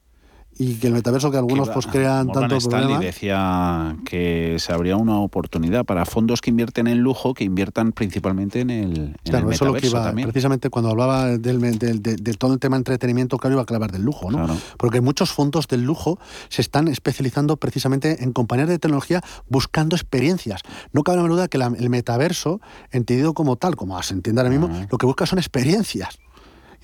y 0.59 0.75
que 0.77 0.87
el 0.87 0.95
metaverso 0.95 1.31
que 1.31 1.37
algunos 1.37 1.69
Que 1.69 1.75
pues 1.75 1.87
crean 1.87 2.27
Morgan 2.29 2.43
tanto 2.43 2.57
Stanley 2.57 2.87
problema. 2.87 3.05
decía 3.05 3.97
que 4.07 4.57
se 4.59 4.73
abría 4.73 4.97
una 4.97 5.19
oportunidad 5.19 5.85
para 5.85 6.05
fondos 6.07 6.41
que 6.41 6.51
invierten 6.51 6.87
en 6.87 6.99
lujo 7.01 7.35
que 7.35 7.45
inviertan 7.45 7.93
principalmente 7.93 8.61
en 8.61 8.71
el, 8.71 8.97
en 8.97 9.17
Claro, 9.25 9.49
el 9.49 9.55
eso 9.55 9.65
es 9.65 9.69
lo 9.69 9.75
que 9.75 9.81
metaverso 9.83 9.97
iba, 9.97 10.05
también. 10.05 10.29
precisamente 10.29 10.71
cuando 10.71 10.91
hablaba 10.91 11.27
del, 11.37 11.61
del- 11.79 12.01
de, 12.03 12.17
de 12.17 12.35
todo 12.35 12.55
el 12.55 12.59
tema 12.59 12.77
entretenimiento, 12.77 13.37
claro, 13.37 13.55
iba 13.57 13.63
a 13.63 13.67
clavar 13.67 13.93
del 13.93 14.03
lujo, 14.03 14.31
¿no? 14.31 14.47
Porque 14.79 15.01
muchos 15.01 15.31
fondos 15.33 15.69
del 15.69 15.83
lujo 15.83 16.19
se 16.49 16.63
están 16.63 16.89
especializando 16.89 17.57
precisamente 17.59 18.25
en 18.25 18.33
compañías 18.33 18.69
de 18.69 18.79
tecnología 18.79 19.23
buscando 19.49 19.95
experiencias. 19.95 20.63
No 20.93 21.03
cabe 21.03 21.19
la 21.23 21.29
duda 21.29 21.49
que 21.49 21.59
la- 21.59 21.67
el 21.79 21.91
metaverso, 21.91 22.61
entendido 22.93 23.35
como 23.35 23.57
tal, 23.57 23.77
como 23.77 24.03
se 24.03 24.15
entiende 24.15 24.41
ahora 24.41 24.51
mismo, 24.51 24.71
lo 24.91 24.97
que 24.99 25.05
busca 25.07 25.27
son 25.27 25.39
experiencias. 25.39 26.19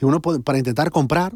Y 0.00 0.04
uno 0.04 0.20
puede, 0.20 0.40
para 0.40 0.58
intentar 0.58 0.90
comprar, 0.90 1.32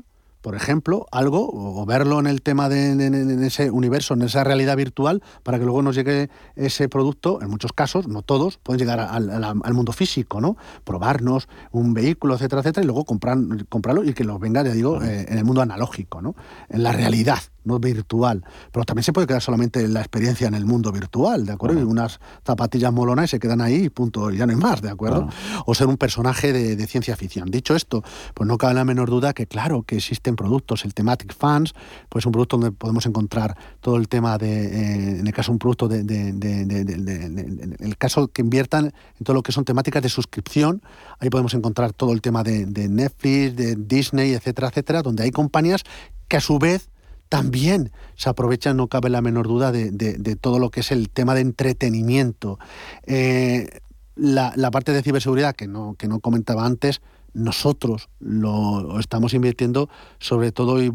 por 0.46 0.54
ejemplo, 0.54 1.06
algo 1.10 1.50
o 1.52 1.84
verlo 1.86 2.20
en 2.20 2.28
el 2.28 2.40
tema 2.40 2.68
de 2.68 2.92
en, 2.92 3.00
en- 3.00 3.14
en 3.32 3.42
ese 3.42 3.68
universo, 3.72 4.14
en 4.14 4.22
esa 4.22 4.44
realidad 4.44 4.76
virtual, 4.76 5.20
para 5.42 5.58
que 5.58 5.64
luego 5.64 5.82
nos 5.82 5.96
llegue 5.96 6.30
ese 6.54 6.88
producto, 6.88 7.42
en 7.42 7.50
muchos 7.50 7.72
casos, 7.72 8.06
no 8.06 8.22
todos, 8.22 8.58
pueden 8.58 8.78
llegar 8.78 9.00
al, 9.00 9.28
al- 9.28 9.42
al 9.42 9.74
mundo 9.74 9.90
físico, 9.92 10.40
¿no? 10.40 10.56
Probarnos 10.84 11.48
un 11.72 11.94
vehículo, 11.94 12.36
etcétera, 12.36 12.60
etcétera, 12.60 12.84
y 12.84 12.86
luego 12.86 13.04
comprar, 13.04 13.36
comprarlo 13.68 14.04
y 14.04 14.14
que 14.14 14.22
lo 14.22 14.38
venga, 14.38 14.62
ya 14.62 14.70
digo, 14.70 15.02
eh, 15.02 15.26
en 15.28 15.36
el 15.36 15.44
mundo 15.44 15.62
analógico, 15.62 16.22
¿no? 16.22 16.36
En 16.68 16.84
la 16.84 16.92
realidad, 16.92 17.38
no 17.66 17.78
virtual. 17.78 18.44
Pero 18.72 18.84
también 18.84 19.02
se 19.04 19.12
puede 19.12 19.26
quedar 19.26 19.42
solamente 19.42 19.80
en 19.80 19.92
la 19.92 20.00
experiencia 20.00 20.46
en 20.48 20.54
el 20.54 20.64
mundo 20.64 20.90
virtual, 20.92 21.44
¿de 21.44 21.52
acuerdo? 21.52 21.78
Y 21.80 21.82
unas 21.82 22.20
zapatillas 22.44 22.92
molonas 22.92 23.26
y 23.26 23.28
se 23.28 23.38
quedan 23.38 23.60
ahí 23.60 23.84
y 23.84 23.88
punto, 23.90 24.30
y 24.30 24.38
ya 24.38 24.46
no 24.46 24.52
hay 24.52 24.58
más, 24.58 24.80
¿de 24.80 24.90
acuerdo? 24.90 25.28
O 25.66 25.74
ser 25.74 25.86
un 25.88 25.96
personaje 25.96 26.52
de, 26.52 26.76
de 26.76 26.86
ciencia 26.86 27.16
ficción. 27.16 27.50
Dicho 27.50 27.74
esto, 27.76 28.02
pues 28.34 28.46
no 28.48 28.56
cabe 28.56 28.74
la 28.74 28.84
menor 28.84 29.10
duda 29.10 29.34
que, 29.34 29.46
claro, 29.46 29.82
que 29.82 29.96
existen 29.96 30.36
productos, 30.36 30.84
el 30.84 30.94
Thematic 30.94 31.34
Fans, 31.34 31.74
pues 32.08 32.24
un 32.24 32.32
producto 32.32 32.56
donde 32.56 32.72
podemos 32.72 33.04
encontrar 33.06 33.56
todo 33.80 33.96
el 33.96 34.08
tema 34.08 34.38
de, 34.38 34.66
eh, 34.66 35.18
en 35.20 35.26
el 35.26 35.32
caso 35.32 35.52
un 35.52 35.58
producto 35.58 35.88
de, 35.88 36.04
de- 36.04 37.76
el 37.80 37.96
caso 37.98 38.28
que 38.28 38.42
inviertan 38.42 38.86
en 38.86 39.24
todo 39.24 39.34
lo 39.34 39.42
que 39.42 39.52
son 39.52 39.64
temáticas 39.64 40.02
de 40.02 40.08
suscripción, 40.08 40.82
ahí 41.18 41.30
podemos 41.30 41.54
encontrar 41.54 41.92
todo 41.92 42.12
el 42.12 42.20
tema 42.20 42.42
de, 42.42 42.66
de 42.66 42.88
Netflix, 42.88 43.56
de 43.56 43.76
Disney, 43.76 44.32
etcétera, 44.32 44.68
etcétera, 44.68 45.02
donde 45.02 45.24
hay 45.24 45.30
compañías 45.30 45.82
que 46.28 46.36
a 46.36 46.40
su 46.40 46.58
vez 46.58 46.88
también 47.28 47.90
se 48.16 48.28
aprovechan, 48.28 48.76
no 48.76 48.88
cabe 48.88 49.10
la 49.10 49.22
menor 49.22 49.48
duda, 49.48 49.72
de, 49.72 49.90
de- 49.90 50.36
todo 50.36 50.58
lo 50.58 50.70
que 50.70 50.80
es 50.80 50.92
el 50.92 51.08
tema 51.10 51.34
de 51.34 51.40
entretenimiento. 51.40 52.58
Eh, 53.06 53.80
la, 54.14 54.52
la 54.56 54.70
parte 54.70 54.92
de 54.92 55.02
ciberseguridad 55.02 55.54
que 55.54 55.66
no, 55.66 55.94
que 55.98 56.08
no 56.08 56.20
comentaba 56.20 56.64
antes, 56.64 57.00
nosotros 57.36 58.08
lo 58.18 58.98
estamos 58.98 59.34
invirtiendo 59.34 59.90
sobre 60.18 60.52
todo 60.52 60.82
y 60.82 60.90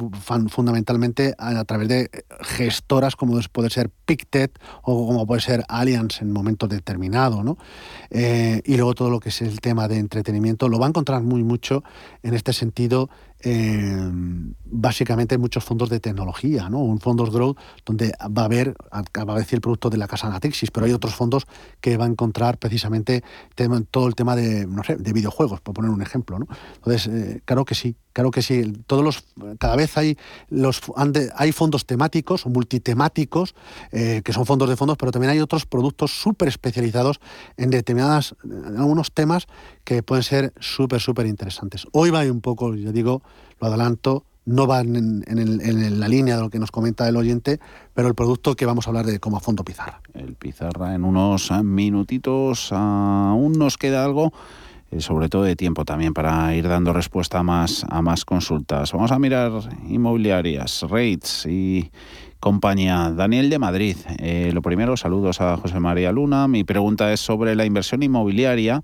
fundamentalmente 0.49 1.35
a, 1.37 1.63
través 1.65 1.87
de 1.87 2.09
gestoras 2.41 3.15
como 3.15 3.39
puede 3.51 3.69
ser 3.69 3.91
Pictet 4.05 4.57
o 4.81 5.05
como 5.05 5.27
puede 5.27 5.41
ser 5.41 5.63
Allianz 5.69 6.21
en 6.23 6.33
momentos 6.33 6.67
determinados. 6.67 7.45
¿no? 7.45 7.57
Eh, 8.09 8.61
y 8.65 8.75
luego 8.75 8.95
todo 8.95 9.11
lo 9.11 9.19
que 9.19 9.29
es 9.29 9.41
el 9.43 9.61
tema 9.61 9.87
de 9.87 9.99
entretenimiento 9.99 10.67
lo 10.67 10.79
va 10.79 10.87
a 10.87 10.89
encontrar 10.89 11.21
muy 11.21 11.43
mucho 11.43 11.83
en 12.23 12.33
este 12.33 12.53
sentido 12.53 13.11
eh, 13.43 14.09
básicamente 14.65 15.37
muchos 15.37 15.63
fondos 15.63 15.89
de 15.89 15.99
tecnología, 15.99 16.69
¿no? 16.69 16.79
Un 16.79 16.99
fondos 16.99 17.31
growth 17.31 17.57
donde 17.85 18.13
va 18.21 18.43
a 18.43 18.45
haber, 18.45 18.75
acaba 18.91 19.33
de 19.33 19.41
decir 19.41 19.57
el 19.57 19.61
producto 19.61 19.89
de 19.89 19.97
la 19.97 20.07
casa 20.07 20.29
Natixis, 20.29 20.71
pero 20.71 20.85
hay 20.85 20.93
otros 20.93 21.13
fondos 21.13 21.47
que 21.79 21.97
va 21.97 22.05
a 22.05 22.07
encontrar 22.07 22.57
precisamente 22.57 23.23
todo 23.89 24.07
el 24.07 24.15
tema 24.15 24.35
de, 24.35 24.65
no 24.67 24.83
sé, 24.83 24.95
de 24.95 25.13
videojuegos, 25.13 25.61
por 25.61 25.73
poner 25.73 25.91
un 25.91 26.01
ejemplo, 26.01 26.39
¿no? 26.39 26.47
Entonces, 26.75 27.07
eh, 27.07 27.41
claro 27.45 27.65
que 27.65 27.75
sí, 27.75 27.95
claro 28.13 28.31
que 28.31 28.41
sí. 28.41 28.73
Todos 28.87 29.03
los, 29.03 29.23
cada 29.59 29.75
vez 29.75 29.97
hay 29.97 30.17
los 30.49 30.81
hay 31.35 31.51
fondos 31.51 31.85
temáticos 31.85 32.45
multitemáticos, 32.45 33.55
eh, 33.91 34.21
que 34.23 34.33
son 34.33 34.45
fondos 34.45 34.69
de 34.69 34.75
fondos, 34.75 34.97
pero 34.97 35.11
también 35.11 35.31
hay 35.31 35.39
otros 35.39 35.65
productos 35.65 36.11
súper 36.11 36.47
especializados 36.47 37.19
en 37.57 37.69
determinadas, 37.69 38.35
en 38.43 38.77
algunos 38.77 39.11
temas 39.11 39.47
que 39.83 40.03
pueden 40.03 40.23
ser 40.23 40.53
súper, 40.59 41.01
súper 41.01 41.25
interesantes. 41.25 41.87
Hoy 41.91 42.09
va 42.09 42.21
un 42.21 42.41
poco, 42.41 42.75
yo 42.75 42.91
digo, 42.91 43.21
lo 43.59 43.67
adelanto, 43.67 44.25
no 44.45 44.67
va 44.67 44.81
en, 44.81 45.99
la 45.99 46.07
línea 46.07 46.35
de 46.35 46.41
lo 46.41 46.49
que 46.49 46.59
nos 46.59 46.71
comenta 46.71 47.07
el 47.07 47.15
oyente, 47.15 47.59
pero 47.93 48.07
el 48.07 48.15
producto 48.15 48.55
que 48.55 48.65
vamos 48.65 48.87
a 48.87 48.89
hablar 48.89 49.05
de 49.05 49.19
como 49.19 49.37
a 49.37 49.39
fondo 49.39 49.63
pizarra. 49.63 50.01
El 50.13 50.33
pizarra 50.35 50.95
en 50.95 51.03
unos 51.03 51.51
minutitos, 51.63 52.71
aún 52.71 53.53
nos 53.53 53.77
queda 53.77 54.03
algo, 54.03 54.33
sobre 54.99 55.29
todo 55.29 55.43
de 55.43 55.55
tiempo 55.55 55.85
también 55.85 56.13
para 56.13 56.53
ir 56.55 56.67
dando 56.67 56.91
respuesta 56.91 57.39
a 57.39 57.43
más, 57.43 57.85
a 57.89 58.01
más 58.01 58.25
consultas. 58.25 58.91
Vamos 58.91 59.11
a 59.11 59.19
mirar 59.19 59.51
inmobiliarias, 59.87 60.83
rates 60.89 61.45
y 61.45 61.91
compañía. 62.39 63.11
Daniel 63.11 63.49
de 63.49 63.59
Madrid. 63.59 63.95
Eh, 64.19 64.51
lo 64.53 64.61
primero, 64.61 64.97
saludos 64.97 65.39
a 65.39 65.55
José 65.57 65.79
María 65.79 66.11
Luna. 66.11 66.47
Mi 66.47 66.63
pregunta 66.63 67.13
es 67.13 67.21
sobre 67.21 67.55
la 67.55 67.65
inversión 67.65 68.03
inmobiliaria. 68.03 68.81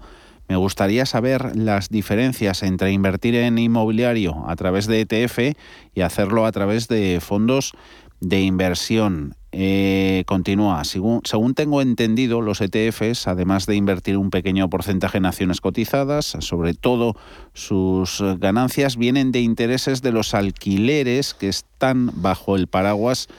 Me 0.48 0.56
gustaría 0.56 1.06
saber 1.06 1.58
las 1.58 1.90
diferencias 1.90 2.64
entre 2.64 2.94
invertir 2.94 3.36
en 3.36 3.58
inmobiliario 3.58 4.46
a 4.48 4.56
través 4.56 4.88
de 4.88 5.02
ETF 5.02 5.58
y 5.94 6.02
hacerlo 6.02 6.46
a 6.46 6.52
través 6.54 6.88
de 6.88 7.20
fondos 7.20 7.74
de 8.20 8.42
inversión. 8.42 9.36
Eh, 9.52 10.24
continúa, 10.28 10.84
según, 10.84 11.22
según, 11.24 11.54
tengo 11.56 11.82
entendido, 11.82 12.42
los 12.42 12.62
ETFs, 12.62 13.28
además 13.28 13.66
de 13.66 13.76
invertir 13.76 14.18
un 14.18 14.30
pequeño 14.30 14.70
porcentaje 14.70 15.18
en 15.18 15.26
acciones 15.26 15.62
cotizadas, 15.62 16.26
sobre 16.40 16.74
todo 16.74 17.16
sus 17.54 18.22
ganancias 18.40 18.98
vienen 18.98 19.32
de 19.32 19.42
intereses 19.42 20.02
de 20.02 20.12
los 20.12 20.34
alquileres 20.34 21.34
que 21.34 21.48
están 21.48 22.12
bajo 22.16 22.56
el 22.56 22.68
paraguas 22.68 23.30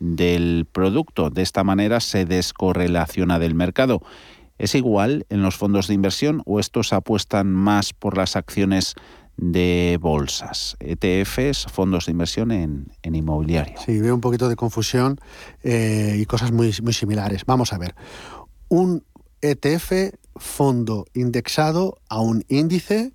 del 0.00 0.66
producto. 0.70 1.30
De 1.30 1.42
esta 1.42 1.64
manera 1.64 2.00
se 2.00 2.24
descorrelaciona 2.24 3.38
del 3.38 3.54
mercado. 3.54 4.02
¿Es 4.58 4.74
igual 4.74 5.26
en 5.28 5.42
los 5.42 5.56
fondos 5.56 5.86
de 5.86 5.94
inversión 5.94 6.42
o 6.44 6.58
estos 6.58 6.92
apuestan 6.92 7.52
más 7.52 7.92
por 7.92 8.16
las 8.16 8.34
acciones 8.34 8.94
de 9.38 9.98
bolsas, 10.00 10.76
ETFs, 10.80 11.66
fondos 11.72 12.06
de 12.06 12.12
inversión 12.12 12.50
en, 12.50 12.90
inmobiliario? 13.02 13.78
Sí, 13.84 14.00
veo 14.00 14.14
un 14.14 14.20
poquito 14.20 14.48
de 14.48 14.56
confusión 14.56 15.18
eh, 15.62 16.16
y 16.18 16.26
cosas 16.26 16.52
muy, 16.52 16.74
muy 16.82 16.92
similares. 16.92 17.44
Vamos 17.46 17.72
a 17.72 17.78
ver. 17.78 17.94
Un 18.68 19.04
ETF, 19.40 20.12
fondo 20.36 21.06
indexado 21.14 21.98
a 22.08 22.20
un 22.20 22.44
índice 22.48 23.12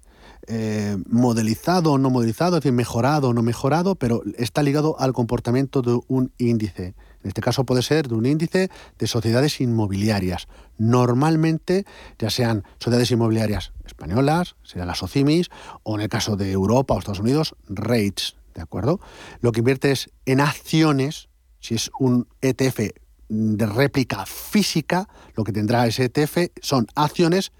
eh, 0.47 0.97
modelizado 1.09 1.93
o 1.93 1.97
no 1.97 2.09
modelizado, 2.09 2.57
es 2.57 2.63
decir, 2.63 2.73
mejorado 2.73 3.29
o 3.29 3.33
no 3.33 3.41
mejorado, 3.41 3.95
pero 3.95 4.23
está 4.37 4.63
ligado 4.63 4.99
al 4.99 5.13
comportamiento 5.13 5.81
de 5.81 5.99
un 6.07 6.31
índice. 6.37 6.95
En 7.23 7.29
este 7.29 7.41
caso 7.41 7.63
puede 7.63 7.81
ser 7.81 8.07
de 8.09 8.15
un 8.15 8.25
índice 8.25 8.69
de 8.99 9.07
sociedades 9.07 9.61
inmobiliarias. 9.61 10.47
Normalmente, 10.77 11.85
ya 12.19 12.29
sean 12.29 12.65
sociedades 12.79 13.11
inmobiliarias 13.11 13.71
españolas, 13.85 14.55
sean 14.63 14.87
las 14.87 15.01
OCIMIS, 15.03 15.49
o 15.83 15.95
en 15.95 16.01
el 16.01 16.09
caso 16.09 16.35
de 16.35 16.51
Europa 16.51 16.93
o 16.93 16.99
Estados 16.99 17.21
Unidos, 17.21 17.55
REITs, 17.69 18.35
¿de 18.53 18.61
acuerdo? 18.61 18.99
Lo 19.39 19.51
que 19.53 19.59
invierte 19.59 19.91
es 19.91 20.09
en 20.25 20.41
acciones, 20.41 21.29
si 21.59 21.75
es 21.75 21.91
un 21.99 22.27
ETF 22.41 22.91
de 23.29 23.65
réplica 23.65 24.25
física, 24.25 25.07
lo 25.35 25.43
que 25.43 25.53
tendrá 25.53 25.87
ese 25.87 26.05
ETF 26.05 26.49
son 26.61 26.87
acciones 26.95 27.51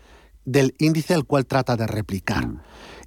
del 0.46 0.76
índice 0.78 1.14
al 1.14 1.26
cual 1.26 1.46
trata 1.46 1.76
de 1.76 1.88
replicar. 1.88 2.48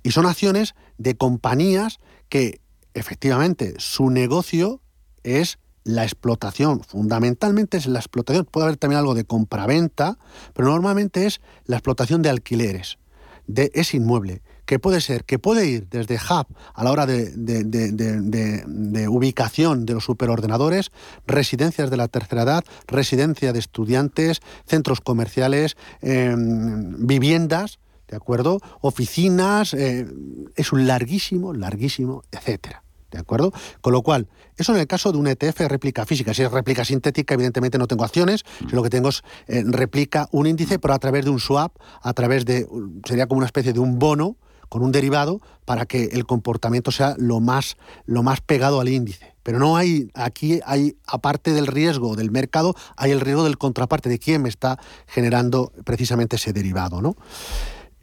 Y 0.03 0.13
son 0.13 0.27
acciones 0.27 0.75
de 0.99 1.17
compañías 1.17 1.99
que 2.29 2.61
efectivamente 2.95 3.75
su 3.79 4.11
negocio 4.11 4.81
es 5.23 5.59
la 5.85 6.03
explotación, 6.03 6.83
fundamentalmente 6.83 7.77
es 7.77 7.87
la 7.87 8.01
explotación, 8.01 8.45
puede 8.45 8.67
haber 8.67 8.77
también 8.77 8.99
algo 8.99 9.15
de 9.15 9.25
compraventa, 9.25 10.19
pero 10.53 10.69
normalmente 10.69 11.27
es 11.27 11.41
la 11.65 11.77
explotación 11.77 12.23
de 12.23 12.31
alquileres, 12.31 12.99
de 13.47 13.71
ese 13.73 13.99
inmueble, 13.99 14.43
que 14.67 14.79
puede 14.79 15.01
ser, 15.01 15.25
que 15.25 15.39
puede 15.39 15.67
ir 15.67 15.89
desde 15.89 16.17
hub 16.17 16.47
a 16.75 16.85
la 16.85 16.91
hora 16.91 17.07
de, 17.07 17.33
ubicación 19.09 19.87
de 19.87 19.95
los 19.95 20.05
superordenadores, 20.05 20.91
residencias 21.27 21.89
de 21.89 21.97
la 21.97 22.09
tercera 22.09 22.43
edad, 22.43 22.65
residencia 22.87 23.53
de 23.53 23.61
estudiantes, 23.61 24.41
centros 24.67 25.01
comerciales, 25.01 25.77
em, 26.03 27.07
viviendas, 27.07 27.79
¿de 28.09 28.17
acuerdo? 28.17 28.61
Oficinas, 28.81 29.73
eh, 29.73 30.07
es 30.57 30.73
un 30.73 30.87
larguísimo, 30.87 31.55
larguísimo, 31.55 32.23
etcétera. 32.31 32.83
¿De 33.11 33.19
acuerdo? 33.19 33.53
Con 33.81 33.93
lo 33.93 34.03
cual, 34.03 34.27
eso 34.57 34.75
en 34.75 34.81
el 34.81 34.89
caso 34.89 35.13
de 35.13 35.19
un 35.19 35.29
ETF 35.29 35.69
réplica 35.69 36.05
física. 36.05 36.35
Si 36.35 36.43
es 36.43 36.51
réplica 36.51 36.85
sintética, 36.85 37.35
evidentemente 37.35 37.79
no 37.79 37.87
tengo 37.87 38.05
acciones, 38.05 38.45
lo 38.73 38.83
que 38.83 38.91
tengo 38.91 39.11
es 39.11 39.23
eh, 39.47 39.63
réplica 39.65 40.29
un 40.33 40.47
índice, 40.47 40.81
pero 40.81 40.93
a 40.93 40.99
través 40.99 41.25
de 41.25 41.31
un 41.31 41.39
swap, 41.39 41.73
a 42.03 42.13
través 42.15 42.45
de, 42.45 42.67
sería 43.05 43.27
como 43.29 43.39
una 43.39 43.47
especie 43.47 43.73
de 43.73 43.79
un 43.79 44.01
bono 44.01 44.37
con 44.69 44.83
un 44.83 44.93
derivado 44.93 45.41
para 45.65 45.87
que 45.87 46.05
el 46.13 46.27
comportamiento 46.27 46.91
sea 46.91 47.15
lo 47.19 47.41
más, 47.41 47.77
lo 48.05 48.23
más 48.23 48.41
pegado 48.41 48.81
al 48.81 48.89
índice. 48.89 49.35
Pero 49.43 49.59
no 49.59 49.77
hay, 49.77 50.11
aquí 50.15 50.61
hay, 50.67 50.97
aparte 51.07 51.53
del 51.53 51.67
riesgo 51.67 52.17
del 52.17 52.31
mercado, 52.31 52.75
hay 52.97 53.13
el 53.13 53.21
riesgo 53.21 53.45
del 53.45 53.59
contraparte, 53.59 54.09
de 54.09 54.19
quién 54.19 54.43
me 54.43 54.49
está 54.49 54.79
generando 55.07 55.73
precisamente 55.85 56.37
ese 56.37 56.53
derivado. 56.53 57.01
¿no? 57.01 57.17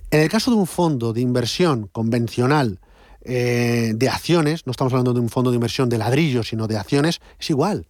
En 0.10 0.22
el 0.22 0.30
caso 0.30 0.52
de 0.52 0.58
un 0.58 0.68
fondo 0.68 1.12
de 1.12 1.22
inversión 1.22 1.90
convencional, 1.92 2.80
eh, 3.26 3.94
de 3.96 4.10
acciones, 4.10 4.66
no 4.66 4.72
estamos 4.72 4.94
hablando 4.94 5.14
de 5.14 5.22
un 5.22 5.30
fondo 5.30 5.50
de 5.50 5.56
inversión 5.56 5.90
de 5.90 5.98
ladrillo, 5.98 6.44
sino 6.44 6.68
de 6.68 6.78
acciones, 6.78 7.22
es 7.40 7.50
igual. 7.50 7.88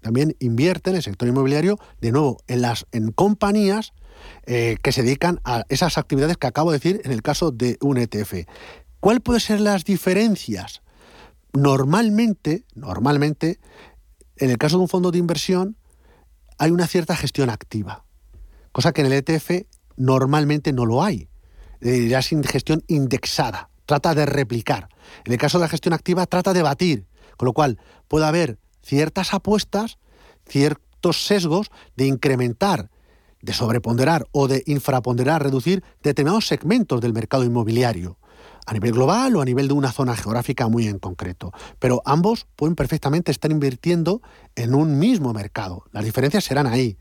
También 0.00 0.36
invierte 0.40 0.90
en 0.90 0.96
el 0.96 1.02
sector 1.02 1.28
inmobiliario, 1.28 1.78
de 2.00 2.12
nuevo, 2.12 2.38
en, 2.48 2.62
las, 2.62 2.86
en 2.92 3.12
compañías 3.12 3.92
eh, 4.46 4.76
que 4.82 4.92
se 4.92 5.02
dedican 5.02 5.40
a 5.44 5.64
esas 5.68 5.98
actividades 5.98 6.36
que 6.36 6.46
acabo 6.46 6.70
de 6.70 6.78
decir 6.78 7.00
en 7.04 7.12
el 7.12 7.22
caso 7.22 7.50
de 7.50 7.76
un 7.80 7.98
ETF. 7.98 8.46
¿Cuáles 9.00 9.22
pueden 9.22 9.40
ser 9.40 9.60
las 9.60 9.84
diferencias? 9.84 10.82
Normalmente, 11.52 12.64
normalmente, 12.74 13.58
en 14.36 14.50
el 14.50 14.58
caso 14.58 14.76
de 14.76 14.82
un 14.82 14.88
fondo 14.88 15.10
de 15.10 15.18
inversión, 15.18 15.76
hay 16.58 16.70
una 16.70 16.86
cierta 16.86 17.16
gestión 17.16 17.50
activa, 17.50 18.04
cosa 18.72 18.92
que 18.92 19.00
en 19.00 19.06
el 19.06 19.24
ETF 19.24 19.66
normalmente 19.96 20.72
no 20.72 20.86
lo 20.86 21.02
hay. 21.02 21.28
Eh, 21.80 22.08
ya 22.08 22.20
sin 22.20 22.44
gestión 22.44 22.84
indexada 22.88 23.70
trata 23.86 24.14
de 24.14 24.24
replicar. 24.24 24.88
En 25.24 25.32
el 25.32 25.38
caso 25.38 25.58
de 25.58 25.64
la 25.64 25.68
gestión 25.68 25.94
activa, 25.94 26.24
trata 26.26 26.52
de 26.52 26.62
batir, 26.62 27.06
con 27.36 27.46
lo 27.46 27.52
cual 27.52 27.80
puede 28.06 28.26
haber 28.26 28.58
ciertas 28.82 29.34
apuestas, 29.34 29.98
ciertos 30.46 31.26
sesgos 31.26 31.70
de 31.96 32.06
incrementar, 32.06 32.90
de 33.42 33.52
sobreponderar 33.52 34.26
o 34.32 34.48
de 34.48 34.62
infraponderar, 34.66 35.42
reducir 35.42 35.82
determinados 36.02 36.46
segmentos 36.46 37.00
del 37.00 37.12
mercado 37.12 37.44
inmobiliario 37.44 38.18
a 38.66 38.72
nivel 38.72 38.92
global 38.92 39.34
o 39.36 39.40
a 39.40 39.44
nivel 39.44 39.68
de 39.68 39.74
una 39.74 39.90
zona 39.90 40.16
geográfica 40.16 40.68
muy 40.68 40.86
en 40.86 40.98
concreto. 40.98 41.52
Pero 41.78 42.02
ambos 42.04 42.46
pueden 42.56 42.76
perfectamente 42.76 43.32
estar 43.32 43.50
invirtiendo 43.50 44.22
en 44.54 44.74
un 44.74 44.98
mismo 44.98 45.32
mercado. 45.32 45.84
Las 45.92 46.04
diferencias 46.04 46.44
serán 46.44 46.66
ahí. 46.66 46.96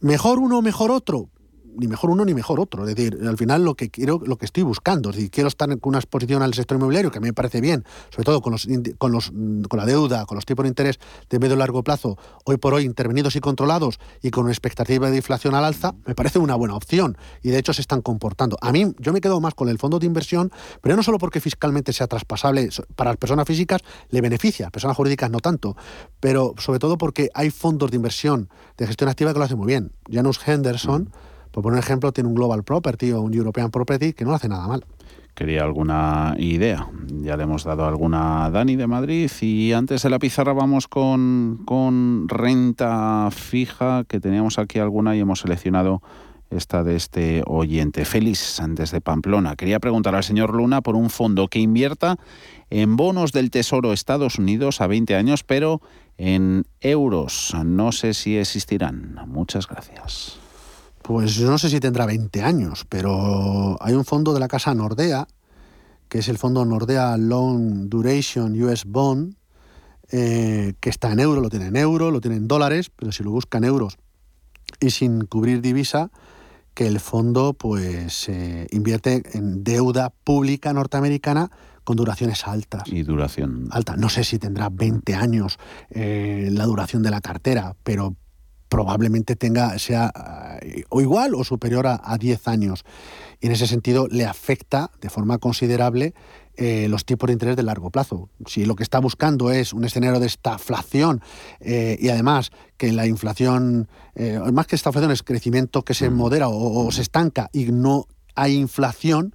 ¿Mejor 0.00 0.38
uno 0.38 0.58
o 0.58 0.62
mejor 0.62 0.90
otro? 0.90 1.30
Ni 1.76 1.88
mejor 1.88 2.10
uno 2.10 2.24
ni 2.24 2.34
mejor 2.34 2.60
otro. 2.60 2.86
Es 2.86 2.94
decir, 2.94 3.18
al 3.26 3.36
final 3.36 3.64
lo 3.64 3.74
que 3.74 3.90
quiero, 3.90 4.20
lo 4.24 4.36
que 4.36 4.46
estoy 4.46 4.62
buscando, 4.62 5.12
si 5.12 5.30
quiero 5.30 5.48
estar 5.48 5.70
en 5.70 5.78
una 5.82 5.98
exposición 5.98 6.42
al 6.42 6.54
sector 6.54 6.76
inmobiliario, 6.76 7.10
que 7.10 7.18
a 7.18 7.20
mí 7.20 7.28
me 7.28 7.32
parece 7.32 7.60
bien, 7.60 7.84
sobre 8.10 8.24
todo 8.24 8.40
con 8.40 8.52
los 8.52 8.68
con 8.98 9.12
los 9.12 9.30
con 9.30 9.78
la 9.78 9.86
deuda, 9.86 10.26
con 10.26 10.36
los 10.36 10.46
tipos 10.46 10.64
de 10.64 10.68
interés 10.68 10.98
de 11.30 11.38
medio 11.38 11.54
y 11.54 11.58
largo 11.58 11.82
plazo, 11.82 12.18
hoy 12.44 12.56
por 12.56 12.74
hoy 12.74 12.84
intervenidos 12.84 13.36
y 13.36 13.40
controlados 13.40 13.98
y 14.22 14.30
con 14.30 14.44
una 14.44 14.52
expectativa 14.52 15.10
de 15.10 15.16
inflación 15.16 15.54
al 15.54 15.64
alza, 15.64 15.94
me 16.06 16.14
parece 16.14 16.38
una 16.38 16.54
buena 16.54 16.74
opción. 16.74 17.16
Y 17.42 17.50
de 17.50 17.58
hecho 17.58 17.72
se 17.72 17.80
están 17.80 18.02
comportando. 18.02 18.56
A 18.60 18.72
mí, 18.72 18.92
yo 18.98 19.12
me 19.12 19.20
quedo 19.20 19.40
más 19.40 19.54
con 19.54 19.68
el 19.68 19.78
fondo 19.78 19.98
de 19.98 20.06
inversión, 20.06 20.50
pero 20.80 20.96
no 20.96 21.02
solo 21.02 21.18
porque 21.18 21.40
fiscalmente 21.40 21.92
sea 21.92 22.06
traspasable 22.06 22.68
para 22.94 23.10
las 23.10 23.16
personas 23.18 23.46
físicas, 23.46 23.82
le 24.10 24.20
beneficia, 24.20 24.70
personas 24.70 24.96
jurídicas 24.96 25.30
no 25.30 25.40
tanto, 25.40 25.76
pero 26.20 26.54
sobre 26.58 26.78
todo 26.78 26.98
porque 26.98 27.30
hay 27.34 27.50
fondos 27.50 27.90
de 27.90 27.96
inversión 27.96 28.48
de 28.76 28.86
gestión 28.86 29.08
activa 29.08 29.32
que 29.32 29.38
lo 29.38 29.44
hacen 29.44 29.58
muy 29.58 29.66
bien. 29.66 29.92
Janus 30.10 30.40
Henderson, 30.46 31.10
por 31.56 31.62
poner 31.62 31.78
ejemplo, 31.78 32.12
tiene 32.12 32.28
un 32.28 32.34
Global 32.34 32.64
Property 32.64 33.12
o 33.12 33.22
un 33.22 33.32
European 33.32 33.70
Property 33.70 34.12
que 34.12 34.26
no 34.26 34.34
hace 34.34 34.46
nada 34.46 34.68
mal. 34.68 34.84
quería 35.34 35.62
alguna 35.62 36.34
idea. 36.38 36.86
Ya 37.22 37.38
le 37.38 37.44
hemos 37.44 37.64
dado 37.64 37.86
alguna 37.86 38.44
a 38.44 38.50
Dani 38.50 38.76
de 38.76 38.86
Madrid 38.86 39.30
y 39.40 39.72
antes 39.72 40.02
de 40.02 40.10
la 40.10 40.18
pizarra 40.18 40.52
vamos 40.52 40.86
con, 40.86 41.62
con 41.64 42.28
renta 42.28 43.30
fija, 43.30 44.04
que 44.06 44.20
teníamos 44.20 44.58
aquí 44.58 44.80
alguna 44.80 45.16
y 45.16 45.20
hemos 45.20 45.40
seleccionado 45.40 46.02
esta 46.50 46.84
de 46.84 46.94
este 46.96 47.42
oyente. 47.46 48.04
Félix, 48.04 48.60
desde 48.68 49.00
Pamplona. 49.00 49.56
Quería 49.56 49.80
preguntar 49.80 50.14
al 50.14 50.24
señor 50.24 50.54
Luna 50.54 50.82
por 50.82 50.94
un 50.94 51.08
fondo 51.08 51.48
que 51.48 51.58
invierta 51.58 52.18
en 52.68 52.96
bonos 52.96 53.32
del 53.32 53.50
Tesoro 53.50 53.94
Estados 53.94 54.38
Unidos 54.38 54.82
a 54.82 54.88
20 54.88 55.16
años, 55.16 55.42
pero 55.42 55.80
en 56.18 56.66
euros. 56.82 57.56
No 57.64 57.92
sé 57.92 58.12
si 58.12 58.36
existirán. 58.36 59.18
Muchas 59.26 59.66
gracias. 59.66 60.38
Pues 61.06 61.36
yo 61.36 61.48
no 61.48 61.56
sé 61.56 61.70
si 61.70 61.78
tendrá 61.78 62.04
20 62.04 62.42
años, 62.42 62.84
pero 62.88 63.76
hay 63.80 63.94
un 63.94 64.04
fondo 64.04 64.34
de 64.34 64.40
la 64.40 64.48
casa 64.48 64.74
Nordea, 64.74 65.28
que 66.08 66.18
es 66.18 66.28
el 66.28 66.36
fondo 66.36 66.64
Nordea 66.64 67.16
Long 67.16 67.88
Duration 67.88 68.60
US 68.60 68.84
Bond, 68.84 69.36
eh, 70.10 70.74
que 70.80 70.90
está 70.90 71.12
en 71.12 71.20
euro, 71.20 71.40
lo 71.40 71.48
tiene 71.48 71.66
en 71.66 71.76
euro, 71.76 72.10
lo 72.10 72.20
tiene 72.20 72.38
en 72.38 72.48
dólares, 72.48 72.90
pero 72.90 73.12
si 73.12 73.22
lo 73.22 73.30
buscan 73.30 73.62
euros 73.62 73.98
y 74.80 74.90
sin 74.90 75.26
cubrir 75.26 75.60
divisa, 75.60 76.10
que 76.74 76.88
el 76.88 76.98
fondo 76.98 77.52
pues 77.52 78.28
eh, 78.28 78.66
invierte 78.72 79.22
en 79.32 79.62
deuda 79.62 80.10
pública 80.10 80.72
norteamericana 80.72 81.52
con 81.84 81.96
duraciones 81.96 82.48
altas. 82.48 82.82
Y 82.86 83.04
duración. 83.04 83.68
Alta. 83.70 83.96
No 83.96 84.08
sé 84.08 84.24
si 84.24 84.40
tendrá 84.40 84.70
20 84.70 85.14
años 85.14 85.60
eh, 85.88 86.48
la 86.50 86.64
duración 86.64 87.04
de 87.04 87.12
la 87.12 87.20
cartera, 87.20 87.76
pero 87.84 88.16
probablemente 88.68 89.36
tenga, 89.36 89.78
sea 89.78 90.12
eh, 90.62 90.84
o 90.88 91.00
igual 91.00 91.34
o 91.34 91.44
superior 91.44 91.86
a, 91.86 92.00
a 92.02 92.18
10 92.18 92.48
años. 92.48 92.84
Y 93.40 93.46
en 93.46 93.52
ese 93.52 93.66
sentido 93.66 94.08
le 94.10 94.24
afecta 94.24 94.90
de 95.00 95.10
forma 95.10 95.38
considerable 95.38 96.14
eh, 96.58 96.88
los 96.88 97.04
tipos 97.04 97.26
de 97.26 97.34
interés 97.34 97.54
de 97.54 97.62
largo 97.62 97.90
plazo. 97.90 98.30
Si 98.46 98.64
lo 98.64 98.76
que 98.76 98.82
está 98.82 98.98
buscando 98.98 99.50
es 99.50 99.74
un 99.74 99.84
escenario 99.84 100.20
de 100.20 100.26
estaflación 100.26 101.20
eh, 101.60 101.98
y 102.00 102.08
además 102.08 102.50
que 102.78 102.92
la 102.92 103.06
inflación, 103.06 103.88
eh, 104.14 104.40
más 104.54 104.66
que 104.66 104.74
estaflación 104.74 105.12
es 105.12 105.22
crecimiento 105.22 105.82
que 105.82 105.92
se 105.92 106.08
mm. 106.08 106.14
modera 106.14 106.48
o, 106.48 106.90
se 106.92 107.02
estanca 107.02 107.50
y 107.52 107.66
no 107.66 108.06
hay 108.34 108.54
inflación, 108.54 109.34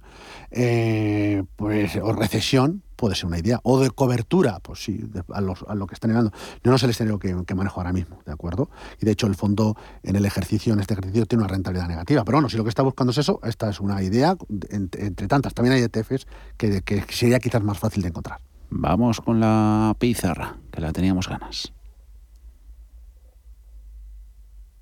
pues, 0.50 1.96
o 1.96 2.12
recesión, 2.12 2.82
puede 3.02 3.16
ser 3.16 3.26
una 3.26 3.40
idea. 3.40 3.58
O 3.64 3.80
de 3.80 3.90
cobertura, 3.90 4.60
pues 4.60 4.84
sí, 4.84 5.04
a, 5.34 5.40
lo 5.40 5.86
que 5.88 5.94
están 5.94 6.10
negando. 6.10 6.30
Yo 6.62 6.70
no 6.70 6.78
sé 6.78 6.86
el 6.86 6.90
escenario 6.90 7.18
que, 7.18 7.54
manejo 7.56 7.80
ahora 7.80 7.92
mismo, 7.92 8.22
¿de 8.24 8.30
acuerdo? 8.30 8.70
Y 9.00 9.04
de 9.04 9.10
hecho 9.10 9.26
el 9.26 9.34
fondo 9.34 9.76
en 10.04 10.14
el 10.14 10.24
ejercicio, 10.24 10.72
en 10.72 10.78
este 10.78 10.94
ejercicio, 10.94 11.26
tiene 11.26 11.42
una 11.42 11.52
rentabilidad 11.52 11.88
negativa. 11.88 12.22
Pero 12.22 12.36
bueno, 12.36 12.48
si 12.48 12.56
lo 12.56 12.62
que 12.62 12.68
está 12.68 12.84
buscando 12.84 13.10
es 13.10 13.18
eso, 13.18 13.40
esta 13.42 13.68
es 13.68 13.80
una 13.80 14.00
idea 14.04 14.36
entre, 14.70 15.26
tantas. 15.26 15.52
También 15.52 15.74
hay 15.74 15.82
ETFs 15.82 16.28
que, 16.56 16.82
que 16.82 17.04
sería 17.10 17.40
quizás 17.40 17.64
más 17.64 17.76
fácil 17.76 18.02
de 18.02 18.10
encontrar. 18.10 18.38
Vamos 18.70 19.20
con 19.20 19.40
la 19.40 19.96
pizarra, 19.98 20.58
que 20.70 20.80
la 20.80 20.92
teníamos 20.92 21.28
ganas. 21.28 21.72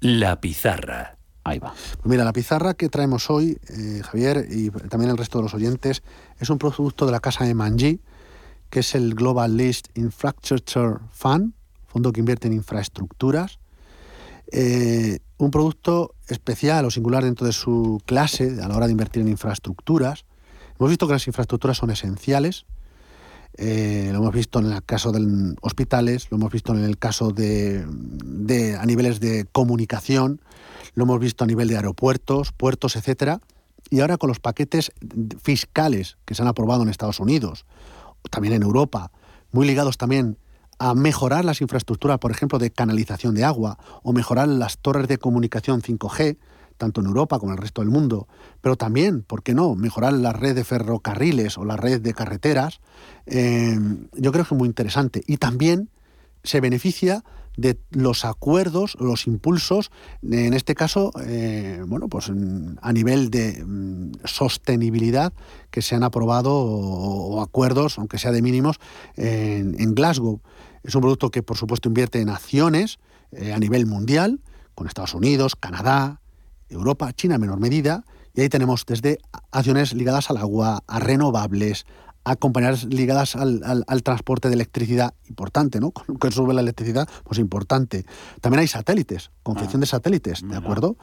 La 0.00 0.42
pizarra. 0.42 1.16
Ahí 1.42 1.58
va. 1.58 1.72
Pues 1.72 2.04
mira, 2.04 2.24
la 2.24 2.34
pizarra 2.34 2.74
que 2.74 2.90
traemos 2.90 3.30
hoy, 3.30 3.58
eh, 3.70 4.02
Javier, 4.04 4.46
y 4.50 4.70
también 4.70 5.10
el 5.10 5.16
resto 5.16 5.38
de 5.38 5.44
los 5.44 5.54
oyentes, 5.54 6.02
es 6.38 6.50
un 6.50 6.58
producto 6.58 7.06
de 7.06 7.12
la 7.12 7.20
casa 7.20 7.44
de 7.44 7.54
Manji, 7.54 8.00
que 8.70 8.80
es 8.80 8.94
el 8.94 9.14
Global 9.14 9.56
List 9.56 9.88
Infrastructure 9.96 10.98
Fund, 11.10 11.52
fondo 11.88 12.12
que 12.12 12.20
invierte 12.20 12.46
en 12.46 12.54
infraestructuras. 12.54 13.58
Eh, 14.52 15.18
un 15.38 15.50
producto 15.50 16.14
especial 16.28 16.84
o 16.84 16.90
singular 16.90 17.24
dentro 17.24 17.46
de 17.46 17.52
su 17.52 18.00
clase 18.06 18.58
a 18.62 18.68
la 18.68 18.76
hora 18.76 18.86
de 18.86 18.92
invertir 18.92 19.22
en 19.22 19.28
infraestructuras. 19.28 20.24
Hemos 20.78 20.90
visto 20.90 21.06
que 21.06 21.14
las 21.14 21.26
infraestructuras 21.26 21.76
son 21.76 21.90
esenciales. 21.90 22.66
Eh, 23.56 24.10
lo 24.12 24.18
hemos 24.18 24.32
visto 24.32 24.60
en 24.60 24.66
el 24.66 24.82
caso 24.84 25.12
de 25.12 25.54
hospitales, 25.60 26.28
lo 26.30 26.36
hemos 26.36 26.52
visto 26.52 26.72
en 26.72 26.84
el 26.84 26.98
caso 26.98 27.32
de, 27.32 27.84
de, 27.86 28.76
a 28.76 28.86
niveles 28.86 29.18
de 29.18 29.46
comunicación, 29.50 30.40
lo 30.94 31.04
hemos 31.04 31.18
visto 31.18 31.44
a 31.44 31.46
nivel 31.46 31.68
de 31.68 31.76
aeropuertos, 31.76 32.52
puertos, 32.52 32.96
etcétera. 32.96 33.40
Y 33.90 34.00
ahora 34.00 34.18
con 34.18 34.28
los 34.28 34.38
paquetes 34.38 34.92
fiscales 35.42 36.16
que 36.24 36.34
se 36.34 36.42
han 36.42 36.48
aprobado 36.48 36.82
en 36.82 36.88
Estados 36.88 37.18
Unidos, 37.18 37.66
también 38.30 38.54
en 38.54 38.62
Europa, 38.62 39.10
muy 39.52 39.66
ligados 39.66 39.96
también 39.96 40.38
a 40.78 40.94
mejorar 40.94 41.44
las 41.44 41.60
infraestructuras, 41.60 42.18
por 42.18 42.30
ejemplo, 42.30 42.58
de 42.58 42.70
canalización 42.70 43.34
de 43.34 43.44
agua 43.44 43.78
o 44.02 44.12
mejorar 44.12 44.48
las 44.48 44.78
torres 44.78 45.08
de 45.08 45.18
comunicación 45.18 45.82
5G, 45.82 46.38
tanto 46.78 47.02
en 47.02 47.06
Europa 47.06 47.38
como 47.38 47.52
en 47.52 47.58
el 47.58 47.62
resto 47.62 47.82
del 47.82 47.90
mundo, 47.90 48.26
pero 48.62 48.76
también, 48.76 49.22
¿por 49.22 49.42
qué 49.42 49.54
no?, 49.54 49.74
mejorar 49.74 50.14
la 50.14 50.32
red 50.32 50.54
de 50.54 50.64
ferrocarriles 50.64 51.58
o 51.58 51.66
la 51.66 51.76
red 51.76 52.00
de 52.00 52.14
carreteras, 52.14 52.80
eh, 53.26 53.78
yo 54.14 54.32
creo 54.32 54.44
que 54.44 54.54
es 54.54 54.58
muy 54.58 54.66
interesante. 54.66 55.22
Y 55.26 55.36
también 55.36 55.90
se 56.42 56.60
beneficia 56.62 57.22
de 57.56 57.78
los 57.90 58.24
acuerdos, 58.24 58.96
los 59.00 59.26
impulsos, 59.26 59.90
en 60.22 60.54
este 60.54 60.74
caso, 60.74 61.10
eh, 61.26 61.82
bueno, 61.86 62.08
pues 62.08 62.30
a 62.30 62.92
nivel 62.92 63.30
de 63.30 63.64
mm, 63.64 64.12
sostenibilidad 64.24 65.32
que 65.70 65.82
se 65.82 65.94
han 65.94 66.02
aprobado 66.02 66.54
o, 66.54 67.42
acuerdos, 67.42 67.98
aunque 67.98 68.18
sea 68.18 68.32
de 68.32 68.42
mínimos, 68.42 68.78
en, 69.16 69.94
Glasgow. 69.94 70.40
Es 70.82 70.94
un 70.94 71.02
producto 71.02 71.30
que, 71.30 71.42
por 71.42 71.56
supuesto, 71.56 71.88
invierte 71.88 72.20
en 72.20 72.28
acciones 72.28 72.98
eh, 73.32 73.52
a 73.52 73.58
nivel 73.58 73.86
mundial, 73.86 74.40
con 74.74 74.86
Estados 74.86 75.14
Unidos, 75.14 75.56
Canadá, 75.56 76.20
Europa, 76.68 77.12
China 77.12 77.34
en 77.34 77.42
menor 77.42 77.60
medida, 77.60 78.04
y 78.34 78.42
ahí 78.42 78.48
tenemos 78.48 78.86
desde 78.86 79.18
acciones 79.50 79.92
ligadas 79.92 80.30
al 80.30 80.36
agua, 80.36 80.82
a 80.86 81.00
renovables, 81.00 81.84
a 82.24 82.36
compañías 82.36 82.84
ligadas 82.84 83.34
al, 83.36 84.02
transporte 84.02 84.48
de 84.48 84.54
electricidad, 84.54 85.14
importante, 85.28 85.80
¿no? 85.80 85.90
Con 85.90 86.16
que 86.16 86.30
sube 86.30 86.54
la 86.54 86.60
electricidad, 86.60 87.08
pues 87.24 87.38
importante. 87.38 88.04
También 88.40 88.60
hay 88.60 88.68
satélites, 88.68 89.30
confección 89.42 89.80
ah, 89.80 89.82
de 89.82 89.86
satélites, 89.86 90.42
¿de 90.46 90.56
acuerdo? 90.56 90.96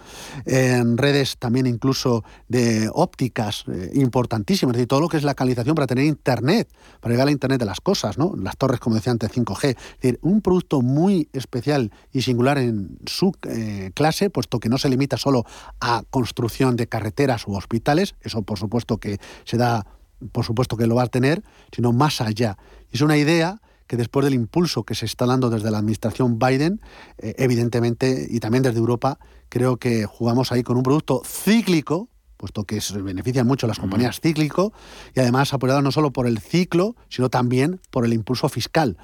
En 0.46 0.98
redes 0.98 1.38
también 1.38 1.66
incluso 1.66 2.24
de 2.48 2.90
ópticas 2.94 3.66
eh, 3.68 3.92
importantísimas, 3.96 4.74
es 4.74 4.78
decir, 4.78 4.88
todo 4.88 5.02
lo 5.02 5.10
que 5.10 5.18
es 5.18 5.24
la 5.24 5.34
canalización 5.34 5.76
para 5.76 5.88
tener 5.88 6.06
internet, 6.06 6.70
para 7.00 7.14
llegar 7.14 7.28
a 7.28 7.32
internet 7.32 7.60
de 7.60 7.66
las 7.66 7.82
cosas, 7.82 8.18
¿no? 8.18 8.36
Las 8.36 8.58
torres, 8.58 8.80
como 8.80 8.96
decía 8.96 9.12
antes, 9.12 9.32
5G. 9.32 9.70
Es 9.70 10.02
decir, 10.02 10.20
un 10.22 10.42
producto 10.42 10.82
muy 10.82 11.30
especial 11.34 11.92
y 12.12 12.22
singular 12.22 12.58
en 12.58 13.00
su 13.06 13.34
eh, 13.50 13.92
clase, 13.94 14.30
puesto 14.30 14.60
que 14.60 14.70
no 14.70 14.78
se 14.78 14.90
limita 14.90 15.18
solo 15.18 15.46
a 15.80 16.04
construcción 16.10 16.76
de 16.76 16.88
carreteras 16.88 17.48
u 17.48 17.56
hospitales, 17.56 18.16
eso 18.22 18.42
por 18.44 18.60
supuesto 18.60 18.98
que 18.98 19.20
se 19.46 19.58
da 19.58 19.86
por 20.32 20.46
supuesto 20.46 20.78
que 20.78 20.88
lo 20.88 20.96
va 20.96 21.04
a 21.04 21.08
tener, 21.08 21.44
sino 21.72 21.94
más 21.94 22.22
allá. 22.22 22.58
Es 22.92 23.02
una 23.02 23.18
idea 23.18 23.62
que 23.88 23.98
después 23.98 24.24
del 24.26 24.34
impulso 24.34 24.84
que 24.84 24.96
se 24.96 25.06
está 25.06 25.26
dando 25.26 25.50
desde 25.50 25.72
la 25.72 25.78
administración 25.78 26.40
Biden, 26.40 26.82
eh, 27.18 27.36
evidentemente, 27.38 28.28
y 28.30 28.40
también 28.40 28.64
desde 28.64 28.80
Europa, 28.80 29.18
creo 29.50 29.78
que 29.78 30.06
jugamos 30.06 30.52
ahí 30.52 30.64
con 30.64 30.78
un 30.78 30.84
producto 30.84 31.22
cíclico, 31.26 32.10
puesto 32.36 32.66
que 32.66 32.82
se 32.82 33.02
benefician 33.02 33.48
mucho 33.48 33.66
las 33.66 33.80
compañías 33.80 34.20
cíclico, 34.20 34.74
y 35.16 35.22
además 35.22 35.54
apoyado 35.54 35.82
no 35.82 35.92
solo 35.92 36.12
por 36.12 36.28
el 36.28 36.40
ciclo, 36.40 36.96
sino 37.10 37.30
también 37.30 37.80
por 37.90 38.06
el 38.06 38.14
impulso 38.14 38.50
fiscal 38.50 38.98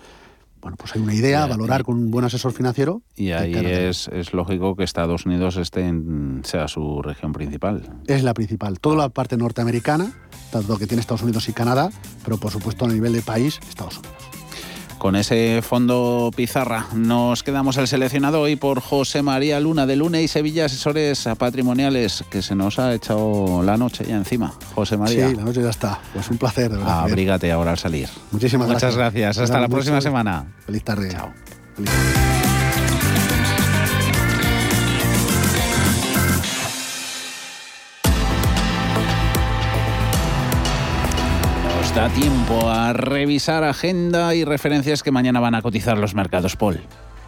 bueno, 0.64 0.78
pues 0.78 0.96
hay 0.96 1.02
una 1.02 1.14
idea, 1.14 1.46
valorar 1.46 1.84
con 1.84 1.98
un 1.98 2.10
buen 2.10 2.24
asesor 2.24 2.54
financiero. 2.54 3.02
Y 3.18 3.32
ahí 3.32 3.54
es, 3.54 4.08
es, 4.08 4.34
lógico 4.34 4.78
que 4.78 4.86
Estados 4.86 5.26
Unidos 5.26 5.58
esté 5.58 5.86
en, 5.86 6.40
sea 6.46 6.70
su 6.70 7.02
región 7.02 7.34
principal. 7.34 7.84
Es 8.08 8.24
la 8.24 8.34
principal. 8.34 8.80
Toda 8.80 8.96
la 8.96 9.10
parte 9.10 9.36
norteamericana, 9.36 10.14
tanto 10.54 10.78
que 10.78 10.86
tiene 10.86 11.02
Estados 11.02 11.24
Unidos 11.24 11.50
y 11.50 11.54
Canadá, 11.54 11.90
pero 12.24 12.38
por 12.38 12.52
supuesto 12.52 12.86
a 12.86 12.88
nivel 12.88 13.12
de 13.14 13.22
país, 13.22 13.60
Estados 13.68 13.98
Unidos. 13.98 14.14
Con 15.00 15.18
ese 15.18 15.62
fondo 15.62 16.32
pizarra 16.34 16.88
nos 16.94 17.44
quedamos 17.44 17.76
el 17.76 17.90
seleccionado 17.90 18.40
hoy 18.40 18.56
por 18.56 18.80
José 18.80 19.22
María 19.22 19.60
Luna 19.60 19.86
de 19.86 19.98
Luna 19.98 20.22
y 20.22 20.30
Sevilla 20.30 20.66
Asesores 20.66 21.28
Patrimoniales, 21.38 22.24
que 22.30 22.42
se 22.42 22.56
nos 22.56 22.80
ha 22.80 22.94
echado 22.94 23.64
la 23.64 23.76
noche 23.76 24.06
ya 24.08 24.16
encima. 24.16 24.54
José 24.76 24.96
María. 24.96 25.28
Sí, 25.28 25.36
la 25.36 25.44
noche 25.44 25.62
ya 25.62 25.72
está. 25.72 26.00
Pues 26.14 26.30
un 26.30 26.38
placer, 26.38 26.72
de 26.72 26.78
verdad. 26.78 27.02
Abrígate 27.02 27.52
ahora 27.52 27.72
al 27.72 27.80
salir. 27.80 28.08
Muchísimas 28.32 28.70
Muchas 28.70 28.96
gracias. 28.96 29.40
Hasta 29.40 29.60
la 29.60 29.68
próxima 29.68 30.00
semana. 30.00 30.46
Feliz 30.66 30.84
tarde. 30.86 31.10
Chao. 31.12 31.34
Da 41.96 42.10
tiempo 42.10 42.70
a 42.70 42.92
revisar 42.94 43.64
agenda 43.64 44.34
y 44.34 44.44
referencias 44.44 45.04
que 45.04 45.12
mañana 45.12 45.40
van 45.40 45.54
a 45.54 45.62
cotizar 45.62 45.96
los 45.96 46.16
mercados, 46.16 46.56
Paul. 46.56 46.80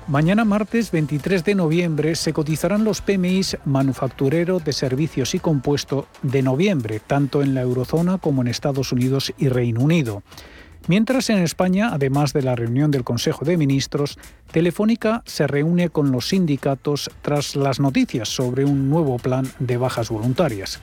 Mañana 0.07 0.43
martes 0.43 0.89
23 0.91 1.43
de 1.43 1.53
noviembre 1.53 2.15
se 2.15 2.33
cotizarán 2.33 2.83
los 2.83 3.01
PMIs 3.01 3.57
manufacturero 3.65 4.59
de 4.59 4.73
servicios 4.73 5.35
y 5.35 5.39
compuesto 5.39 6.07
de 6.23 6.41
noviembre, 6.41 6.99
tanto 6.99 7.43
en 7.43 7.53
la 7.53 7.61
eurozona 7.61 8.17
como 8.17 8.41
en 8.41 8.47
Estados 8.47 8.91
Unidos 8.91 9.33
y 9.37 9.49
Reino 9.49 9.81
Unido. 9.81 10.23
Mientras 10.87 11.29
en 11.29 11.39
España, 11.39 11.89
además 11.93 12.33
de 12.33 12.41
la 12.41 12.55
reunión 12.55 12.89
del 12.89 13.03
Consejo 13.03 13.45
de 13.45 13.57
Ministros, 13.57 14.17
Telefónica 14.51 15.21
se 15.25 15.45
reúne 15.45 15.89
con 15.89 16.11
los 16.11 16.29
sindicatos 16.29 17.11
tras 17.21 17.55
las 17.55 17.79
noticias 17.79 18.29
sobre 18.29 18.65
un 18.65 18.89
nuevo 18.89 19.17
plan 19.17 19.47
de 19.59 19.77
bajas 19.77 20.09
voluntarias. 20.09 20.81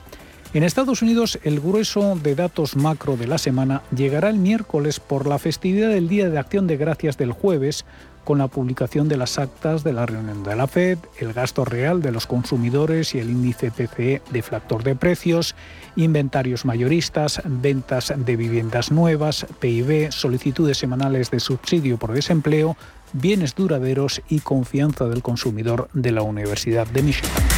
En 0.53 0.61
Estados 0.61 1.01
Unidos, 1.01 1.39
el 1.43 1.59
grueso 1.59 2.15
de 2.15 2.35
datos 2.35 2.75
macro 2.75 3.17
de 3.17 3.25
la 3.25 3.39
semana 3.39 3.81
llegará 3.95 4.29
el 4.29 4.37
miércoles 4.37 4.99
por 4.99 5.25
la 5.25 5.39
festividad 5.39 5.89
del 5.89 6.07
Día 6.07 6.29
de 6.29 6.37
Acción 6.37 6.67
de 6.67 6.77
Gracias 6.77 7.17
del 7.17 7.31
jueves, 7.31 7.85
con 8.23 8.37
la 8.37 8.47
publicación 8.47 9.09
de 9.09 9.17
las 9.17 9.39
actas 9.39 9.83
de 9.83 9.93
la 9.93 10.05
reunión 10.05 10.43
de 10.43 10.55
la 10.55 10.67
Fed, 10.67 10.99
el 11.17 11.33
gasto 11.33 11.65
real 11.65 12.03
de 12.03 12.11
los 12.11 12.27
consumidores 12.27 13.15
y 13.15 13.19
el 13.19 13.31
índice 13.31 13.71
PCE 13.71 14.21
deflactor 14.31 14.83
de 14.83 14.95
precios, 14.95 15.55
inventarios 15.95 16.65
mayoristas, 16.65 17.41
ventas 17.45 18.13
de 18.15 18.35
viviendas 18.35 18.91
nuevas, 18.91 19.47
PIB, 19.59 20.11
solicitudes 20.11 20.77
semanales 20.77 21.31
de 21.31 21.39
subsidio 21.39 21.97
por 21.97 22.13
desempleo, 22.13 22.77
bienes 23.11 23.55
duraderos 23.55 24.21
y 24.29 24.41
confianza 24.41 25.05
del 25.05 25.23
consumidor 25.23 25.89
de 25.93 26.11
la 26.11 26.21
Universidad 26.21 26.85
de 26.85 27.01
Michigan. 27.01 27.52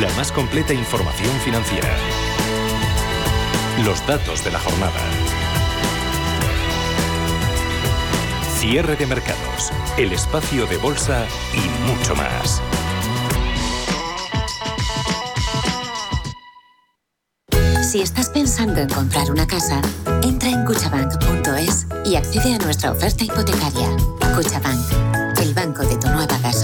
La 0.00 0.08
más 0.16 0.30
completa 0.30 0.72
información 0.72 1.34
financiera. 1.40 1.88
Los 3.84 4.06
datos 4.06 4.44
de 4.44 4.52
la 4.52 4.60
jornada. 4.60 5.00
Cierre 8.58 8.94
de 8.94 9.06
mercados. 9.06 9.72
El 9.96 10.12
espacio 10.12 10.66
de 10.66 10.76
bolsa 10.76 11.26
y 11.52 11.90
mucho 11.90 12.14
más. 12.14 12.62
Si 17.82 18.02
estás 18.02 18.28
pensando 18.30 18.80
en 18.80 18.88
comprar 18.88 19.30
una 19.30 19.46
casa, 19.46 19.80
entra 20.22 20.48
en 20.48 20.64
cuchabank.es 20.64 21.86
y 22.04 22.16
accede 22.16 22.54
a 22.54 22.58
nuestra 22.58 22.92
oferta 22.92 23.24
hipotecaria. 23.24 23.88
Cuchabank, 24.34 25.38
el 25.40 25.54
banco 25.54 25.84
de 25.84 25.96
tu 25.98 26.08
nueva 26.08 26.36
casa. 26.42 26.63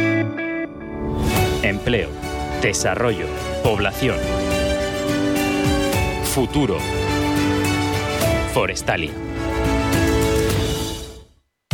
Empleo. 1.63 2.09
Desarrollo. 2.61 3.27
Población. 3.63 4.17
Futuro. 6.23 6.77
Forestalia. 8.53 9.30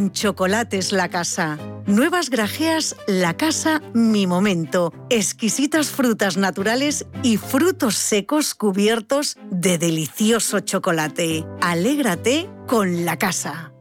chocolates 0.00 0.90
La 0.92 1.08
Casa. 1.10 1.58
Nuevas 1.86 2.30
grajeas 2.30 2.96
La 3.06 3.36
Casa 3.36 3.82
Mi 3.92 4.26
Momento. 4.26 4.92
Exquisitas 5.10 5.90
frutas 5.90 6.36
naturales 6.36 7.06
y 7.22 7.36
frutos 7.36 7.96
secos 7.96 8.54
cubiertos 8.54 9.36
de 9.50 9.76
delicioso 9.76 10.60
chocolate. 10.60 11.44
Alégrate 11.60 12.48
con 12.66 13.04
La 13.04 13.18
Casa. 13.18 13.72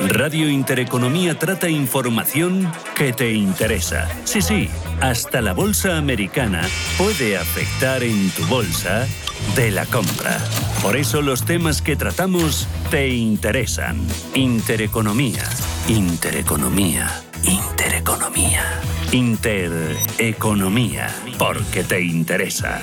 Radio 0.00 0.48
Intereconomía 0.48 1.36
trata 1.36 1.68
información 1.68 2.70
que 2.94 3.12
te 3.12 3.32
interesa. 3.32 4.08
Sí, 4.24 4.42
sí, 4.42 4.68
hasta 5.00 5.40
la 5.40 5.54
bolsa 5.54 5.96
americana 5.96 6.62
puede 6.98 7.36
afectar 7.36 8.04
en 8.04 8.30
tu 8.30 8.44
bolsa 8.46 9.06
de 9.56 9.70
la 9.72 9.86
compra. 9.86 10.38
Por 10.84 10.98
eso 10.98 11.22
los 11.22 11.46
temas 11.46 11.80
que 11.80 11.96
tratamos 11.96 12.68
te 12.90 13.08
interesan. 13.08 13.96
Intereconomía, 14.34 15.42
intereconomía, 15.88 17.22
intereconomía, 17.42 18.82
intereconomía, 19.10 21.08
porque 21.38 21.84
te 21.84 22.02
interesa. 22.02 22.82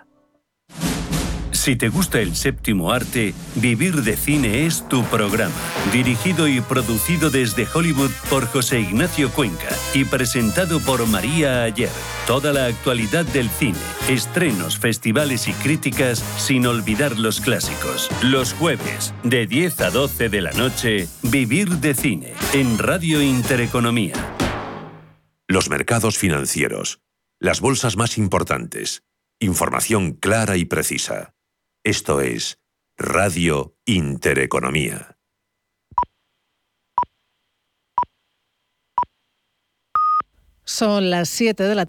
Si 1.61 1.75
te 1.75 1.89
gusta 1.89 2.19
el 2.19 2.35
séptimo 2.35 2.91
arte, 2.91 3.35
Vivir 3.53 4.01
de 4.01 4.17
Cine 4.17 4.65
es 4.65 4.89
tu 4.89 5.03
programa. 5.03 5.53
Dirigido 5.93 6.47
y 6.47 6.59
producido 6.59 7.29
desde 7.29 7.67
Hollywood 7.71 8.09
por 8.31 8.47
José 8.47 8.79
Ignacio 8.79 9.31
Cuenca 9.31 9.69
y 9.93 10.05
presentado 10.05 10.79
por 10.79 11.05
María 11.05 11.61
Ayer. 11.61 11.91
Toda 12.25 12.51
la 12.51 12.65
actualidad 12.65 13.25
del 13.25 13.47
cine, 13.47 13.77
estrenos, 14.09 14.79
festivales 14.79 15.47
y 15.47 15.53
críticas 15.53 16.25
sin 16.39 16.65
olvidar 16.65 17.19
los 17.19 17.39
clásicos. 17.39 18.09
Los 18.23 18.53
jueves, 18.53 19.13
de 19.21 19.45
10 19.45 19.81
a 19.81 19.91
12 19.91 20.29
de 20.29 20.41
la 20.41 20.53
noche, 20.53 21.07
Vivir 21.21 21.69
de 21.69 21.93
Cine 21.93 22.33
en 22.53 22.79
Radio 22.79 23.21
Intereconomía. 23.21 24.15
Los 25.47 25.69
mercados 25.69 26.17
financieros. 26.17 27.01
Las 27.39 27.61
bolsas 27.61 27.97
más 27.97 28.17
importantes. 28.17 29.03
Información 29.39 30.13
clara 30.13 30.57
y 30.57 30.65
precisa. 30.65 31.35
Esto 31.83 32.21
es 32.21 32.59
Radio 32.95 33.75
Intereconomía. 33.85 35.17
Son 40.63 41.09
las 41.09 41.27
7 41.29 41.63
de 41.63 41.73
la 41.73 41.75
tarde. 41.75 41.79